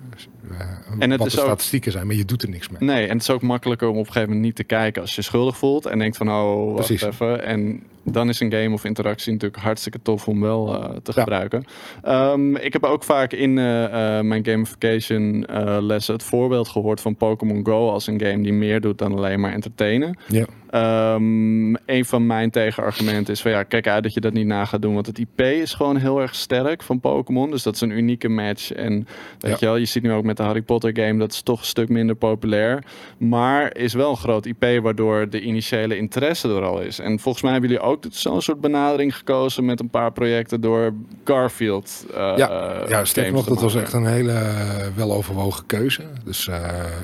Eh, 0.58 0.66
En 0.98 1.10
het 1.10 1.18
wat 1.18 1.26
is 1.28 1.34
de 1.34 1.40
ook- 1.40 1.46
statistieken 1.46 1.92
zijn, 1.92 2.06
maar 2.06 2.16
je 2.16 2.24
doet 2.24 2.42
er 2.42 2.48
niks 2.48 2.68
mee. 2.68 2.80
Nee, 2.90 3.02
en 3.06 3.12
het 3.12 3.22
is 3.22 3.30
ook 3.30 3.42
makkelijker 3.42 3.88
om 3.88 3.94
op 3.94 3.98
een 3.98 4.06
gegeven 4.06 4.28
moment 4.28 4.44
niet 4.46 4.56
te 4.56 4.64
kijken 4.64 5.02
als 5.02 5.14
je 5.14 5.22
schuldig 5.22 5.56
voelt 5.56 5.86
en 5.86 5.98
denkt 5.98 6.16
van 6.16 6.28
oh, 6.30 6.64
wacht 6.74 6.86
Precies. 6.86 7.02
even. 7.06 7.44
En 7.44 7.82
dan 8.04 8.28
is 8.28 8.40
een 8.40 8.52
game 8.52 8.70
of 8.74 8.84
interactie 8.84 9.32
natuurlijk 9.32 9.62
hartstikke 9.62 9.98
tof 10.02 10.28
om 10.28 10.40
wel 10.40 10.74
eh, 10.74 10.90
te 11.02 11.12
Ja. 11.14 11.20
gebruiken. 11.20 11.64
Ehm, 12.02 12.56
ik 12.56 12.72
heb 12.72 12.84
ook 12.84 13.02
vaak 13.04 13.32
in 13.32 13.58
eh, 13.58 13.84
eh, 14.18 14.24
mijn 14.24 14.44
gamification 14.44 15.44
lessen 15.80 16.14
het 16.14 16.22
voorbeeld 16.22 16.68
gehoord 16.68 17.00
van 17.00 17.16
Pokémon 17.16 17.66
Go 17.66 17.90
als 17.90 18.06
een 18.06 18.20
game 18.20 18.42
die 18.42 18.52
meer 18.52 18.80
doet 18.80 18.98
dan 18.98 19.14
alleen 19.16 19.40
maar 19.40 19.52
entertainen. 19.52 20.18
Ja. 20.26 20.44
Ehm, 20.70 21.74
een 21.74 22.04
van 22.04 22.26
mijn 22.26 22.50
tegenargumenten 22.50 23.32
is 23.34 23.40
van 23.42 23.50
ja, 23.50 23.62
kijk 23.62 23.86
uit 23.86 24.02
dat 24.02 24.14
je 24.14 24.20
dat 24.20 24.32
niet 24.32 24.46
na 24.46 24.64
gaat 24.64 24.82
doen. 24.82 24.94
Want 24.94 25.06
het 25.06 25.18
IP 25.18 25.40
is 25.40 25.74
gewoon 25.74 25.96
heel 25.96 26.20
erg 26.20 26.34
sterk 26.34 26.82
van 26.82 27.00
Pokémon. 27.00 27.50
Dus 27.50 27.62
dat 27.62 27.74
is 27.74 27.80
een 27.80 27.90
unieke 27.90 28.28
match. 28.28 28.72
En 28.72 29.06
weet 29.38 29.50
Ja. 29.50 29.56
je 29.60 29.66
wel, 29.66 29.76
je 29.76 29.84
ziet 29.84 30.02
nu 30.02 30.12
ook 30.12 30.24
met 30.24 30.38
de 30.40 30.46
Harry 30.46 30.62
Potter 30.62 30.96
game, 30.96 31.18
dat 31.18 31.33
is 31.33 31.42
toch 31.42 31.59
een 31.61 31.66
stuk 31.66 31.88
minder 31.88 32.16
populair. 32.16 32.85
Maar 33.18 33.76
is 33.76 33.92
wel 33.94 34.11
een 34.11 34.16
groot 34.16 34.46
IP, 34.46 34.64
waardoor 34.83 35.29
de 35.31 35.40
initiële 35.40 35.96
interesse 35.96 36.48
er 36.48 36.62
al 36.62 36.81
is. 36.81 36.98
En 36.98 37.18
volgens 37.18 37.42
mij 37.42 37.53
hebben 37.53 37.70
jullie 37.70 37.85
ook 37.85 38.05
zo'n 38.11 38.42
soort 38.42 38.61
benadering 38.61 39.16
gekozen 39.16 39.64
met 39.64 39.81
een 39.81 39.90
paar 39.90 40.12
projecten 40.12 40.61
door 40.61 40.92
Garfield. 41.24 42.07
eh, 42.14 42.33
Ja, 42.37 42.48
eh, 42.83 42.88
ja 42.88 43.05
games 43.05 43.31
nog, 43.31 43.44
dat 43.44 43.61
was 43.61 43.74
echt 43.74 43.92
een 43.92 44.07
hele 44.07 44.33
eh, 44.33 44.87
weloverwogen 44.96 45.66
keuze. 45.66 46.03
Dus 46.24 46.48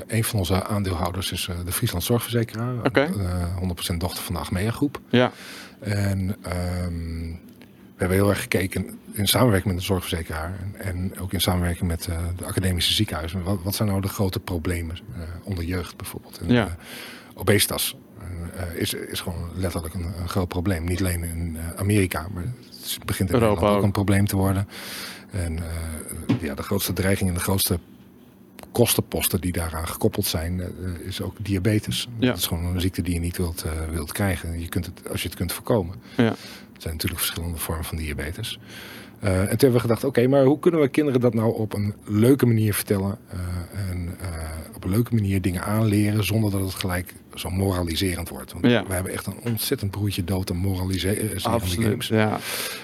een 0.07 0.23
van 0.23 0.39
onze 0.39 0.63
aandeelhouders 0.63 1.31
is 1.31 1.49
de 1.65 1.71
Friesland 1.71 2.03
Zorgverzekeraar. 2.03 2.73
Eh, 2.91 3.03
100% 3.59 3.97
dochter 3.97 4.23
van 4.23 4.33
de 4.33 4.39
Achmea 4.39 4.71
Groep. 4.71 4.99
Ja, 5.09 5.31
En 5.79 6.35
ehm, 6.41 7.33
we 7.97 8.03
hebben 8.03 8.17
heel 8.17 8.29
erg 8.29 8.41
gekeken 8.41 8.99
in 9.11 9.27
samenwerking 9.27 9.73
met 9.73 9.81
de 9.81 9.87
zorgverzekeraar. 9.87 10.59
En, 10.77 11.19
ook 11.19 11.33
in 11.33 11.41
samenwerking 11.41 11.87
met 11.89 12.07
eh, 12.07 12.17
de 12.37 12.45
academische 12.45 12.93
ziekenhuizen. 12.93 13.43
Wat, 13.43 13.59
wat 13.63 13.75
zijn 13.75 13.89
nou 13.89 14.01
de 14.01 14.07
grote 14.07 14.39
problemen 14.39 14.95
eh, 15.15 15.21
onder 15.43 15.63
jeugd 15.63 15.97
bijvoorbeeld? 15.97 16.37
En, 16.39 16.51
Ja. 16.53 16.65
eh, 16.67 16.73
obesitas 17.35 17.95
is, 18.75 18.93
is 18.93 19.19
gewoon 19.19 19.49
letterlijk 19.55 19.93
een, 19.93 20.13
een 20.21 20.29
groot 20.29 20.47
probleem. 20.47 20.83
Niet 20.83 20.99
alleen 20.99 21.23
in 21.23 21.57
Amerika, 21.77 22.27
maar 22.33 22.43
het 22.43 22.99
begint 23.05 23.29
in 23.29 23.35
Europa 23.35 23.53
Nederland 23.53 23.77
ook 23.77 23.83
een 23.83 23.91
probleem 23.91 24.25
te 24.27 24.35
worden. 24.35 24.67
En 25.31 25.59
ja, 26.41 26.55
de 26.55 26.63
grootste 26.63 26.93
dreiging 26.93 27.29
en 27.29 27.35
de 27.35 27.41
grootste 27.41 27.79
kostenposten 28.71 29.41
die 29.41 29.51
daaraan 29.51 29.87
gekoppeld 29.87 30.25
zijn, 30.25 30.61
is 31.03 31.21
ook 31.21 31.35
diabetes. 31.41 32.07
Ja. 32.19 32.27
Dat 32.27 32.37
is 32.37 32.47
gewoon 32.47 32.65
een 32.65 32.81
ziekte 32.81 33.01
die 33.01 33.13
je 33.13 33.19
niet 33.19 33.37
wilt, 33.37 33.65
wilt 33.91 34.11
krijgen. 34.11 34.59
Je 34.59 34.67
kunt 34.67 34.85
het, 34.85 35.09
als 35.11 35.21
je 35.21 35.27
het 35.27 35.37
kunt 35.37 35.53
voorkomen. 35.53 35.95
ja. 36.17 36.35
Er 36.77 36.83
zijn 36.83 36.93
natuurlijk 36.93 37.21
verschillende 37.21 37.57
vormen 37.57 37.85
van 37.85 37.97
diabetes. 37.97 38.59
Eh, 39.19 39.39
en 39.39 39.47
toen 39.47 39.47
hebben 39.57 39.71
we 39.71 39.79
gedacht, 39.79 40.03
oké, 40.03 40.27
maar 40.27 40.43
hoe 40.43 40.59
kunnen 40.59 40.81
we 40.81 40.87
kinderen 40.87 41.21
dat 41.21 41.33
nou 41.33 41.55
op 41.55 41.73
een 41.73 41.93
leuke 42.05 42.45
manier 42.45 42.73
vertellen? 42.73 43.17
eh, 43.29 43.89
en 43.89 44.15
eh, 44.19 44.27
op 44.75 44.83
een 44.83 44.89
leuke 44.89 45.13
manier 45.13 45.41
dingen 45.41 45.63
aanleren 45.63 46.23
zonder 46.23 46.51
dat 46.51 46.61
het 46.61 46.73
gelijk 46.73 47.13
zo 47.35 47.49
moraliserend 47.49 48.29
wordt. 48.29 48.53
Want 48.53 48.65
Ja. 48.65 48.85
we 48.87 48.93
hebben 48.93 49.11
echt 49.11 49.25
een 49.25 49.37
ontzettend 49.43 49.91
broertje 49.91 50.23
dood 50.23 50.51
aan 50.51 50.57
moraliserende 50.57 51.41
Absoluut. 51.49 51.87
games. 51.87 52.07
Ja. 52.07 52.39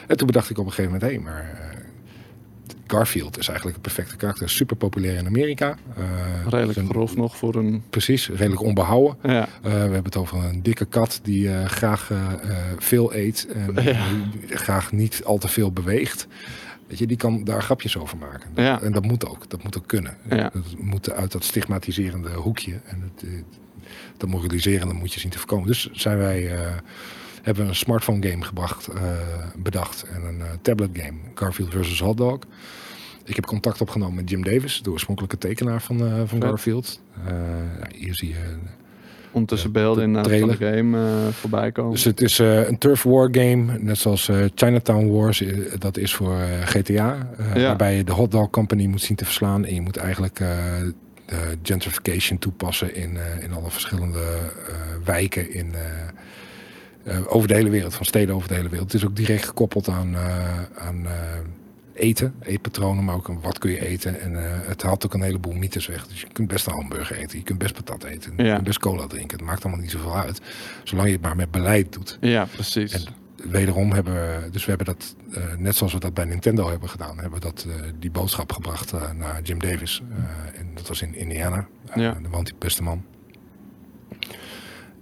En 0.08 0.18
toen 0.18 0.28
bedacht 0.28 0.50
ik 0.50 0.58
op 0.58 0.66
een 0.66 0.72
gegeven 0.72 0.92
moment, 1.00 1.12
hé, 1.12 1.20
maar 1.20 1.60
Garfield 2.98 3.38
is 3.38 3.48
eigenlijk 3.48 3.78
het 3.78 3.86
perfecte 3.86 4.16
karakter. 4.16 4.50
Super 4.50 4.76
populair 4.76 5.18
in 5.18 5.26
Amerika. 5.26 5.78
Eh, 5.98 6.04
Redelijk 6.44 6.74
zijn- 6.74 6.88
grof 6.90 7.16
nog 7.16 7.38
voor 7.38 7.56
een. 7.56 7.84
Precies, 7.90 8.30
redelijk 8.30 8.62
onbehouden. 8.62 9.18
Ja. 9.24 9.42
Eh, 9.42 9.48
we 9.62 9.70
hebben 9.70 10.04
het 10.04 10.16
over 10.18 10.38
een 10.46 10.64
dikke 10.64 10.86
kat 10.86 11.20
die 11.24 11.50
eh, 11.54 11.66
graag 11.66 12.12
veel 12.78 13.16
eet 13.16 13.48
en 13.54 13.84
Ja. 13.84 14.06
graag 14.50 14.92
niet 14.92 15.22
al 15.24 15.38
te 15.38 15.48
veel 15.48 15.72
beweegt. 15.72 16.28
Weet 16.88 16.98
je, 16.98 17.08
die 17.08 17.18
kan 17.18 17.44
daar 17.44 17.64
grapjes 17.64 17.98
over 17.98 18.18
maken. 18.18 18.50
Ja. 18.56 18.82
En 18.82 18.92
dat 18.92 19.04
moet 19.06 19.28
ook, 19.28 19.50
dat 19.50 19.64
moet 19.64 19.78
ook 19.78 19.88
kunnen. 19.88 20.18
Ja. 20.30 20.50
Dat 20.54 20.64
moet 20.78 21.12
uit 21.12 21.32
dat 21.32 21.44
stigmatiserende 21.44 22.30
hoekje 22.30 22.80
en 22.86 23.02
het, 23.16 23.26
dat 24.18 24.30
moraliserende 24.30 24.94
moet 24.94 25.14
je 25.14 25.20
zien 25.20 25.30
te 25.32 25.38
voorkomen. 25.38 25.68
Dus 25.68 25.90
zijn 25.92 26.18
wij, 26.18 26.42
hebben 27.42 27.64
we 27.64 27.70
een 27.70 27.76
smartphone 27.76 28.30
game 28.30 28.44
gebracht, 28.44 28.90
bedacht 29.58 30.04
en 30.14 30.24
een 30.24 30.42
eh, 30.42 30.48
tablet 30.62 30.90
game, 30.94 31.18
Garfield 31.36 31.72
versus 31.72 32.00
Hot 32.00 32.18
Dog. 32.18 32.40
Ik 33.26 33.36
heb 33.36 33.46
contact 33.46 33.82
opgenomen 33.82 34.16
met 34.16 34.30
Jim 34.30 34.44
Davis, 34.44 34.82
de 34.84 34.92
oorspronkelijke 34.92 35.38
tekenaar 35.38 35.82
van, 35.82 36.06
eh, 36.08 36.22
van. 36.26 36.42
Garfield. 36.42 37.02
Eh, 37.28 37.34
hier 37.96 38.16
zie 38.16 38.30
je 38.30 38.56
Ondertussen 39.32 39.70
Ja, 39.74 39.80
beelden 39.80 40.14
de 40.14 40.20
van 40.20 40.24
de 40.24 40.56
trailer. 40.56 40.76
game 40.78 40.98
eh, 41.28 41.28
voorbij 41.34 41.72
komen. 41.72 41.92
Dus 41.92 42.04
het 42.04 42.22
is 42.22 42.40
eh, 42.40 42.68
een 42.68 42.78
turf 42.78 43.04
war 43.04 43.28
game, 43.32 43.78
net 43.80 43.98
zoals 43.98 44.30
eh, 44.30 44.38
Chinatown 44.56 45.08
Wars. 45.12 45.42
eh, 45.42 45.58
dat 45.80 45.98
is 45.98 46.14
voor 46.14 46.40
eh, 46.40 46.62
GTA, 46.66 47.30
eh, 47.38 47.56
Ja. 47.56 47.62
waarbij 47.68 47.96
je 47.96 48.04
de 48.04 48.12
hot 48.12 48.32
dog 48.32 48.50
company 48.50 48.86
moet 48.86 49.02
zien 49.02 49.16
te 49.18 49.26
verslaan 49.26 49.66
en 49.66 49.74
je 49.74 49.82
moet 49.82 49.98
eigenlijk 49.98 50.40
eh, 50.40 50.48
de 51.26 51.58
gentrification 51.64 52.40
toepassen 52.40 52.96
in, 52.96 53.18
eh, 53.18 53.44
in 53.44 53.54
alle 53.54 53.72
verschillende 53.72 54.20
eh, 54.20 54.76
wijken 55.06 55.54
in, 55.54 55.74
eh, 55.74 57.14
eh, 57.16 57.22
over 57.28 57.48
de 57.48 57.54
hele 57.54 57.70
wereld, 57.70 57.94
van 57.94 58.06
steden 58.06 58.36
over 58.36 58.48
de 58.48 58.54
hele 58.56 58.70
wereld. 58.70 58.92
Het 58.92 59.02
is 59.02 59.08
ook 59.08 59.16
direct 59.16 59.46
gekoppeld 59.46 59.88
aan, 59.90 60.16
eh, 60.16 60.62
aan 60.78 61.06
eh, 61.06 61.12
eten, 61.94 62.36
eetpatronen, 62.42 63.04
maar 63.04 63.16
ook 63.16 63.28
wat 63.42 63.60
kun 63.60 63.72
je 63.72 63.88
eten. 63.88 64.22
En 64.22 64.46
eh, 64.46 64.68
het 64.68 64.82
haalt 64.82 65.06
ook 65.06 65.14
een 65.14 65.22
heleboel 65.22 65.54
mythes 65.54 65.88
weg. 65.88 66.08
Dus 66.08 66.22
je 66.22 66.28
kunt 66.32 66.48
best 66.48 66.68
een 66.68 66.74
hamburger 66.74 67.18
eten, 67.18 67.38
je 67.38 67.44
kunt 67.44 67.58
best 67.60 67.74
patat 67.74 68.04
eten, 68.04 68.34
je 68.38 68.52
kunt 68.52 68.64
best 68.64 68.80
cola 68.80 69.08
drinken. 69.08 69.38
Het 69.38 69.46
maakt 69.46 69.64
allemaal 69.64 69.82
niet 69.82 69.92
zoveel 69.92 70.18
uit, 70.18 70.42
zolang 70.84 71.08
je 71.08 71.14
het 71.14 71.22
maar 71.22 71.36
met 71.36 71.52
beleid 71.52 71.94
doet. 71.94 72.18
ja, 72.22 72.46
precies. 72.46 72.94
En 72.94 73.04
wederom 73.36 73.92
hebben 73.92 74.14
we, 74.14 74.50
dus 74.52 74.66
we 74.66 74.70
hebben 74.70 74.96
dat, 74.96 75.16
eh, 75.34 75.44
net 75.58 75.76
zoals 75.76 75.94
we 75.94 76.00
dat 76.00 76.14
bij 76.14 76.26
Nintendo 76.26 76.70
hebben 76.70 76.90
gedaan, 76.90 77.20
hebben 77.20 77.40
we 77.40 77.46
dat, 77.46 77.66
eh, 77.70 77.76
die 78.00 78.12
boodschap 78.12 78.52
gebracht 78.52 78.92
naar 79.16 79.42
Jim 79.42 79.60
Davis. 79.60 80.02
En 80.56 80.68
dat 80.74 80.88
was 80.88 81.02
in 81.02 81.16
Indiana. 81.16 81.68
Ja. 81.96 82.12
Daar 82.12 82.32
woont 82.32 82.46
die 82.46 82.56
beste 82.60 82.84
man. 82.84 83.04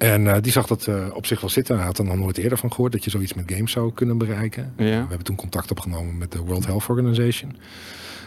En 0.02 0.28
eh, 0.28 0.42
die 0.42 0.52
zag 0.52 0.68
dat 0.68 0.88
eh, 0.88 1.08
op 1.14 1.26
zich 1.26 1.42
wel 1.42 1.50
zitten. 1.50 1.76
Hij 1.76 1.86
had 1.86 1.98
er 1.98 2.06
nog 2.06 2.16
nooit 2.18 2.38
eerder 2.38 2.58
van 2.58 2.72
gehoord 2.72 2.92
dat 2.92 3.04
je 3.04 3.10
zoiets 3.10 3.34
met 3.34 3.52
games 3.52 3.72
zou 3.72 3.94
kunnen 3.94 4.18
bereiken. 4.18 4.74
Ja. 4.78 4.86
We 4.86 4.92
hebben 4.92 5.24
toen 5.24 5.36
contact 5.36 5.72
opgenomen 5.72 6.18
met 6.18 6.32
de 6.32 6.40
World 6.40 6.66
Health 6.66 6.88
Organization. 6.90 7.58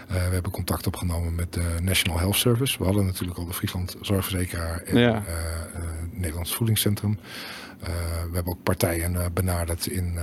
Eh, 0.09 0.15
we 0.15 0.33
hebben 0.33 0.51
contact 0.53 0.87
opgenomen 0.87 1.35
met 1.35 1.53
de 1.53 1.75
National 1.83 2.19
Health 2.19 2.37
Service. 2.37 2.79
We 2.79 2.85
hadden 2.85 3.05
natuurlijk 3.07 3.39
al 3.39 3.45
de 3.47 3.53
Friesland 3.53 3.97
Zorgverzekeraar 4.01 4.83
en 4.83 4.99
Ja. 4.99 5.15
eh, 5.15 5.23
Nederlands 6.11 6.55
Voedingscentrum. 6.55 7.19
We 8.31 8.31
hebben 8.35 8.53
ook 8.53 8.63
partijen 8.63 9.33
benaderd 9.33 9.87
in 9.87 10.19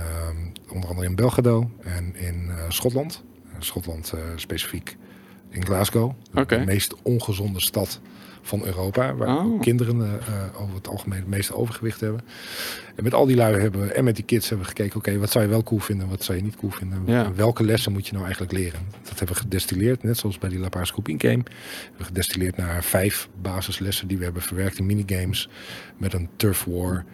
onder 0.68 0.88
andere 0.88 1.06
in 1.08 1.14
Belgrado 1.14 1.70
en 1.82 2.16
in 2.16 2.50
Schotland. 2.68 3.22
Schotland 3.58 4.12
specifiek 4.36 4.96
in 5.50 5.64
Glasgow. 5.64 6.12
De 6.46 6.62
meest 6.66 6.94
ongezonde 7.02 7.60
stad 7.60 8.00
van 8.42 8.64
Europa. 8.64 9.14
Waar 9.14 9.28
Oh. 9.28 9.44
ook 9.44 9.62
kinderen 9.62 10.20
eh, 10.20 10.62
over 10.62 10.74
het 10.74 10.88
algemeen 10.88 11.18
het 11.18 11.28
meeste 11.28 11.54
overgewicht 11.56 12.00
hebben. 12.00 12.20
En 12.96 13.04
met 13.04 13.14
al 13.14 13.26
die 13.26 13.36
lui 13.36 13.60
hebben 13.60 13.80
we, 13.80 13.92
en 13.92 14.04
met 14.04 14.14
die 14.16 14.24
kids 14.24 14.48
hebben 14.48 14.66
we 14.66 14.72
gekeken, 14.76 14.96
oké, 14.98 15.18
wat 15.18 15.30
zou 15.30 15.44
je 15.44 15.50
wel 15.50 15.62
cool 15.62 15.80
vinden, 15.80 16.08
wat 16.08 16.24
zou 16.24 16.38
je 16.38 16.44
niet 16.44 16.56
cool 16.56 16.72
vinden. 16.72 17.02
Ja. 17.06 17.24
En 17.24 17.36
welke 17.36 17.64
lessen 17.64 17.92
moet 17.92 18.06
je 18.06 18.12
nou 18.12 18.24
eigenlijk 18.24 18.52
leren? 18.54 18.80
Dat 19.02 19.18
hebben 19.18 19.36
we 19.36 19.42
gedestilleerd, 19.42 20.02
net 20.02 20.18
zoals 20.18 20.38
bij 20.38 20.48
die 20.48 20.58
laparoscopie 20.58 21.14
game. 21.18 21.42
We 21.42 21.50
hebben 21.88 22.06
gedestilleerd 22.06 22.56
naar 22.56 22.84
vijf 22.84 23.28
basislessen 23.42 24.08
die 24.08 24.18
we 24.18 24.24
hebben 24.24 24.42
verwerkt 24.42 24.78
in 24.78 24.86
minigames. 24.86 25.48
Met 25.96 26.12
een 26.12 26.28
turf 26.36 26.64
war, 26.64 27.04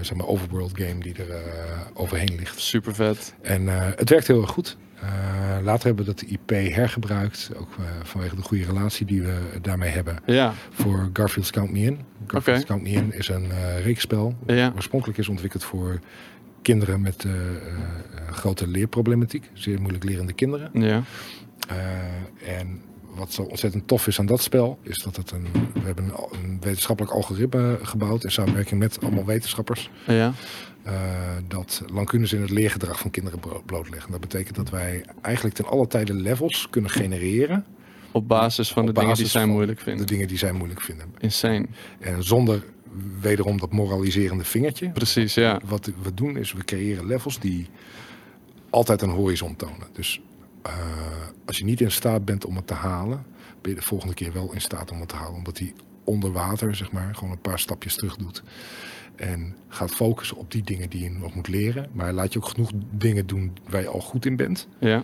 zeg 0.00 0.16
maar 0.16 0.26
overworld 0.26 0.72
game 0.78 0.98
die 1.00 1.14
er 1.14 1.30
eh, 1.30 1.40
overheen 1.94 2.34
ligt. 2.38 2.60
Super 2.60 2.94
vet. 2.94 3.34
En 3.42 3.68
eh, 3.68 3.86
het 3.96 4.08
werkt 4.10 4.26
heel 4.26 4.40
erg 4.40 4.50
goed. 4.50 4.76
Eh, 5.00 5.08
later 5.62 5.86
hebben 5.86 6.04
we 6.04 6.10
dat 6.14 6.22
IP 6.30 6.50
hergebruikt, 6.50 7.50
ook 7.56 7.68
eh, 7.78 7.84
vanwege 8.02 8.36
de 8.36 8.42
goede 8.42 8.64
relatie 8.64 9.06
die 9.06 9.22
we 9.22 9.36
daarmee 9.62 9.90
hebben 9.90 10.16
Ja, 10.26 10.52
voor 10.70 11.10
Garfield's 11.12 11.50
Count 11.50 11.72
Me 11.72 11.78
In. 11.78 11.98
Garfield's. 12.26 12.64
Count 12.64 12.82
Me 12.82 12.88
In 12.88 13.12
is 13.12 13.28
een 13.28 13.50
eh 13.50 13.84
reekspel. 13.84 14.34
ja, 14.46 14.72
Oorspronkelijk 14.74 15.18
is 15.18 15.28
ontwikkeld 15.28 15.64
voor 15.64 15.98
kinderen 16.62 17.00
met 17.00 17.24
eh, 17.24 17.32
eh, 17.32 17.46
eh, 17.48 18.32
grote 18.32 18.68
leerproblematiek. 18.68 19.50
Zeer 19.52 19.80
moeilijk 19.80 20.04
lerende 20.04 20.32
kinderen. 20.32 20.70
ja. 20.72 21.02
Eh, 21.68 22.58
en 22.58 22.80
wat 23.14 23.32
zo 23.32 23.42
ontzettend 23.42 23.88
tof 23.88 24.06
is 24.06 24.18
aan 24.18 24.26
dat 24.26 24.42
spel, 24.42 24.78
is 24.82 24.98
dat 25.02 25.16
het 25.16 25.30
een, 25.30 25.46
we 25.72 25.80
hebben 25.84 26.12
een, 26.42 26.60
wetenschappelijk 26.60 27.14
algoritme 27.14 27.78
gebouwd 27.82 28.24
in 28.24 28.30
samenwerking 28.30 28.80
met 28.80 29.00
allemaal 29.02 29.24
wetenschappers. 29.24 29.90
Ja, 30.06 30.32
eh, 30.82 30.92
dat 31.48 31.82
lacunes 31.92 32.32
in 32.32 32.40
het 32.40 32.50
leergedrag 32.50 32.98
van 32.98 33.10
kinderen 33.10 33.40
blootleggen. 33.66 34.10
Dat 34.10 34.20
betekent 34.20 34.56
dat 34.56 34.70
wij 34.70 35.04
eigenlijk 35.22 35.54
ten 35.56 35.66
alle 35.66 35.86
tijde 35.86 36.14
levels 36.14 36.66
kunnen 36.70 36.90
genereren. 36.90 37.64
op 38.12 38.28
basis 38.28 38.72
van 38.72 38.88
Op 38.88 38.94
de 38.94 39.00
dingen 39.00 39.16
die 39.16 39.26
zij 39.26 39.46
moeilijk 39.46 39.78
De 39.78 39.84
vinden. 39.84 40.06
dingen 40.06 40.28
die 40.28 40.38
zij 40.38 40.52
moeilijk 40.52 40.80
vinden. 40.80 41.14
Insane. 41.18 41.66
En 42.00 42.24
zonder 42.24 42.64
wederom 43.20 43.58
dat 43.58 43.72
moraliserende 43.72 44.44
vingertje. 44.44 44.90
Precies, 44.90 45.34
ja. 45.34 45.60
Wat 45.64 45.90
we 46.02 46.14
doen 46.14 46.36
is 46.36 46.52
we 46.52 46.64
creëren 46.64 47.06
levels 47.06 47.38
die 47.38 47.68
altijd 48.70 49.02
een 49.02 49.10
horizon 49.10 49.56
tonen. 49.56 49.86
Dus 49.92 50.20
eh, 50.64 50.72
als 51.46 51.58
je 51.58 51.64
niet 51.64 51.80
in 51.80 51.90
staat 51.90 52.24
bent 52.24 52.44
om 52.46 52.56
het 52.56 52.66
te 52.66 52.74
halen, 52.74 53.24
ben 53.60 53.70
je 53.72 53.78
de 53.78 53.84
volgende 53.86 54.14
keer 54.14 54.32
wel 54.32 54.52
in 54.52 54.60
staat 54.60 54.90
om 54.90 55.00
het 55.00 55.08
te 55.08 55.16
halen. 55.16 55.34
Omdat 55.34 55.58
hij 55.58 55.72
onder 56.04 56.32
water, 56.32 56.74
zeg 56.76 56.92
maar, 56.92 57.14
gewoon 57.14 57.30
een 57.32 57.40
paar 57.40 57.58
stapjes 57.58 57.94
terug 57.96 58.16
doet. 58.16 58.42
En 59.16 59.56
gaat 59.68 59.90
focussen 59.90 60.36
op 60.36 60.50
die 60.50 60.62
dingen 60.62 60.90
die 60.90 61.02
je 61.02 61.10
nog 61.10 61.34
moet 61.34 61.48
leren. 61.48 61.86
Maar 61.92 62.12
laat 62.12 62.32
je 62.32 62.38
ook 62.38 62.48
genoeg 62.48 62.70
dingen 62.90 63.26
doen 63.26 63.52
waar 63.68 63.80
je 63.80 63.88
al 63.88 64.00
goed 64.00 64.26
in 64.26 64.36
bent. 64.36 64.68
ja. 64.78 65.02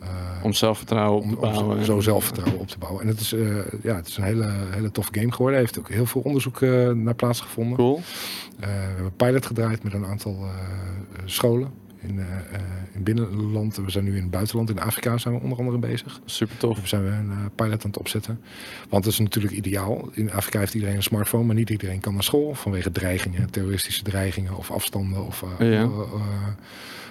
Eh, 0.00 0.08
Om 0.42 0.52
zelfvertrouwen 0.52 1.18
op 1.18 1.24
om, 1.24 1.30
te 1.30 1.36
om 1.36 1.40
bouwen. 1.54 1.78
zo- 1.78 1.92
zo 1.92 2.00
zelfvertrouwen 2.00 2.60
op 2.60 2.68
te 2.68 2.78
bouwen. 2.78 3.02
En 3.02 3.08
het 3.08 3.20
is, 3.20 3.32
eh, 3.32 3.56
ja, 3.82 3.94
het 3.94 4.06
is 4.08 4.16
een 4.16 4.22
hele, 4.24 4.52
hele 4.70 4.90
tof 4.90 5.08
game 5.12 5.30
geworden. 5.32 5.54
Hij 5.58 5.60
heeft 5.60 5.78
ook 5.78 5.88
heel 5.88 6.06
veel 6.06 6.20
onderzoek 6.20 6.60
naar 6.94 7.14
plaatsgevonden. 7.14 7.76
Cool. 7.76 8.00
We 8.58 8.66
hebben 8.66 9.04
een 9.04 9.16
pilot 9.16 9.46
gedraaid 9.46 9.82
met 9.82 9.92
een 9.92 10.04
aantal 10.06 10.46
scholen 11.24 11.70
in, 12.08 12.18
eh, 12.18 12.26
in 12.94 13.02
binnenland. 13.02 13.76
We 13.76 13.90
zijn 13.90 14.04
nu 14.04 14.16
in 14.16 14.22
het 14.22 14.30
buitenland, 14.30 14.70
in 14.70 14.80
Afrika 14.80 15.18
zijn 15.18 15.34
we 15.34 15.40
onder 15.40 15.58
andere 15.58 15.78
bezig. 15.78 16.20
Super 16.24 16.56
tof. 16.56 16.76
Daar 16.76 16.86
zijn 16.88 17.02
we 17.04 17.10
een 17.10 17.30
eh, 17.30 17.36
pilot 17.54 17.84
aan 17.84 17.90
het 17.90 17.98
opzetten. 17.98 18.40
Want 18.88 19.04
dat 19.04 19.12
is 19.12 19.18
natuurlijk 19.18 19.54
ideaal. 19.54 20.08
In 20.12 20.32
Afrika 20.32 20.58
heeft 20.58 20.74
iedereen 20.74 20.96
een 20.96 21.02
smartphone, 21.02 21.44
maar 21.44 21.54
niet 21.54 21.70
iedereen 21.70 22.00
kan 22.00 22.12
naar 22.14 22.22
school. 22.22 22.54
Vanwege 22.54 22.90
dreigingen, 22.90 23.50
terroristische 23.50 24.02
dreigingen 24.02 24.56
of 24.56 24.70
afstanden 24.70 25.26
of 25.26 25.44
Ja. 25.58 25.88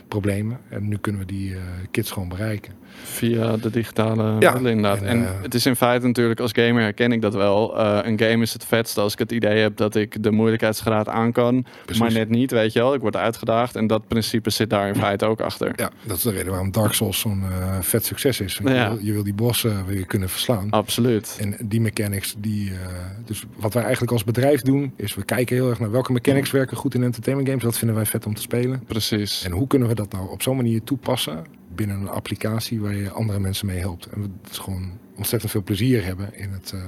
problemen. 0.07 0.57
En 0.69 0.87
nu 0.87 0.97
kunnen 0.97 1.21
we 1.21 1.27
die 1.27 1.55
kids 1.91 2.11
gewoon 2.11 2.29
bereiken. 2.29 2.73
Via 3.03 3.57
de 3.57 3.69
digitale 3.69 4.23
Ja, 4.23 4.51
middelen 4.51 4.71
inderdaad. 4.71 5.01
en, 5.01 5.07
En, 5.07 5.23
eh, 5.25 5.31
het 5.41 5.53
is 5.53 5.65
in 5.65 5.75
feite 5.75 6.05
natuurlijk, 6.07 6.39
als 6.39 6.51
gamer 6.53 6.81
herken 6.81 7.11
ik 7.11 7.21
dat 7.21 7.33
wel. 7.33 7.77
Eh, 7.79 7.99
een 8.03 8.19
game 8.19 8.41
is 8.43 8.53
het 8.53 8.65
vetste 8.65 9.01
als 9.01 9.13
ik 9.13 9.19
het 9.19 9.31
idee 9.31 9.59
heb 9.59 9.77
dat 9.77 9.95
ik 9.95 10.23
de 10.23 10.31
moeilijkheidsgraad 10.31 11.07
aan 11.07 11.31
kan. 11.31 11.65
Precies. 11.85 12.01
Maar 12.01 12.11
net 12.11 12.29
niet, 12.29 12.51
weet 12.51 12.73
je 12.73 12.79
wel. 12.79 12.93
Ik 12.93 13.01
word 13.01 13.15
uitgedaagd. 13.15 13.75
En 13.75 13.87
dat 13.87 14.07
principe 14.07 14.49
zit 14.49 14.69
daar 14.69 14.87
in 14.87 14.95
feite 14.95 15.25
ook 15.25 15.41
achter. 15.41 15.73
Ja, 15.75 15.89
dat 16.03 16.17
is 16.17 16.23
de 16.23 16.31
reden 16.31 16.49
waarom 16.49 16.71
Dark 16.71 16.93
Souls 16.93 17.19
zo'n 17.19 17.43
eh, 17.51 17.77
vet 17.81 18.05
succes 18.05 18.39
is. 18.39 18.59
Je, 18.63 18.69
Ja. 18.69 18.89
wil, 18.89 18.99
je 19.01 19.11
wil 19.11 19.23
die 19.23 19.33
bossen 19.33 19.85
je 19.89 20.05
kunnen 20.05 20.29
verslaan. 20.29 20.69
Absoluut. 20.69 21.37
En 21.39 21.55
die 21.63 21.81
mechanics, 21.81 22.35
die, 22.37 22.69
eh, 22.71 22.77
dus 23.25 23.43
wat 23.55 23.73
wij 23.73 23.83
eigenlijk 23.83 24.11
als 24.11 24.23
bedrijf 24.23 24.61
doen, 24.61 24.93
is 24.97 25.15
we 25.15 25.23
kijken 25.23 25.55
heel 25.55 25.69
erg 25.69 25.79
naar 25.79 25.91
welke 25.91 26.11
mechanics 26.11 26.51
werken 26.51 26.77
goed 26.77 26.93
in 26.93 27.03
entertainment 27.03 27.49
games. 27.49 27.63
Dat 27.63 27.77
vinden 27.77 27.95
wij 27.95 28.05
vet 28.05 28.25
om 28.25 28.33
te 28.33 28.41
spelen. 28.41 28.83
Precies. 28.87 29.43
En 29.45 29.51
hoe 29.51 29.67
kunnen 29.67 29.87
we 29.87 29.95
dat 29.95 30.11
nou 30.11 30.29
op 30.29 30.41
zo'n 30.41 30.55
manier 30.55 30.83
toepassen 30.83 31.43
binnen 31.75 31.99
een 31.99 32.09
applicatie 32.09 32.81
waar 32.81 32.95
je 32.95 33.09
andere 33.11 33.39
mensen 33.39 33.65
mee 33.65 33.79
helpt. 33.79 34.05
En 34.05 34.21
we 34.21 34.29
dus 34.47 34.57
gewoon 34.57 34.91
ontzettend 35.15 35.51
veel 35.51 35.63
plezier 35.63 36.05
hebben 36.05 36.29
in 36.33 36.51
het 36.51 36.71
eh, 36.75 36.81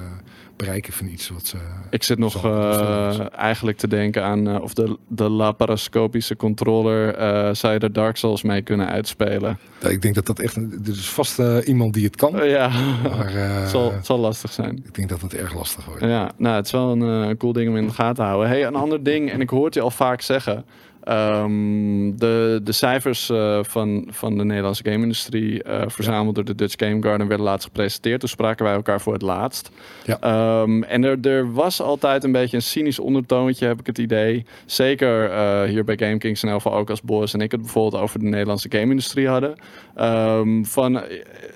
bereiken 0.56 0.92
van 0.92 1.06
iets 1.06 1.28
wat 1.28 1.46
ze... 1.46 1.56
Ik 1.90 2.02
zit 2.02 2.18
nog 2.18 2.34
is 2.36 2.42
eh, 2.42 3.26
eigenlijk 3.32 3.76
te 3.78 3.88
denken 3.88 4.24
aan 4.24 4.48
eh, 4.48 4.60
of 4.62 4.74
de, 4.74 4.98
de 5.08 5.28
laparoscopische 5.28 6.36
controller 6.36 7.14
eh, 7.14 7.54
zou 7.54 7.72
je 7.72 7.78
er 7.78 7.92
Dark 7.92 8.16
Souls 8.16 8.42
mee 8.42 8.62
kunnen 8.62 8.88
uitspelen. 8.88 9.58
Ja, 9.80 9.88
ik 9.88 10.02
denk 10.02 10.14
dat 10.14 10.26
dat 10.26 10.38
echt... 10.38 10.56
Er 10.56 10.78
is 10.84 11.08
vast 11.08 11.38
eh, 11.38 11.56
iemand 11.64 11.94
die 11.94 12.04
het 12.04 12.16
kan. 12.16 12.40
Eh, 12.40 12.50
ja, 12.50 12.68
Maar 13.02 13.34
eh, 13.34 13.60
het, 13.60 13.70
zal, 13.76 13.92
het 13.92 14.06
zal 14.06 14.18
lastig 14.18 14.52
zijn. 14.52 14.82
ik 14.84 14.94
denk 14.94 15.08
dat 15.08 15.20
het 15.20 15.34
erg 15.34 15.54
lastig 15.54 15.84
wordt. 15.84 16.00
Ja, 16.00 16.30
nou, 16.36 16.56
het 16.56 16.66
is 16.66 16.72
wel 16.72 16.90
een 16.90 17.30
eh, 17.30 17.36
cool 17.36 17.52
ding 17.52 17.68
om 17.68 17.76
in 17.76 17.86
de 17.86 17.92
gaten 17.92 18.14
te 18.14 18.22
houden. 18.22 18.48
Hey, 18.48 18.66
een 18.66 18.74
ander 18.74 19.02
ding, 19.02 19.30
en 19.30 19.40
ik 19.40 19.48
hoor 19.50 19.64
het 19.64 19.74
je 19.74 19.80
al 19.80 19.90
vaak 19.90 20.20
zeggen. 20.20 20.64
Ehm, 21.04 22.16
de, 22.16 22.60
de 22.62 22.72
cijfers 22.72 23.30
eh, 23.30 23.58
van, 23.62 24.08
van 24.10 24.38
de 24.38 24.44
Nederlandse 24.44 24.84
game-industrie, 24.84 25.62
eh, 25.62 25.82
verzameld 25.86 26.34
door 26.34 26.44
de 26.44 26.54
Dutch 26.54 26.74
Game 26.76 27.02
Garden, 27.02 27.26
werden 27.28 27.46
laatst 27.46 27.66
gepresenteerd. 27.66 28.20
Toen 28.20 28.28
spraken 28.28 28.64
wij 28.64 28.74
elkaar 28.74 29.00
voor 29.00 29.12
het 29.12 29.22
laatst. 29.22 29.70
Ja. 30.04 30.18
Ehm, 30.20 30.82
en 30.82 31.04
er, 31.04 31.18
er 31.28 31.52
was 31.52 31.80
altijd 31.80 32.24
een 32.24 32.32
beetje 32.32 32.56
een 32.56 32.62
cynisch 32.62 32.98
ondertoontje, 32.98 33.66
heb 33.66 33.80
ik 33.80 33.86
het 33.86 33.98
idee. 33.98 34.44
Zeker 34.66 35.30
eh, 35.30 35.62
hier 35.62 35.84
bij 35.84 35.96
Game 35.98 36.18
Kings 36.18 36.42
in 36.42 36.48
elk 36.48 36.60
geval 36.62 36.78
ook 36.78 36.90
als 36.90 37.02
Boris 37.02 37.34
en 37.34 37.40
ik 37.40 37.50
het 37.50 37.60
bijvoorbeeld 37.60 38.02
over 38.02 38.18
de 38.18 38.26
Nederlandse 38.26 38.68
game-industrie 38.70 39.28
hadden. 39.28 39.54
Ehm, 39.94 40.62
van, 40.64 40.94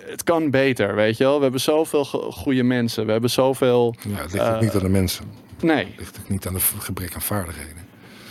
het 0.07 0.25
kan 0.25 0.51
beter, 0.51 0.95
weet 0.95 1.17
je 1.17 1.25
wel. 1.25 1.37
We 1.37 1.43
hebben 1.43 1.61
zoveel 1.61 2.05
go- 2.05 2.31
goede 2.31 2.63
mensen. 2.63 3.07
We 3.07 3.13
hebben 3.13 3.31
zoveel... 3.31 3.95
Ja, 4.09 4.23
het 4.23 4.33
ligt 4.33 4.49
ook 4.49 4.61
niet 4.61 4.75
aan 4.75 4.81
de 4.83 4.89
mensen. 4.89 5.25
Nee, 5.61 5.77
Het 5.87 5.99
ligt 5.99 6.19
ook 6.23 6.29
niet 6.29 6.47
aan 6.47 6.55
het 6.55 6.63
gebrek 6.79 7.15
aan 7.15 7.21
vaardigheden. 7.21 7.78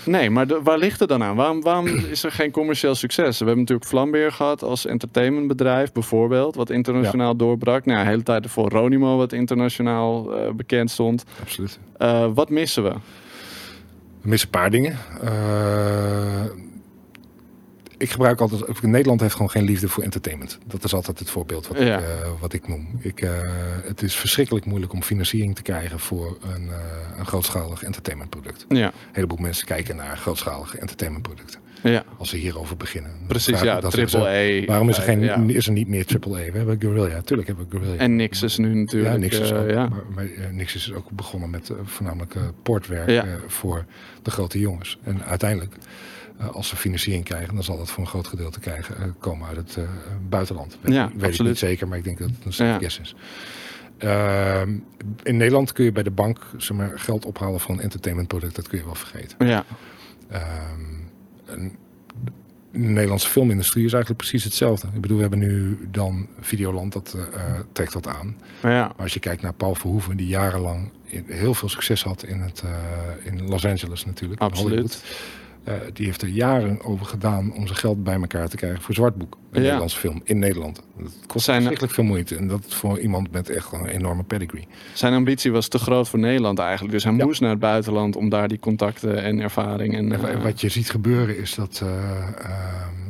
Nee, 0.08 0.30
maar 0.30 0.48
de- 0.48 0.62
waar 0.64 0.78
ligt 0.78 1.00
het 1.00 1.10
dan 1.10 1.24
aan? 1.24 1.36
Waarom, 1.36 1.62
waarom 1.62 1.88
is 1.88 2.24
er 2.24 2.32
geen 2.32 2.52
commercieel 2.52 2.96
succes? 2.96 3.38
We 3.40 3.46
hebben 3.46 3.64
natuurlijk 3.64 3.90
Flambeer 3.90 4.32
gehad 4.32 4.64
als 4.64 4.86
entertainmentbedrijf 4.86 5.92
bijvoorbeeld, 5.92 6.56
wat 6.56 6.70
internationaal 6.70 7.36
doorbrak. 7.36 7.86
Nou, 7.86 8.04
de 8.04 8.10
hele 8.10 8.24
tijd 8.24 8.44
ervoor 8.44 8.70
Ronimo, 8.70 9.18
wat 9.18 9.34
internationaal 9.34 10.36
eh, 10.36 10.52
bekend 10.52 10.92
stond. 10.92 11.24
Absoluut. 11.42 11.80
Eh, 11.98 12.26
wat 12.34 12.50
missen 12.50 12.84
we? 12.84 12.90
We 14.22 14.30
missen 14.30 14.50
een 14.54 14.60
paar 14.60 14.70
dingen. 14.72 14.98
Eh, 15.24 16.46
ik 17.98 18.10
gebruik 18.12 18.42
altijd. 18.42 18.82
Nederland 18.82 19.22
heeft 19.22 19.34
gewoon 19.34 19.50
geen 19.50 19.64
liefde 19.64 19.88
voor 19.88 20.04
entertainment. 20.04 20.58
Dat 20.66 20.84
is 20.84 20.94
altijd 20.94 21.20
het 21.20 21.30
voorbeeld 21.30 21.68
wat, 21.68 21.78
Ja. 21.78 21.98
ik, 21.98 22.04
eh, 22.04 22.30
wat 22.40 22.54
ik 22.54 22.68
noem. 22.68 22.88
Ik, 23.00 23.22
eh, 23.22 23.32
het 23.84 24.02
is 24.02 24.16
verschrikkelijk 24.16 24.66
moeilijk 24.66 24.94
om 24.94 25.04
financiering 25.04 25.56
te 25.56 25.62
krijgen 25.62 26.00
voor 26.00 26.38
een, 26.56 26.70
eh, 26.70 26.78
een 27.18 27.26
grootschalig 27.26 27.84
entertainmentproduct. 27.84 28.66
Een 28.68 28.78
Ja, 28.78 28.92
heleboel 29.12 29.38
mensen 29.38 29.68
kijken 29.68 29.96
naar 29.96 30.18
grootschalige 30.18 30.78
entertainmentproducten. 30.78 31.60
ja 31.84 32.04
Als 32.18 32.30
ze 32.30 32.38
hierover 32.38 32.78
beginnen. 32.78 33.12
Precies. 33.28 33.62
Ja, 33.62 33.80
triple. 33.80 34.64
Waarom 34.68 34.90
is 34.90 34.98
er, 34.98 35.04
geen, 35.04 35.20
Ja. 35.20 35.44
is 35.48 35.66
er 35.68 35.72
niet 35.74 35.88
meer 35.88 36.06
AAA? 36.06 36.52
We 36.52 36.58
hebben 36.58 36.82
Guerrilla. 36.82 37.22
Tuurlijk 37.22 37.48
hebben 37.48 37.66
we 37.70 37.78
Guerrilla. 37.78 37.98
En 38.02 38.16
niks 38.16 38.42
is 38.42 38.58
nu 38.58 38.74
natuurlijk. 38.74 39.32
Ja, 39.34 39.40
is 39.40 39.54
ook, 39.54 39.70
ja. 39.70 39.88
maar, 39.88 40.04
maar, 40.16 40.28
niks 40.52 40.76
is 40.76 40.94
ook 40.94 41.12
begonnen 41.12 41.50
met 41.50 41.72
voornamelijk 41.84 42.36
portwerk 42.64 43.10
Ja. 43.10 43.26
voor 43.48 43.86
de 44.22 44.32
grote 44.32 44.60
jongens. 44.60 44.98
En 45.04 45.24
uiteindelijk, 45.24 45.76
als 46.52 46.68
ze 46.68 46.76
financiering 46.76 47.24
krijgen, 47.24 47.54
dan 47.54 47.64
zal 47.64 47.78
dat 47.78 47.90
voor 47.90 48.04
een 48.04 48.10
groot 48.10 48.28
gedeelte 48.28 48.60
krijgen, 48.60 48.98
eh, 48.98 49.04
komen 49.20 49.48
uit 49.48 49.58
het 49.58 49.78
eh, 49.78 49.84
buitenland. 50.30 50.78
Weet, 50.82 50.94
Ja, 50.94 51.12
weet 51.16 51.34
ik 51.34 51.46
niet 51.46 51.58
zeker, 51.58 51.88
maar 51.88 51.98
ik 51.98 52.04
denk 52.04 52.18
dat 52.18 52.30
het 52.44 52.60
een 52.60 52.80
guess 52.80 53.00
is. 53.00 53.16
Ehm, 53.98 54.78
in 55.24 55.38
Nederland 55.38 55.72
kun 55.72 55.86
je 55.86 55.92
bij 55.92 56.04
de 56.04 56.12
bank 56.12 56.40
zeg 56.58 56.78
maar, 56.78 57.00
geld 57.00 57.26
ophalen 57.26 57.60
voor 57.60 57.76
een 57.76 57.82
entertainmentproduct. 57.82 58.56
Dat 58.56 58.68
kun 58.68 58.78
je 58.78 58.86
wel 58.86 58.96
vergeten. 58.96 59.48
ja, 59.48 59.66
Ehm, 60.30 61.70
de 62.72 62.80
Nederlandse 62.80 63.30
filmindustrie 63.30 63.86
is 63.86 63.94
eigenlijk 63.94 64.22
precies 64.22 64.44
hetzelfde. 64.44 64.88
Ik 64.94 65.02
bedoel, 65.02 65.16
we 65.16 65.22
hebben 65.22 65.40
nu 65.40 65.88
dan 65.92 66.28
Videoland, 66.40 66.94
dat 66.94 67.16
eh, 67.16 67.42
eh, 67.42 67.60
trekt 67.72 67.94
dat 67.94 68.08
aan. 68.08 68.38
maar 68.62 68.72
ja, 68.72 68.86
Maar 68.88 68.96
als 69.04 69.14
je 69.14 69.20
kijkt 69.20 69.42
naar 69.42 69.54
Paul 69.54 69.76
Verhoeven, 69.76 70.18
die 70.18 70.28
jarenlang 70.28 70.92
heel 71.26 71.54
veel 71.54 71.70
succes 71.70 72.04
had 72.04 72.24
in, 72.24 72.40
het, 72.40 72.64
eh, 72.66 73.26
in 73.32 73.48
Los 73.48 73.66
Angeles 73.66 74.06
natuurlijk. 74.06 74.42
in 74.42 74.48
Hollywood. 74.48 74.84
absoluut. 74.84 75.04
Eh, 75.68 75.74
die 75.94 76.06
heeft 76.06 76.22
er 76.22 76.28
jaren 76.28 76.84
over 76.84 77.06
gedaan 77.06 77.54
om 77.54 77.66
zijn 77.68 77.78
geld 77.80 78.04
bij 78.04 78.14
elkaar 78.16 78.48
te 78.50 78.56
krijgen 78.56 78.82
voor 78.82 78.94
Zwartboek. 78.96 79.34
Een 79.34 79.40
Ja. 79.52 79.60
Nederlandse 79.62 79.98
film 79.98 80.22
in 80.24 80.40
Nederland. 80.40 80.82
Dat 80.98 81.12
kost 81.28 81.46
Zijn- 81.46 81.56
verschrikkelijk 81.58 81.94
veel 81.94 82.04
moeite. 82.04 82.36
En 82.36 82.48
dat 82.48 82.66
voor 82.68 83.00
iemand 83.00 83.32
met 83.32 83.50
echt 83.50 83.72
een 83.72 83.86
enorme 83.86 84.24
pedigree. 84.24 84.68
Zijn 84.94 85.14
ambitie 85.14 85.52
was 85.52 85.68
te 85.68 85.78
groot 85.78 86.10
voor 86.10 86.20
Nederland 86.20 86.60
eigenlijk. 86.60 86.92
Dus 86.94 87.04
hij 87.04 87.14
Ja. 87.14 87.26
moest 87.26 87.42
naar 87.42 87.50
het 87.50 87.60
buitenland 87.60 88.16
om 88.16 88.30
daar 88.30 88.48
die 88.48 88.60
contacten 88.60 89.24
en 89.24 89.40
ervaring 89.40 89.96
en... 89.96 90.12
Eh, 90.12 90.44
wat 90.44 90.62
je 90.62 90.70
ziet 90.70 90.90
gebeuren 90.90 91.38
is 91.38 91.56
dat 91.56 91.82
eh, 91.84 91.90
ehm, 91.90 93.07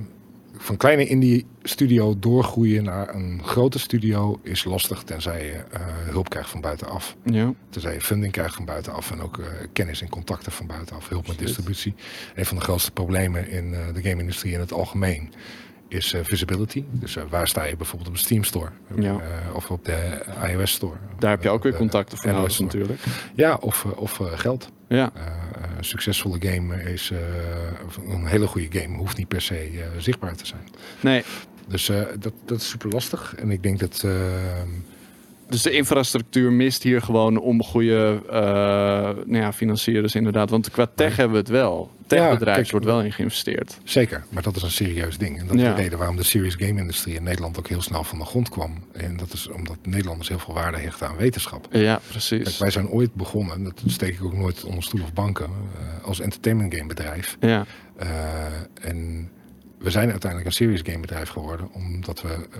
van 0.67 0.77
kleine 0.77 1.05
indie 1.05 1.45
studio 1.63 2.19
doorgroeien 2.19 2.83
naar 2.83 3.15
een 3.15 3.41
grote 3.43 3.79
studio 3.79 4.39
is 4.43 4.63
lastig 4.63 5.03
tenzij 5.03 5.45
je 5.45 5.51
eh, 5.51 5.81
hulp 6.09 6.29
krijgt 6.29 6.49
van 6.49 6.61
buitenaf. 6.61 7.15
ja, 7.23 7.53
Tenzij 7.69 7.93
je 7.93 8.01
funding 8.01 8.31
krijgt 8.31 8.55
van 8.55 8.65
buitenaf 8.65 9.11
en 9.11 9.21
ook 9.21 9.37
eh, 9.37 9.45
kennis 9.73 10.01
en 10.01 10.09
contacten 10.09 10.51
van 10.51 10.67
buitenaf. 10.67 11.09
Hulp 11.09 11.27
met 11.27 11.37
distributie. 11.37 11.95
Een 12.35 12.45
van 12.45 12.57
de 12.57 12.63
grootste 12.63 12.91
problemen 12.91 13.49
in 13.49 13.73
eh, 13.73 13.93
de 13.93 14.01
game-industrie 14.01 14.53
in 14.53 14.59
het 14.59 14.73
algemeen 14.73 15.33
is 15.87 16.13
eh, 16.13 16.19
visibility. 16.23 16.83
Dus 16.91 17.15
eh, 17.15 17.23
waar 17.29 17.47
sta 17.47 17.63
je 17.63 17.77
bijvoorbeeld 17.77 18.09
op 18.09 18.15
de 18.15 18.21
Steam 18.21 18.43
Store? 18.43 18.69
Ja. 18.95 19.11
Eh, 19.13 19.55
of 19.55 19.71
op 19.71 19.85
de 19.85 20.21
iOS 20.51 20.71
Store. 20.71 20.97
daar 21.19 21.29
heb 21.29 21.43
je 21.43 21.49
ook 21.49 21.63
weer 21.63 21.75
contacten 21.75 22.17
voor 22.17 22.31
nodig 22.31 22.59
natuurlijk. 22.59 22.99
Ja, 23.35 23.55
of, 23.55 23.85
of 23.85 24.19
geld. 24.35 24.69
Ja, 24.87 25.11
een 25.77 25.83
succesvolle 25.83 26.37
game 26.39 26.83
is 26.83 27.11
een 28.09 28.25
hele 28.25 28.47
goede 28.47 28.79
game 28.79 28.97
hoeft 28.97 29.17
niet 29.17 29.27
per 29.27 29.41
se 29.41 29.83
zichtbaar 29.97 30.35
te 30.35 30.45
zijn. 30.45 30.61
nee, 30.99 31.23
Dus 31.67 31.85
dat, 32.19 32.33
dat 32.45 32.57
is 32.59 32.69
super 32.69 32.89
lastig. 32.89 33.35
En 33.37 33.51
ik 33.51 33.63
denk 33.63 33.79
dat. 33.79 34.01
eh, 34.05 34.11
Dus 35.49 35.61
de 35.61 35.71
infrastructuur 35.71 36.51
mist 36.51 36.83
hier 36.83 37.01
gewoon 37.01 37.37
om 37.37 37.63
goede 37.63 38.21
eh 38.29 38.35
nou 39.25 39.37
ja, 39.37 39.53
financierders 39.53 40.15
inderdaad. 40.15 40.49
Want 40.49 40.71
qua 40.71 40.87
tech 40.95 41.15
hebben 41.15 41.33
we 41.33 41.39
het 41.39 41.49
wel. 41.51 41.91
Techbedrijf 42.07 42.55
kijk, 42.57 42.71
wordt 42.71 42.85
wel 42.85 43.01
in 43.01 43.11
geïnvesteerd. 43.11 43.77
zeker, 43.83 44.23
maar 44.29 44.43
dat 44.43 44.55
is 44.55 44.61
een 44.61 44.71
serieus 44.71 45.17
ding. 45.17 45.39
En 45.39 45.47
dat 45.47 45.55
is 45.55 45.61
Ja. 45.61 45.73
de 45.73 45.81
reden 45.81 45.97
waarom 45.97 46.15
de 46.15 46.23
serious 46.23 46.55
game 46.55 46.79
industrie 46.79 47.15
in 47.15 47.23
Nederland 47.23 47.57
ook 47.59 47.67
heel 47.67 47.81
snel 47.81 48.03
van 48.03 48.19
de 48.19 48.25
grond 48.25 48.49
kwam. 48.49 48.73
En 48.93 49.17
dat 49.17 49.33
is 49.33 49.47
omdat 49.49 49.77
Nederlanders 49.83 50.29
heel 50.29 50.39
veel 50.39 50.53
waarde 50.53 50.77
hechten 50.77 51.07
aan 51.07 51.15
wetenschap. 51.15 51.67
Ja, 51.71 51.95
Kijk, 51.95 52.07
precies. 52.09 52.57
wij 52.57 52.69
zijn 52.71 52.87
ooit 52.89 53.13
begonnen, 53.13 53.55
en 53.55 53.63
dat 53.63 53.81
steek 53.85 54.13
ik 54.13 54.23
ook 54.23 54.33
nooit 54.37 54.63
onder 54.63 54.83
stoel 54.83 55.01
of 55.03 55.13
banken, 55.13 55.45
eh, 55.45 56.03
als 56.05 56.19
entertainment 56.19 56.73
game 56.75 56.87
bedrijf. 56.87 57.37
Ja, 57.39 57.65
Eh, 57.97 58.07
en 58.81 59.29
we 59.79 59.89
zijn 59.89 60.09
uiteindelijk 60.09 60.49
een 60.49 60.55
serious 60.55 60.81
game 60.83 60.99
bedrijf 60.99 61.29
geworden, 61.29 61.69
omdat 61.73 62.21
we 62.21 62.29
eh, 62.29 62.59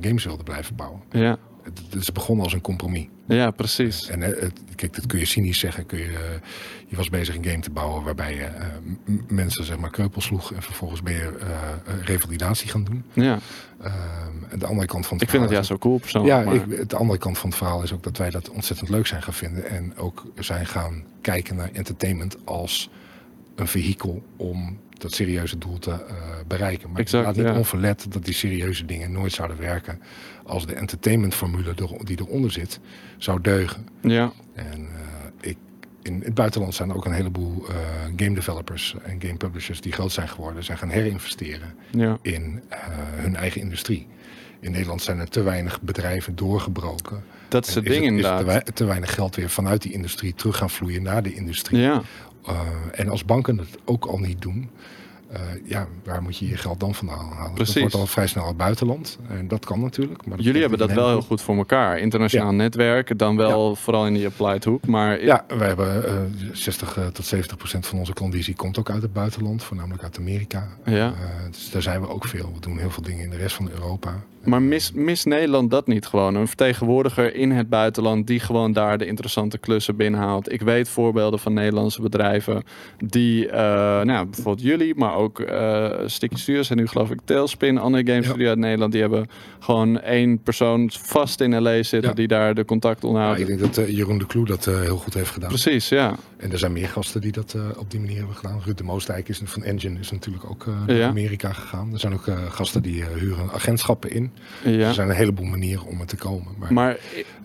games 0.00 0.24
wilden 0.24 0.44
blijven 0.44 0.76
bouwen. 0.76 1.00
ja, 1.10 1.38
Het, 1.66 1.80
het 1.90 2.02
is 2.02 2.12
begonnen 2.12 2.44
als 2.44 2.52
een 2.52 2.60
compromis. 2.60 3.06
ja, 3.26 3.50
precies. 3.50 4.08
En 4.08 4.22
eh, 4.22 4.42
het- 4.42 4.60
kijk, 4.74 4.94
dat 4.94 5.06
kun 5.06 5.18
je 5.18 5.24
cynisch 5.24 5.58
zeggen. 5.58 5.86
Kun 5.86 5.98
je, 5.98 6.04
eh, 6.04 6.40
je 6.86 6.96
was 6.96 7.08
bezig 7.08 7.36
een 7.36 7.44
game 7.44 7.60
te 7.60 7.70
bouwen 7.70 8.02
waarbij 8.04 8.34
je 8.34 8.42
eh, 8.44 8.66
mensen 9.28 9.64
zeg 9.64 9.78
maar 9.78 9.90
kreupel 9.90 10.20
sloeg 10.20 10.52
en 10.52 10.62
vervolgens 10.62 11.02
ben 11.02 11.12
je 11.14 11.32
revalidatie 12.04 12.68
gaan 12.70 12.84
doen. 12.84 13.04
Ja, 13.12 13.38
Ehm, 13.82 14.58
de 14.58 14.66
andere 14.66 14.86
kant 14.86 15.06
van 15.06 15.16
het 15.16 15.22
ik 15.26 15.30
vind 15.30 15.42
het 15.42 15.52
ja 15.52 15.62
zo 15.62 15.78
cool 15.78 15.98
persoonlijk. 15.98 16.34
ja, 16.34 16.44
maar- 16.44 16.54
ik, 16.54 16.88
de 16.88 16.96
andere 16.96 17.18
kant 17.18 17.38
van 17.38 17.48
het 17.48 17.58
verhaal 17.58 17.82
is 17.82 17.92
ook 17.92 18.02
dat 18.02 18.16
wij 18.16 18.30
dat 18.30 18.50
ontzettend 18.50 18.88
leuk 18.88 19.06
zijn 19.06 19.22
gaan 19.22 19.32
vinden. 19.34 19.66
En 19.68 19.96
ook 19.96 20.24
zijn 20.38 20.66
gaan 20.66 21.04
kijken 21.20 21.56
naar 21.56 21.70
entertainment 21.72 22.36
als 22.44 22.90
een 23.54 23.66
vehikel 23.68 24.22
om 24.36 24.78
dat 24.98 25.12
serieuze 25.12 25.58
doel 25.58 25.78
te 25.78 25.90
eh, 25.90 26.14
bereiken. 26.46 26.90
Maar 26.90 27.00
Exact, 27.00 27.22
ik 27.22 27.26
laat 27.34 27.44
niet 27.44 27.52
ja. 27.52 27.58
onverlet 27.58 28.06
dat 28.12 28.24
die 28.24 28.34
serieuze 28.34 28.84
dingen 28.84 29.12
nooit 29.12 29.32
zouden 29.32 29.58
werken 29.58 30.00
als 30.44 30.66
de 30.66 30.74
entertainmentformule 30.74 31.70
er- 31.70 32.04
die 32.04 32.20
eronder 32.20 32.50
zit, 32.52 32.80
zou 33.18 33.40
deugen. 33.40 33.88
ja, 34.00 34.32
En 34.54 34.88
eh, 34.94 35.48
ik, 35.50 35.56
in 36.02 36.20
het 36.24 36.34
buitenland 36.34 36.74
zijn 36.74 36.88
er 36.90 36.96
ook 36.96 37.04
een 37.04 37.12
heleboel 37.12 37.64
eh, 37.68 37.74
game 38.16 38.34
developers 38.34 38.94
en 39.02 39.20
game 39.20 39.36
publishers 39.36 39.80
die 39.80 39.92
groot 39.92 40.12
zijn 40.12 40.28
geworden. 40.28 40.64
Zijn 40.64 40.78
gaan 40.78 40.88
herinvesteren 40.90 41.74
ja, 41.90 42.18
in 42.22 42.62
hun 43.14 43.36
eigen 43.36 43.60
industrie. 43.60 44.06
In 44.60 44.70
Nederland 44.72 45.02
zijn 45.02 45.18
er 45.18 45.28
te 45.28 45.42
weinig 45.42 45.80
bedrijven 45.80 46.36
doorgebroken. 46.36 47.24
dat 47.48 47.66
is 47.66 47.74
het 47.74 47.84
ding 47.84 48.04
inderdaad. 48.04 48.38
te, 48.38 48.44
wei- 48.44 48.62
te 48.74 48.84
weinig 48.84 49.14
geld 49.14 49.36
weer 49.36 49.50
vanuit 49.50 49.82
die 49.82 49.92
industrie 49.92 50.34
terug 50.34 50.56
gaan 50.56 50.70
vloeien 50.70 51.02
naar 51.02 51.22
de 51.22 51.34
industrie. 51.34 51.80
Ja, 51.80 52.02
en 52.92 53.08
als 53.08 53.24
banken 53.24 53.58
het 53.58 53.78
ook 53.84 54.04
al 54.04 54.18
niet 54.18 54.42
doen, 54.42 54.70
eh, 55.28 55.40
ja, 55.64 55.86
waar 56.04 56.22
moet 56.22 56.38
je 56.38 56.48
je 56.48 56.56
geld 56.56 56.80
dan 56.80 56.94
vandaan 56.94 57.32
halen? 57.32 57.54
Precies. 57.54 57.74
Dat 57.74 57.82
wordt 57.82 57.96
al 57.96 58.06
vrij 58.06 58.26
snel 58.26 58.46
het 58.46 58.56
buitenland. 58.56 59.18
En 59.28 59.48
dat 59.48 59.64
kan 59.64 59.80
natuurlijk. 59.80 60.26
Maar 60.26 60.40
jullie 60.40 60.60
hebben 60.60 60.78
dat 60.78 60.92
wel 60.92 61.08
heel 61.08 61.22
goed. 61.22 61.42
voor 61.42 61.56
elkaar. 61.56 61.98
Internationaal 61.98 62.52
netwerk, 62.52 63.18
dan 63.18 63.36
wel 63.36 63.76
vooral 63.76 64.06
in 64.06 64.14
die 64.14 64.26
applied 64.26 64.64
hoek. 64.64 64.86
Maar 64.86 65.24
Ja, 65.24 65.44
wij 65.48 65.66
hebben 65.66 66.06
eh 66.06 66.12
60 66.52 66.96
eh, 66.96 67.06
tot 67.06 67.26
70 67.26 67.56
procent 67.56 67.86
van 67.86 67.98
onze 67.98 68.12
klandizie 68.12 68.54
komt 68.54 68.78
ook 68.78 68.90
uit 68.90 69.02
het 69.02 69.12
buitenland, 69.12 69.62
voornamelijk 69.62 70.02
uit 70.02 70.18
Amerika. 70.18 70.68
Ja. 70.84 71.06
Eh, 71.06 71.12
dus 71.50 71.70
daar 71.70 71.82
zijn 71.82 72.00
we 72.00 72.08
ook 72.08 72.24
veel. 72.24 72.50
We 72.54 72.60
doen 72.60 72.78
heel 72.78 72.90
veel 72.90 73.02
dingen 73.02 73.24
in 73.24 73.30
de 73.30 73.36
rest 73.36 73.56
van 73.56 73.70
Europa. 73.70 74.14
Maar 74.46 74.62
mis, 74.62 74.92
mis 74.92 75.24
Nederland 75.24 75.70
dat 75.70 75.86
niet 75.86 76.06
gewoon? 76.06 76.34
Een 76.34 76.46
vertegenwoordiger 76.46 77.34
in 77.34 77.50
het 77.50 77.68
buitenland 77.68 78.26
die 78.26 78.40
gewoon 78.40 78.72
daar 78.72 78.98
de 78.98 79.06
interessante 79.06 79.58
klussen 79.58 79.96
binnenhaalt. 79.96 80.52
Ik 80.52 80.62
weet 80.62 80.88
voorbeelden 80.88 81.38
van 81.38 81.52
Nederlandse 81.52 82.02
bedrijven 82.02 82.62
die, 83.06 83.48
eh, 83.48 83.58
nou, 84.02 84.24
bijvoorbeeld 84.26 84.62
jullie, 84.66 84.94
maar 84.94 85.14
ook 85.14 85.40
eh 85.40 85.90
Sticky 86.06 86.36
Studios 86.36 86.70
en 86.70 86.76
nu 86.76 86.86
geloof 86.86 87.10
ik 87.10 87.18
Tailspin, 87.24 87.78
andere 87.78 88.06
game 88.06 88.20
Ja. 88.22 88.28
studio 88.28 88.48
uit 88.48 88.58
Nederland, 88.58 88.92
die 88.92 89.00
hebben 89.00 89.28
gewoon 89.58 90.00
één 90.00 90.42
persoon 90.42 90.90
vast 90.92 91.40
in 91.40 91.62
LA 91.62 91.82
zitten 91.82 92.08
Ja. 92.10 92.14
die 92.14 92.26
daar 92.28 92.54
de 92.54 92.64
contact 92.64 93.04
onderhoudt. 93.04 93.40
ik 93.40 93.46
denk 93.46 93.60
dat 93.60 93.76
eh, 93.76 93.88
Jeroen 93.96 94.18
de 94.18 94.26
Kloe 94.26 94.46
dat 94.46 94.64
heel 94.64 94.96
goed 94.96 95.14
heeft 95.14 95.30
gedaan. 95.30 95.48
Precies, 95.48 95.88
ja. 95.88 96.14
En 96.36 96.52
er 96.52 96.58
zijn 96.58 96.72
meer 96.72 96.88
gasten 96.88 97.20
die 97.20 97.32
dat 97.32 97.56
op 97.76 97.90
die 97.90 98.00
manier 98.00 98.16
hebben 98.18 98.36
gedaan. 98.36 98.60
Ruud 98.64 98.76
de 98.78 98.84
Moostijk 98.84 99.28
is 99.28 99.40
van 99.44 99.62
Engine 99.64 99.98
is 99.98 100.10
natuurlijk 100.10 100.50
ook 100.50 100.64
Ja. 100.86 100.94
naar 100.94 101.02
Amerika 101.08 101.52
gegaan. 101.52 101.92
Er 101.92 101.98
zijn 101.98 102.12
ook 102.12 102.24
gasten 102.48 102.82
die 102.82 103.04
huren 103.18 103.50
agentschappen 103.52 104.10
in. 104.10 104.32
Ja. 104.64 104.88
Er 104.88 104.94
zijn 104.94 105.08
een 105.08 105.14
heleboel 105.14 105.46
manieren 105.46 105.86
om 105.86 106.00
er 106.00 106.06
te 106.06 106.16
komen. 106.16 106.54
Maar, 106.58 106.72
Maar, 106.72 106.96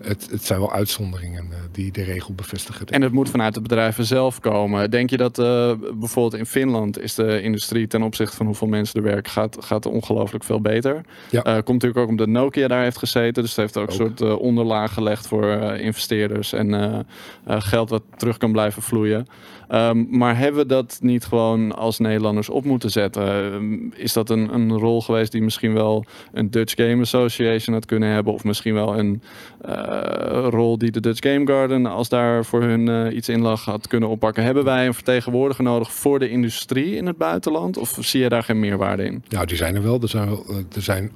het, 0.02 0.28
het 0.30 0.44
zijn 0.44 0.60
wel 0.60 0.72
uitzonderingen 0.72 1.44
eh, 1.50 1.58
die 1.72 1.92
de 1.92 2.02
regel 2.02 2.34
bevestigen. 2.34 2.86
en 2.86 3.02
het 3.02 3.12
moet 3.12 3.30
vanuit 3.30 3.54
de 3.54 3.60
bedrijven 3.60 4.04
zelf 4.04 4.40
komen. 4.40 4.90
Denk 4.90 5.10
je 5.10 5.16
dat 5.16 5.38
eh, 5.38 5.72
bijvoorbeeld 5.94 6.34
in 6.34 6.46
Finland 6.46 7.00
is 7.00 7.14
de 7.14 7.42
industrie 7.42 7.86
ten 7.86 8.02
opzichte 8.02 8.36
van 8.36 8.46
hoeveel 8.46 8.66
mensen 8.68 8.96
er 8.96 9.10
werken, 9.10 9.32
gaat, 9.32 9.56
gaat 9.60 9.86
ongelooflijk 9.86 10.44
veel 10.44 10.60
beter? 10.60 11.00
Ja. 11.30 11.42
Eh, 11.42 11.52
komt 11.52 11.68
natuurlijk 11.68 12.00
ook 12.00 12.08
omdat 12.08 12.28
Nokia 12.28 12.68
daar 12.68 12.82
heeft 12.82 12.98
gezeten. 12.98 13.42
Dus 13.42 13.56
het 13.56 13.60
heeft 13.60 13.76
ook, 13.76 13.86
een 13.86 13.92
Ook. 13.92 14.00
soort 14.00 14.20
eh, 14.20 14.38
onderlaag 14.38 14.94
gelegd 14.94 15.26
voor 15.26 15.46
investeerders 15.62 16.52
en 16.52 17.06
geld 17.46 17.90
wat 17.90 18.02
terug 18.16 18.36
kan 18.36 18.52
blijven 18.52 18.82
vloeien. 18.82 19.26
Ehm, 19.72 20.04
maar 20.08 20.38
hebben 20.38 20.60
we 20.60 20.66
dat 20.66 20.98
niet 21.00 21.24
gewoon 21.24 21.76
als 21.76 21.98
Nederlanders 21.98 22.48
op 22.48 22.64
moeten 22.64 22.90
zetten? 22.90 23.26
Ehm, 23.26 24.02
is 24.02 24.12
dat 24.12 24.30
een, 24.30 24.54
een 24.54 24.72
rol 24.72 25.02
geweest 25.02 25.32
die 25.32 25.42
misschien 25.42 25.74
wel 25.74 26.04
een 26.32 26.50
Dutch 26.50 26.74
Game 26.88 27.02
Association 27.02 27.74
had 27.74 27.86
kunnen 27.86 28.08
hebben? 28.08 28.32
Of 28.32 28.44
misschien 28.44 28.74
wel 28.74 28.98
een 28.98 29.22
eh, 29.60 30.46
rol 30.50 30.78
die 30.78 30.90
de 30.90 31.00
Dutch 31.00 31.28
Game 31.28 31.46
Garden, 31.46 31.86
als 31.86 32.08
daar 32.08 32.44
voor 32.44 32.62
hun 32.62 32.88
eh, 32.88 33.16
iets 33.16 33.28
in 33.28 33.40
lag, 33.40 33.64
had 33.64 33.86
kunnen 33.86 34.08
oppakken? 34.08 34.44
Hebben 34.44 34.64
wij 34.64 34.86
een 34.86 34.94
vertegenwoordiger 34.94 35.64
nodig 35.64 35.92
voor 35.92 36.18
de 36.18 36.28
industrie 36.28 36.96
in 36.96 37.06
het 37.06 37.16
buitenland? 37.16 37.76
Of 37.76 37.96
zie 38.00 38.20
je 38.20 38.28
daar 38.28 38.42
geen 38.42 38.60
meerwaarde 38.60 39.04
in? 39.04 39.24
Nou, 39.28 39.46
die 39.46 39.56
zijn 39.56 39.74
er 39.74 39.82
wel. 39.82 40.00
Er 40.00 40.08
zijn, 40.08 40.28
eh, 40.28 40.56
er 40.74 40.82
zijn 40.82 41.10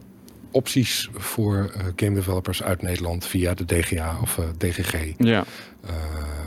opties 0.51 1.09
voor 1.13 1.73
game 1.97 2.15
developers 2.15 2.63
uit 2.63 2.83
Nederland 2.83 3.27
via 3.27 3.55
de 3.55 3.65
DGA 3.65 4.19
of 4.23 4.41
DGG. 4.59 5.13
Ja, 5.17 5.45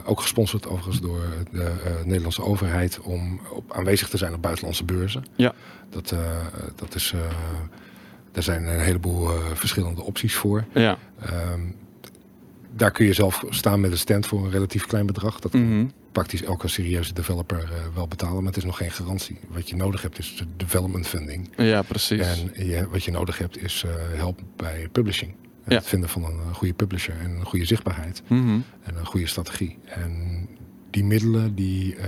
ook 0.06 0.22
gesponsord 0.22 0.68
overigens 0.68 1.02
door 1.02 1.22
de 1.52 1.72
Nederlandse 2.06 2.44
overheid 2.44 3.00
om 3.00 3.40
op, 3.52 3.74
aanwezig 3.74 4.10
te 4.10 4.18
zijn 4.18 4.34
op 4.34 4.42
buitenlandse 4.42 4.84
beurzen. 4.84 5.26
Ja. 5.36 5.54
Dat, 5.90 6.16
dat 6.76 6.96
is, 6.96 7.14
daar 8.46 8.56
zijn 8.58 8.68
een 8.68 8.80
heleboel 8.80 9.30
eh, 9.30 9.36
verschillende 9.54 10.02
opties 10.04 10.36
voor. 10.36 10.66
ja. 10.74 10.98
Ehm, 11.22 11.60
daar 12.76 12.92
kun 12.92 13.06
je 13.06 13.14
zelf 13.14 13.44
staan 13.50 13.80
met 13.82 13.92
een 13.92 13.98
stand 13.98 14.26
voor 14.26 14.46
een 14.46 14.52
relatief 14.52 14.86
klein 14.86 15.06
bedrag. 15.06 15.40
Dat 15.40 15.54
Mhm. 15.54 15.86
praktisch 16.12 16.44
elke 16.44 16.68
serieuze 16.68 17.14
developer 17.14 17.60
eh, 17.64 17.70
wel 17.96 18.08
betalen, 18.08 18.36
maar 18.38 18.46
het 18.46 18.58
is 18.58 18.64
nog 18.64 18.78
geen 18.78 18.92
garantie. 18.92 19.40
Wat 19.48 19.70
je 19.70 19.76
nodig 19.76 20.02
hebt 20.02 20.20
is 20.20 20.36
de 20.38 20.46
development 20.58 21.08
funding. 21.08 21.50
ja 21.58 21.82
precies. 21.82 22.20
En 22.54 22.66
je, 22.68 22.88
wat 22.90 23.04
je 23.04 23.12
nodig 23.12 23.38
hebt 23.38 23.64
is 23.64 23.84
eh, 23.86 23.92
help 24.18 24.40
bij 24.56 24.88
publishing. 24.92 25.34
Ja. 25.68 25.76
Het 25.76 25.88
vinden 25.88 26.10
van 26.10 26.24
een 26.24 26.54
goede 26.54 26.74
publisher 26.74 27.16
en 27.20 27.30
een 27.32 27.46
goede 27.46 27.66
zichtbaarheid 27.66 28.22
Mhm. 28.28 28.50
en 28.84 28.96
een 28.96 29.06
goede 29.06 29.28
strategie. 29.28 29.78
En 29.86 30.48
die 31.00 31.08
middelen 31.08 31.56
die 31.56 31.96
eh, 31.96 32.08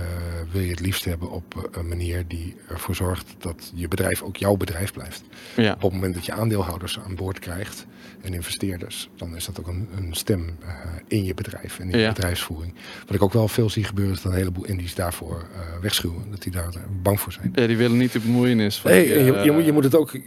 wil 0.50 0.60
je 0.62 0.70
het 0.70 0.80
liefst 0.80 1.04
hebben 1.04 1.30
op 1.30 1.54
eh, 1.56 1.80
een 1.80 1.88
manier 1.88 2.24
die 2.28 2.56
ervoor 2.68 2.94
zorgt 2.94 3.34
dat 3.38 3.72
je 3.74 3.88
bedrijf 3.88 4.22
ook 4.22 4.36
jouw 4.36 4.56
bedrijf 4.56 4.92
blijft. 4.92 5.22
Ja. 5.56 5.72
Op 5.72 5.82
het 5.82 5.92
moment 5.92 6.14
dat 6.14 6.26
je 6.26 6.32
aandeelhouders 6.32 6.98
aan 7.06 7.14
boord 7.14 7.38
krijgt 7.38 7.86
en 8.20 8.34
investeerders, 8.34 9.08
dan 9.16 9.36
is 9.36 9.44
dat 9.44 9.60
ook 9.60 9.66
een, 9.66 9.88
een 9.96 10.14
stem 10.14 10.56
eh, 10.60 10.68
in 11.08 11.24
je 11.24 11.34
bedrijf 11.34 11.78
en 11.78 11.84
in 11.90 11.90
je 11.98 12.02
Ja. 12.04 12.12
bedrijfsvoering. 12.12 12.74
Wat 13.06 13.14
ik 13.14 13.22
ook 13.22 13.32
wel 13.32 13.48
veel 13.48 13.70
zie 13.70 13.84
gebeuren 13.84 14.14
is 14.14 14.22
dat 14.22 14.32
een 14.32 14.38
heleboel 14.38 14.64
indies 14.64 14.94
daarvoor 14.94 15.46
wegschuwen. 15.80 16.30
Dat 16.30 16.42
die 16.42 16.52
daar 16.52 16.72
bang 17.02 17.20
voor 17.20 17.32
zijn. 17.32 17.52
ja, 17.54 17.66
die 17.66 17.76
willen 17.76 17.96
niet 17.98 18.12
de 18.12 18.20
bemoeienis 18.20 18.76
van... 18.76 18.90
Nee, 18.90 19.08
je, 19.08 19.24
je, 19.44 19.50
moet, 19.52 19.64
je 19.64 19.72
moet 19.72 19.84
het 19.84 19.96
ook. 19.96 20.18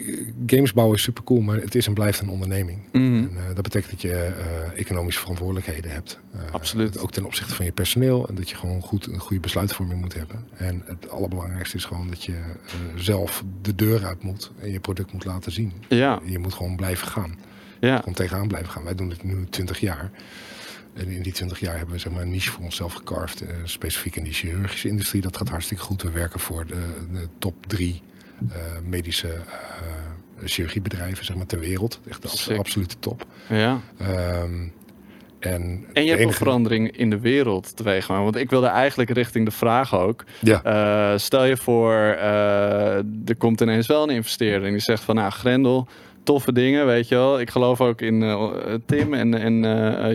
Games 0.46 0.74
bouwen 0.74 0.98
is 0.98 1.04
super 1.04 1.24
cool, 1.24 1.42
maar 1.42 1.58
het 1.62 1.76
is 1.76 1.88
en 1.88 1.94
blijft 1.94 2.20
een 2.20 2.30
onderneming. 2.30 2.80
mhm. 2.92 3.04
En, 3.04 3.32
dat 3.54 3.64
betekent 3.64 3.92
dat 3.92 4.02
je 4.02 4.32
economische 4.76 5.20
verantwoordelijkheden 5.20 5.92
hebt. 5.92 6.20
Absoluut. 6.52 7.00
Ook 7.00 7.12
ten 7.12 7.26
opzichte 7.26 7.54
van 7.56 7.66
je 7.66 7.72
personeel. 7.72 8.28
En 8.28 8.36
dat 8.36 8.50
je 8.50 8.55
gewoon 8.56 8.82
goed, 8.82 9.08
een 9.08 9.20
goede 9.20 9.40
besluitvorming 9.42 10.02
moet 10.02 10.14
hebben. 10.14 10.48
En 10.58 10.82
het 10.86 11.10
allerbelangrijkste 11.10 11.78
is 11.78 11.86
gewoon 11.86 12.08
dat 12.08 12.24
je 12.24 12.32
eh, 12.34 12.74
zelf 12.96 13.44
de 13.62 13.76
deur 13.76 14.06
uit 14.06 14.24
moet. 14.24 14.52
En 14.60 14.72
je 14.72 14.80
product 14.80 15.14
moet 15.14 15.26
laten 15.26 15.52
zien. 15.52 15.72
Ja, 15.90 16.20
Je 16.24 16.40
moet 16.40 16.54
gewoon 16.54 16.76
blijven 16.76 17.08
gaan. 17.08 17.36
ja. 17.80 17.98
Gewoon 17.98 18.14
tegenaan 18.14 18.48
blijven 18.48 18.70
gaan. 18.72 18.84
Wij 18.84 18.96
doen 18.96 19.10
dit 19.10 19.24
nu 19.24 19.46
20 19.50 19.80
jaar. 19.80 20.12
En 20.94 21.08
in 21.08 21.22
die 21.22 21.34
20 21.34 21.60
jaar 21.60 21.78
hebben 21.78 21.96
we 21.96 22.02
zeg 22.02 22.12
maar, 22.14 22.22
een 22.22 22.30
niche 22.32 22.52
voor 22.52 22.64
onszelf 22.64 22.94
gecarved. 22.94 23.42
eh, 23.42 23.56
specifiek 23.64 24.16
in 24.16 24.24
die 24.24 24.34
chirurgische 24.34 24.88
industrie. 24.88 25.22
Dat 25.22 25.38
gaat 25.38 25.50
hartstikke 25.50 25.84
goed. 25.84 26.02
We 26.02 26.12
werken 26.12 26.40
voor 26.40 26.66
de, 26.66 26.84
de 27.12 27.28
top 27.40 27.66
drie 27.68 28.02
eh, 28.50 28.56
medische 28.84 29.42
chirurgiebedrijven 30.44 31.26
zeg 31.26 31.36
maar, 31.36 31.46
ter 31.46 31.60
wereld. 31.60 32.00
Echt 32.10 32.22
de 32.22 32.28
Sick. 32.28 32.58
absolute 32.58 32.96
top. 33.00 33.26
ja. 33.50 33.82
Ehm, 33.98 34.68
en, 35.40 35.86
En 35.94 36.04
je 36.04 36.10
hebt 36.10 36.24
een 36.24 36.32
verandering 36.34 36.98
in 36.98 37.10
de 37.10 37.20
wereld 37.20 37.76
teweeg 37.76 38.06
gaan. 38.06 38.24
Want 38.24 38.36
ik 38.36 38.50
wilde 38.50 38.68
eigenlijk 38.68 39.10
richting 39.10 39.46
de 39.46 39.52
vraag 39.52 39.96
ook. 39.96 40.24
Ja, 40.40 40.64
Eh, 40.64 41.18
stel 41.18 41.46
je 41.46 41.58
voor, 41.58 41.94
eh, 41.94 42.98
er 42.98 43.36
komt 43.38 43.62
ineens 43.62 43.88
wel 43.88 44.04
een 44.04 44.16
investeerder 44.16 44.66
en 44.66 44.72
die 44.72 44.82
zegt 44.82 45.04
van, 45.04 45.16
nou 45.16 45.32
Grendel, 45.32 45.88
toffe 46.24 46.54
dingen, 46.54 46.86
weet 46.86 47.08
je 47.08 47.16
wel. 47.16 47.40
Ik 47.40 47.50
geloof 47.50 47.82
ook 47.82 48.02
in 48.02 48.24
eh, 48.24 48.50
Tim 48.86 49.14
en, 49.14 49.34
en 49.34 49.54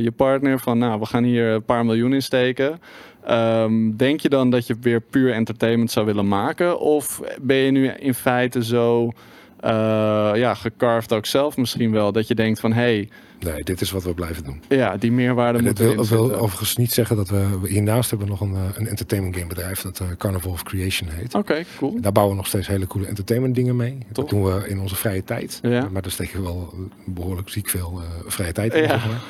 je 0.02 0.12
partner 0.16 0.58
van, 0.58 0.78
nou, 0.78 1.00
we 1.00 1.06
gaan 1.06 1.24
hier 1.24 1.46
een 1.46 1.64
paar 1.64 1.84
miljoen 1.84 2.12
in 2.12 2.22
steken. 2.22 2.80
Ehm, 3.24 3.96
denk 3.96 4.20
je 4.20 4.28
dan 4.28 4.50
dat 4.50 4.66
je 4.66 4.76
weer 4.80 5.00
puur 5.00 5.32
entertainment 5.32 5.90
zou 5.90 6.06
willen 6.06 6.28
maken? 6.28 6.78
Of 6.80 7.20
ben 7.40 7.56
je 7.56 7.70
nu 7.70 7.88
in 7.88 8.14
feite 8.14 8.64
zo 8.64 9.10
ja, 10.34 10.54
gecarved 10.54 11.12
ook 11.12 11.26
zelf 11.26 11.56
misschien 11.56 11.92
wel, 11.92 12.12
dat 12.12 12.28
je 12.28 12.34
denkt 12.34 12.60
van, 12.60 12.72
hé, 12.72 12.80
hey, 12.80 13.08
nee, 13.40 13.62
dit 13.64 13.80
is 13.80 13.90
wat 13.90 14.04
we 14.04 14.14
blijven 14.14 14.44
doen. 14.44 14.62
ja, 14.68 14.96
die 14.96 15.12
meerwaarde 15.12 15.58
En 15.58 15.64
moet 15.64 15.78
wil, 15.78 15.94
dat 15.96 16.08
wil 16.08 16.34
overigens 16.34 16.76
niet 16.76 16.92
zeggen 16.92 17.16
dat 17.16 17.28
we... 17.28 17.46
Hiernaast 17.64 18.10
hebben 18.10 18.26
we 18.28 18.32
nog 18.32 18.40
een, 18.40 18.54
eh, 18.54 18.60
een 18.74 18.86
entertainment 18.88 19.36
game 19.36 19.48
bedrijf 19.48 19.80
dat 19.80 20.00
eh, 20.00 20.06
Carnival 20.18 20.52
of 20.52 20.62
Creation 20.62 21.08
heet. 21.12 21.34
Oké, 21.34 21.62
cool. 21.78 22.00
Daar 22.00 22.12
bouwen 22.12 22.34
we 22.34 22.40
nog 22.40 22.48
steeds 22.50 22.66
hele 22.66 22.86
coole 22.86 23.06
entertainment 23.06 23.54
dingen 23.54 23.76
mee. 23.76 23.98
Dat 24.12 24.28
doen 24.28 24.44
we 24.44 24.68
in 24.68 24.80
onze 24.80 24.94
vrije 24.96 25.24
tijd. 25.24 25.58
Ja. 25.62 25.88
Maar 25.92 26.02
daar 26.02 26.10
steken 26.12 26.36
we 26.38 26.42
wel 26.42 26.74
behoorlijk 27.04 27.48
ziek 27.48 27.68
veel 27.68 28.00
eh, 28.02 28.30
vrije 28.30 28.52
tijd 28.52 28.74
in. 28.74 28.82
Ja. 28.82 28.88
Zeg 28.88 29.06
maar. 29.06 29.20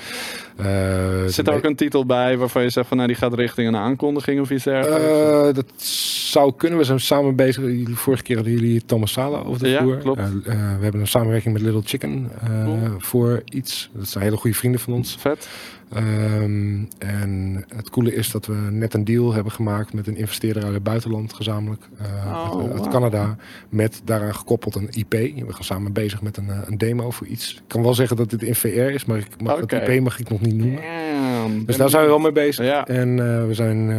Eh, 0.57 1.27
Zit 1.27 1.49
er 1.49 1.55
ook 1.55 1.65
een 1.65 1.77
titel 1.77 2.07
bij 2.07 2.37
waarvan 2.37 2.63
je 2.63 2.71
zegt 2.71 2.89
van, 2.89 2.97
nou, 2.97 3.09
die 3.09 3.19
gaat 3.19 3.35
richting 3.35 3.69
een 3.69 3.77
aankondiging 3.77 4.41
of 4.41 4.51
iets 4.51 4.65
dergelijks? 4.65 5.05
Eh, 5.49 5.55
dat 5.55 5.83
zou 5.83 6.53
kunnen. 6.57 6.79
We 6.79 6.85
zijn 6.85 7.01
samen 7.01 7.37
bezig. 7.37 7.65
Vorige 7.99 8.23
keer 8.23 8.37
hadden 8.37 8.55
jullie 8.55 8.85
Thomas 8.85 9.13
Sala 9.13 9.39
over 9.39 9.63
de 9.63 9.69
Ja, 9.69 9.81
vloer. 9.81 9.97
klopt. 9.97 10.19
Eh, 10.19 10.25
eh, 10.27 10.33
we 10.79 10.83
hebben 10.83 11.01
een 11.01 11.07
samenwerking 11.07 11.53
met 11.55 11.63
Little 11.63 11.83
Chicken 11.85 12.31
eh, 12.41 12.65
Cool. 12.65 12.79
voor 12.99 13.43
iets. 13.45 13.91
Dat 14.01 14.09
zijn 14.09 14.25
hele 14.25 14.37
goede 14.37 14.57
vrienden 14.57 14.81
van 14.81 14.93
ons. 14.93 15.17
Vet. 15.19 15.49
Ehm, 15.93 16.79
en 16.99 17.65
het 17.75 17.91
coole 17.91 18.15
is 18.15 18.31
dat 18.31 18.47
we 18.47 18.55
net 18.71 18.95
een 18.95 19.05
deal 19.05 19.33
hebben 19.33 19.53
gemaakt 19.53 19.93
met 19.93 20.07
een 20.07 20.17
investeerder 20.17 20.65
uit 20.65 20.75
het 20.75 20.83
buitenland 20.83 21.33
gezamenlijk. 21.33 21.83
eh, 21.99 22.51
Oh, 22.53 22.73
uit. 22.73 22.89
Canada. 22.89 23.37
Met 23.69 24.01
daaraan 24.05 24.35
gekoppeld 24.35 24.75
een 24.75 24.89
IP. 24.91 25.11
We 25.13 25.45
gaan 25.53 25.65
samen 25.65 25.93
bezig 25.93 26.23
met 26.23 26.37
een, 26.37 26.49
eh, 26.51 26.59
een 26.65 26.79
demo 26.79 27.11
voor 27.11 27.27
iets. 27.27 27.55
Ik 27.55 27.63
kan 27.67 27.83
wel 27.83 27.95
zeggen 27.95 28.17
dat 28.17 28.31
dit 28.31 28.43
in 28.43 28.55
VR 28.55 28.67
is, 28.69 29.05
maar 29.05 29.19
ik 29.19 29.43
mag 29.43 29.61
het 29.61 29.73
IP 29.73 30.01
mag 30.01 30.19
ik 30.19 30.29
nog 30.29 30.41
niet 30.41 30.55
noemen. 30.55 30.83
Damn. 30.83 31.65
Dus 31.65 31.77
daar 31.77 31.91
zijn 31.91 32.03
we 32.03 32.09
wel 32.09 32.19
mee 32.19 32.33
bezig. 32.33 32.65
Ja. 32.65 32.87
En 32.87 33.09
eh, 33.19 33.47
we 33.47 33.55
zijn, 33.55 33.91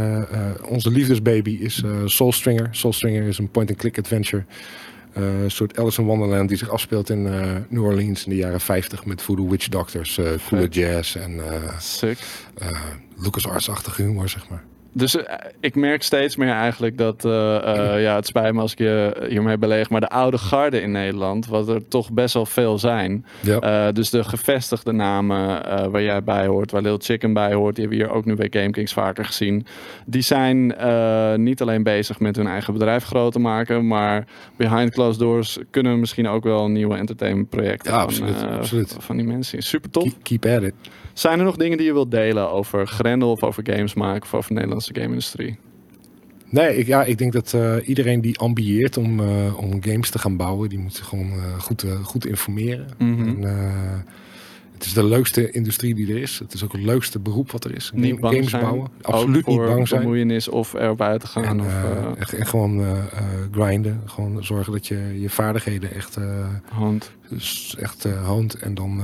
onze 0.67 0.91
liefdesbaby 0.91 1.57
is 1.61 1.83
Soulstringer. 2.05 2.67
Soulstringer 2.71 3.23
is 3.27 3.37
een 3.37 3.49
point-and-click 3.49 3.97
adventure. 3.97 4.43
Eh, 5.13 5.41
een 5.43 5.51
soort 5.51 5.79
Alice 5.79 6.01
in 6.01 6.07
Wonderland 6.07 6.49
die 6.49 6.57
zich 6.57 6.69
afspeelt 6.69 7.09
in 7.09 7.27
eh, 7.27 7.55
New 7.69 7.83
Orleans 7.83 8.23
in 8.23 8.29
de 8.29 8.37
jaren 8.37 8.61
50 8.61 9.05
met 9.05 9.21
voodoo 9.21 9.49
witch 9.49 9.67
doctors, 9.67 10.15
coole 10.15 10.39
Vet. 10.39 10.73
jazz 10.75 11.15
en 11.15 11.39
eh 11.39 12.67
LucasArts-achtige 13.17 14.01
humor, 14.01 14.29
zeg 14.29 14.49
maar. 14.49 14.63
Dus 14.93 15.15
eh, 15.15 15.35
ik 15.59 15.75
merk 15.75 16.03
steeds 16.03 16.35
meer 16.35 16.49
eigenlijk 16.49 16.97
dat, 16.97 17.25
eh, 17.25 17.55
eh, 17.55 18.01
ja, 18.01 18.15
het 18.15 18.27
spijt 18.27 18.53
me 18.53 18.61
als 18.61 18.71
ik 18.71 18.77
je 18.77 19.25
hiermee 19.29 19.57
beleeg, 19.57 19.89
maar 19.89 20.01
de 20.01 20.09
oude 20.09 20.37
garde 20.37 20.81
in 20.81 20.91
Nederland, 20.91 21.47
wat 21.47 21.67
er 21.67 21.87
toch 21.87 22.11
best 22.11 22.33
wel 22.33 22.45
veel 22.45 22.79
zijn. 22.79 23.25
Ja. 23.39 23.91
Dus 23.91 24.09
de 24.09 24.23
gevestigde 24.23 24.91
namen 24.91 25.61
waar 25.91 26.01
jij 26.01 26.23
bij 26.23 26.45
hoort, 26.45 26.71
waar 26.71 26.81
Lil 26.81 26.97
Chicken 27.01 27.33
bij 27.33 27.53
hoort, 27.53 27.75
die 27.75 27.83
hebben 27.85 28.03
we 28.03 28.05
hier 28.05 28.15
ook 28.15 28.25
nu 28.25 28.35
bij 28.35 28.47
GameKings 28.49 28.93
vaker 28.93 29.25
gezien. 29.25 29.65
Die 30.05 30.21
zijn 30.21 30.75
niet 31.43 31.61
alleen 31.61 31.83
bezig 31.83 32.19
met 32.19 32.35
hun 32.35 32.47
eigen 32.47 32.73
bedrijf 32.73 33.03
groot 33.03 33.31
te 33.31 33.39
maken, 33.39 33.87
maar 33.87 34.25
behind 34.57 34.91
closed 34.91 35.19
doors 35.19 35.57
kunnen 35.69 35.93
we 35.93 35.97
misschien 35.97 36.27
ook 36.27 36.43
wel 36.43 36.69
nieuwe 36.69 36.97
entertainmentprojecten 36.97 37.91
Ja, 37.91 37.99
van, 37.99 38.07
absoluut, 38.07 38.57
absoluut. 38.57 38.95
van 38.99 39.17
die 39.17 39.25
mensen. 39.25 39.61
Super 39.61 39.89
tof. 39.89 40.03
keep, 40.03 40.39
keep 40.39 40.45
at 40.45 40.63
it. 40.63 40.73
Zijn 41.13 41.39
er 41.39 41.45
nog 41.45 41.55
dingen 41.55 41.77
die 41.77 41.85
je 41.85 41.93
wilt 41.93 42.11
delen 42.11 42.51
over 42.51 42.87
Grendel 42.87 43.31
of 43.31 43.43
over 43.43 43.63
games 43.65 43.93
maken 43.93 44.23
of 44.23 44.33
over 44.33 44.55
de 44.55 44.61
Nederlandse 44.87 44.93
game-industrie? 44.93 45.57
Nee, 46.49 46.77
ik, 46.77 46.87
ja, 46.87 47.03
ik 47.03 47.17
denk 47.17 47.33
dat 47.33 47.53
eh, 47.53 47.75
iedereen 47.87 48.21
die 48.21 48.39
ambieert 48.39 48.97
om, 48.97 49.19
eh, 49.19 49.57
om 49.57 49.83
games 49.83 50.09
te 50.09 50.19
gaan 50.19 50.37
bouwen, 50.37 50.69
die 50.69 50.79
moet 50.79 50.93
zich 50.93 51.05
gewoon 51.05 51.31
eh, 51.31 51.59
goed, 51.59 51.85
goed 52.03 52.25
informeren. 52.25 52.87
Mhm. 52.97 53.27
En, 53.27 54.05
het 54.73 54.89
is 54.89 54.95
de 54.95 55.05
leukste 55.05 55.51
industrie 55.51 55.95
die 55.95 56.13
er 56.13 56.21
is. 56.21 56.39
Het 56.39 56.53
is 56.53 56.63
ook 56.63 56.71
het 56.71 56.81
leukste 56.81 57.19
beroep 57.19 57.51
wat 57.51 57.63
er 57.63 57.75
is. 57.75 57.91
Niet 57.93 58.17
games 58.19 58.49
zijn. 58.49 58.61
bouwen. 58.61 58.89
Absoluut 59.01 59.45
niet 59.45 59.57
bang 59.57 59.87
zijn. 59.87 60.01
bemoeienis 60.01 60.47
of 60.47 60.73
erop 60.73 61.01
uit 61.01 61.21
te 61.21 61.27
gaan. 61.27 61.43
En, 61.43 61.59
of, 61.59 62.17
echt, 62.17 62.49
gewoon 62.49 62.85
grinden. 63.51 64.01
Gewoon 64.05 64.43
zorgen 64.43 64.71
dat 64.71 64.87
je 64.87 65.17
je 65.19 65.29
vaardigheden 65.29 65.93
echt, 65.93 66.17
hand. 66.71 67.11
dus 67.29 67.75
echt 67.79 68.03
hoont. 68.03 68.53
En 68.53 68.73
dan, 68.73 69.01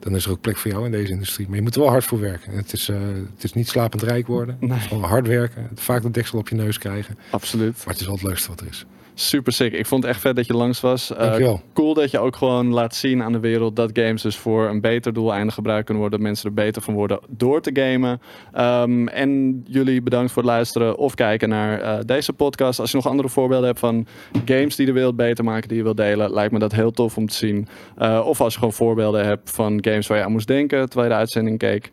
dan 0.00 0.14
is 0.14 0.24
er 0.24 0.30
ook 0.30 0.40
plek 0.40 0.56
voor 0.56 0.70
jou 0.70 0.84
in 0.84 0.90
deze 0.90 1.12
industrie. 1.12 1.46
Maar 1.46 1.56
je 1.56 1.62
moet 1.62 1.74
er 1.74 1.80
wel 1.80 1.90
hard 1.90 2.04
voor 2.04 2.20
werken. 2.20 2.52
Het 2.52 2.72
is, 2.72 2.88
eh, 2.88 2.96
het 3.34 3.44
is 3.44 3.52
niet 3.52 3.68
slapend 3.68 4.02
rijk 4.02 4.26
worden. 4.26 4.56
Nee. 4.60 4.70
Het 4.70 4.80
is 4.80 4.86
gewoon 4.86 5.04
hard 5.04 5.26
werken. 5.26 5.68
Vaak 5.74 6.02
de 6.02 6.10
deksel 6.10 6.38
op 6.38 6.48
je 6.48 6.54
neus 6.54 6.78
krijgen. 6.78 7.18
Absoluut. 7.30 7.76
Maar 7.76 7.94
het 7.94 8.00
is 8.00 8.06
wel 8.06 8.14
het 8.14 8.24
leukste 8.24 8.48
wat 8.48 8.60
er 8.60 8.66
is. 8.66 8.86
Super 9.20 9.52
sick. 9.52 9.72
Ik 9.72 9.86
vond 9.86 10.02
het 10.02 10.12
echt 10.12 10.20
vet 10.20 10.36
dat 10.36 10.46
je 10.46 10.52
langs 10.52 10.80
was. 10.80 11.10
Uh, 11.10 11.18
Dankjewel. 11.18 11.60
cool 11.72 11.94
dat 11.94 12.10
je 12.10 12.18
ook 12.18 12.36
gewoon 12.36 12.72
laat 12.72 12.94
zien 12.94 13.22
aan 13.22 13.32
de 13.32 13.40
wereld 13.40 13.76
dat 13.76 13.90
games 13.92 14.22
dus 14.22 14.36
voor 14.36 14.68
een 14.68 14.80
beter 14.80 15.12
doeleinde 15.12 15.52
gebruikt 15.52 15.84
kunnen 15.84 16.02
worden. 16.02 16.20
Dat 16.20 16.28
mensen 16.28 16.48
er 16.48 16.54
beter 16.54 16.82
van 16.82 16.94
worden 16.94 17.20
door 17.28 17.60
te 17.60 17.70
gamen. 17.72 18.20
Um, 18.58 19.08
en 19.08 19.60
jullie 19.66 20.02
bedankt 20.02 20.32
voor 20.32 20.42
het 20.42 20.50
luisteren 20.50 20.96
of 20.96 21.14
kijken 21.14 21.48
naar 21.48 21.80
uh, 21.80 21.98
deze 22.06 22.32
podcast. 22.32 22.80
Als 22.80 22.90
je 22.90 22.96
nog 22.96 23.06
andere 23.06 23.28
voorbeelden 23.28 23.66
hebt 23.66 23.78
van 23.78 24.06
games 24.44 24.76
die 24.76 24.86
de 24.86 24.92
wereld 24.92 25.16
beter 25.16 25.44
maken, 25.44 25.68
die 25.68 25.76
je 25.76 25.82
wilt 25.82 25.96
delen, 25.96 26.32
lijkt 26.32 26.52
me 26.52 26.58
dat 26.58 26.72
heel 26.72 26.90
tof 26.90 27.16
om 27.16 27.26
te 27.26 27.34
zien. 27.34 27.68
Uh, 27.98 28.22
of 28.24 28.40
als 28.40 28.52
je 28.52 28.58
gewoon 28.58 28.74
voorbeelden 28.74 29.26
hebt 29.26 29.50
van 29.50 29.78
games 29.84 30.06
waar 30.06 30.18
je 30.18 30.24
aan 30.24 30.32
moest 30.32 30.46
denken 30.46 30.88
terwijl 30.88 31.08
je 31.08 31.14
de 31.14 31.20
uitzending 31.20 31.58
keek. 31.58 31.90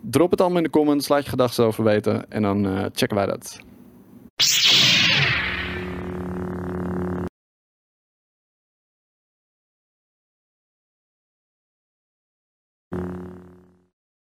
drop 0.00 0.30
het 0.30 0.40
allemaal 0.40 0.58
in 0.58 0.64
de 0.64 0.70
comments, 0.70 1.08
laat 1.08 1.24
je 1.24 1.30
gedachten 1.30 1.64
over 1.64 1.84
weten 1.84 2.30
en 2.30 2.42
dan 2.42 2.90
checken 2.92 3.16
wij 3.16 3.26
dat. 3.26 3.60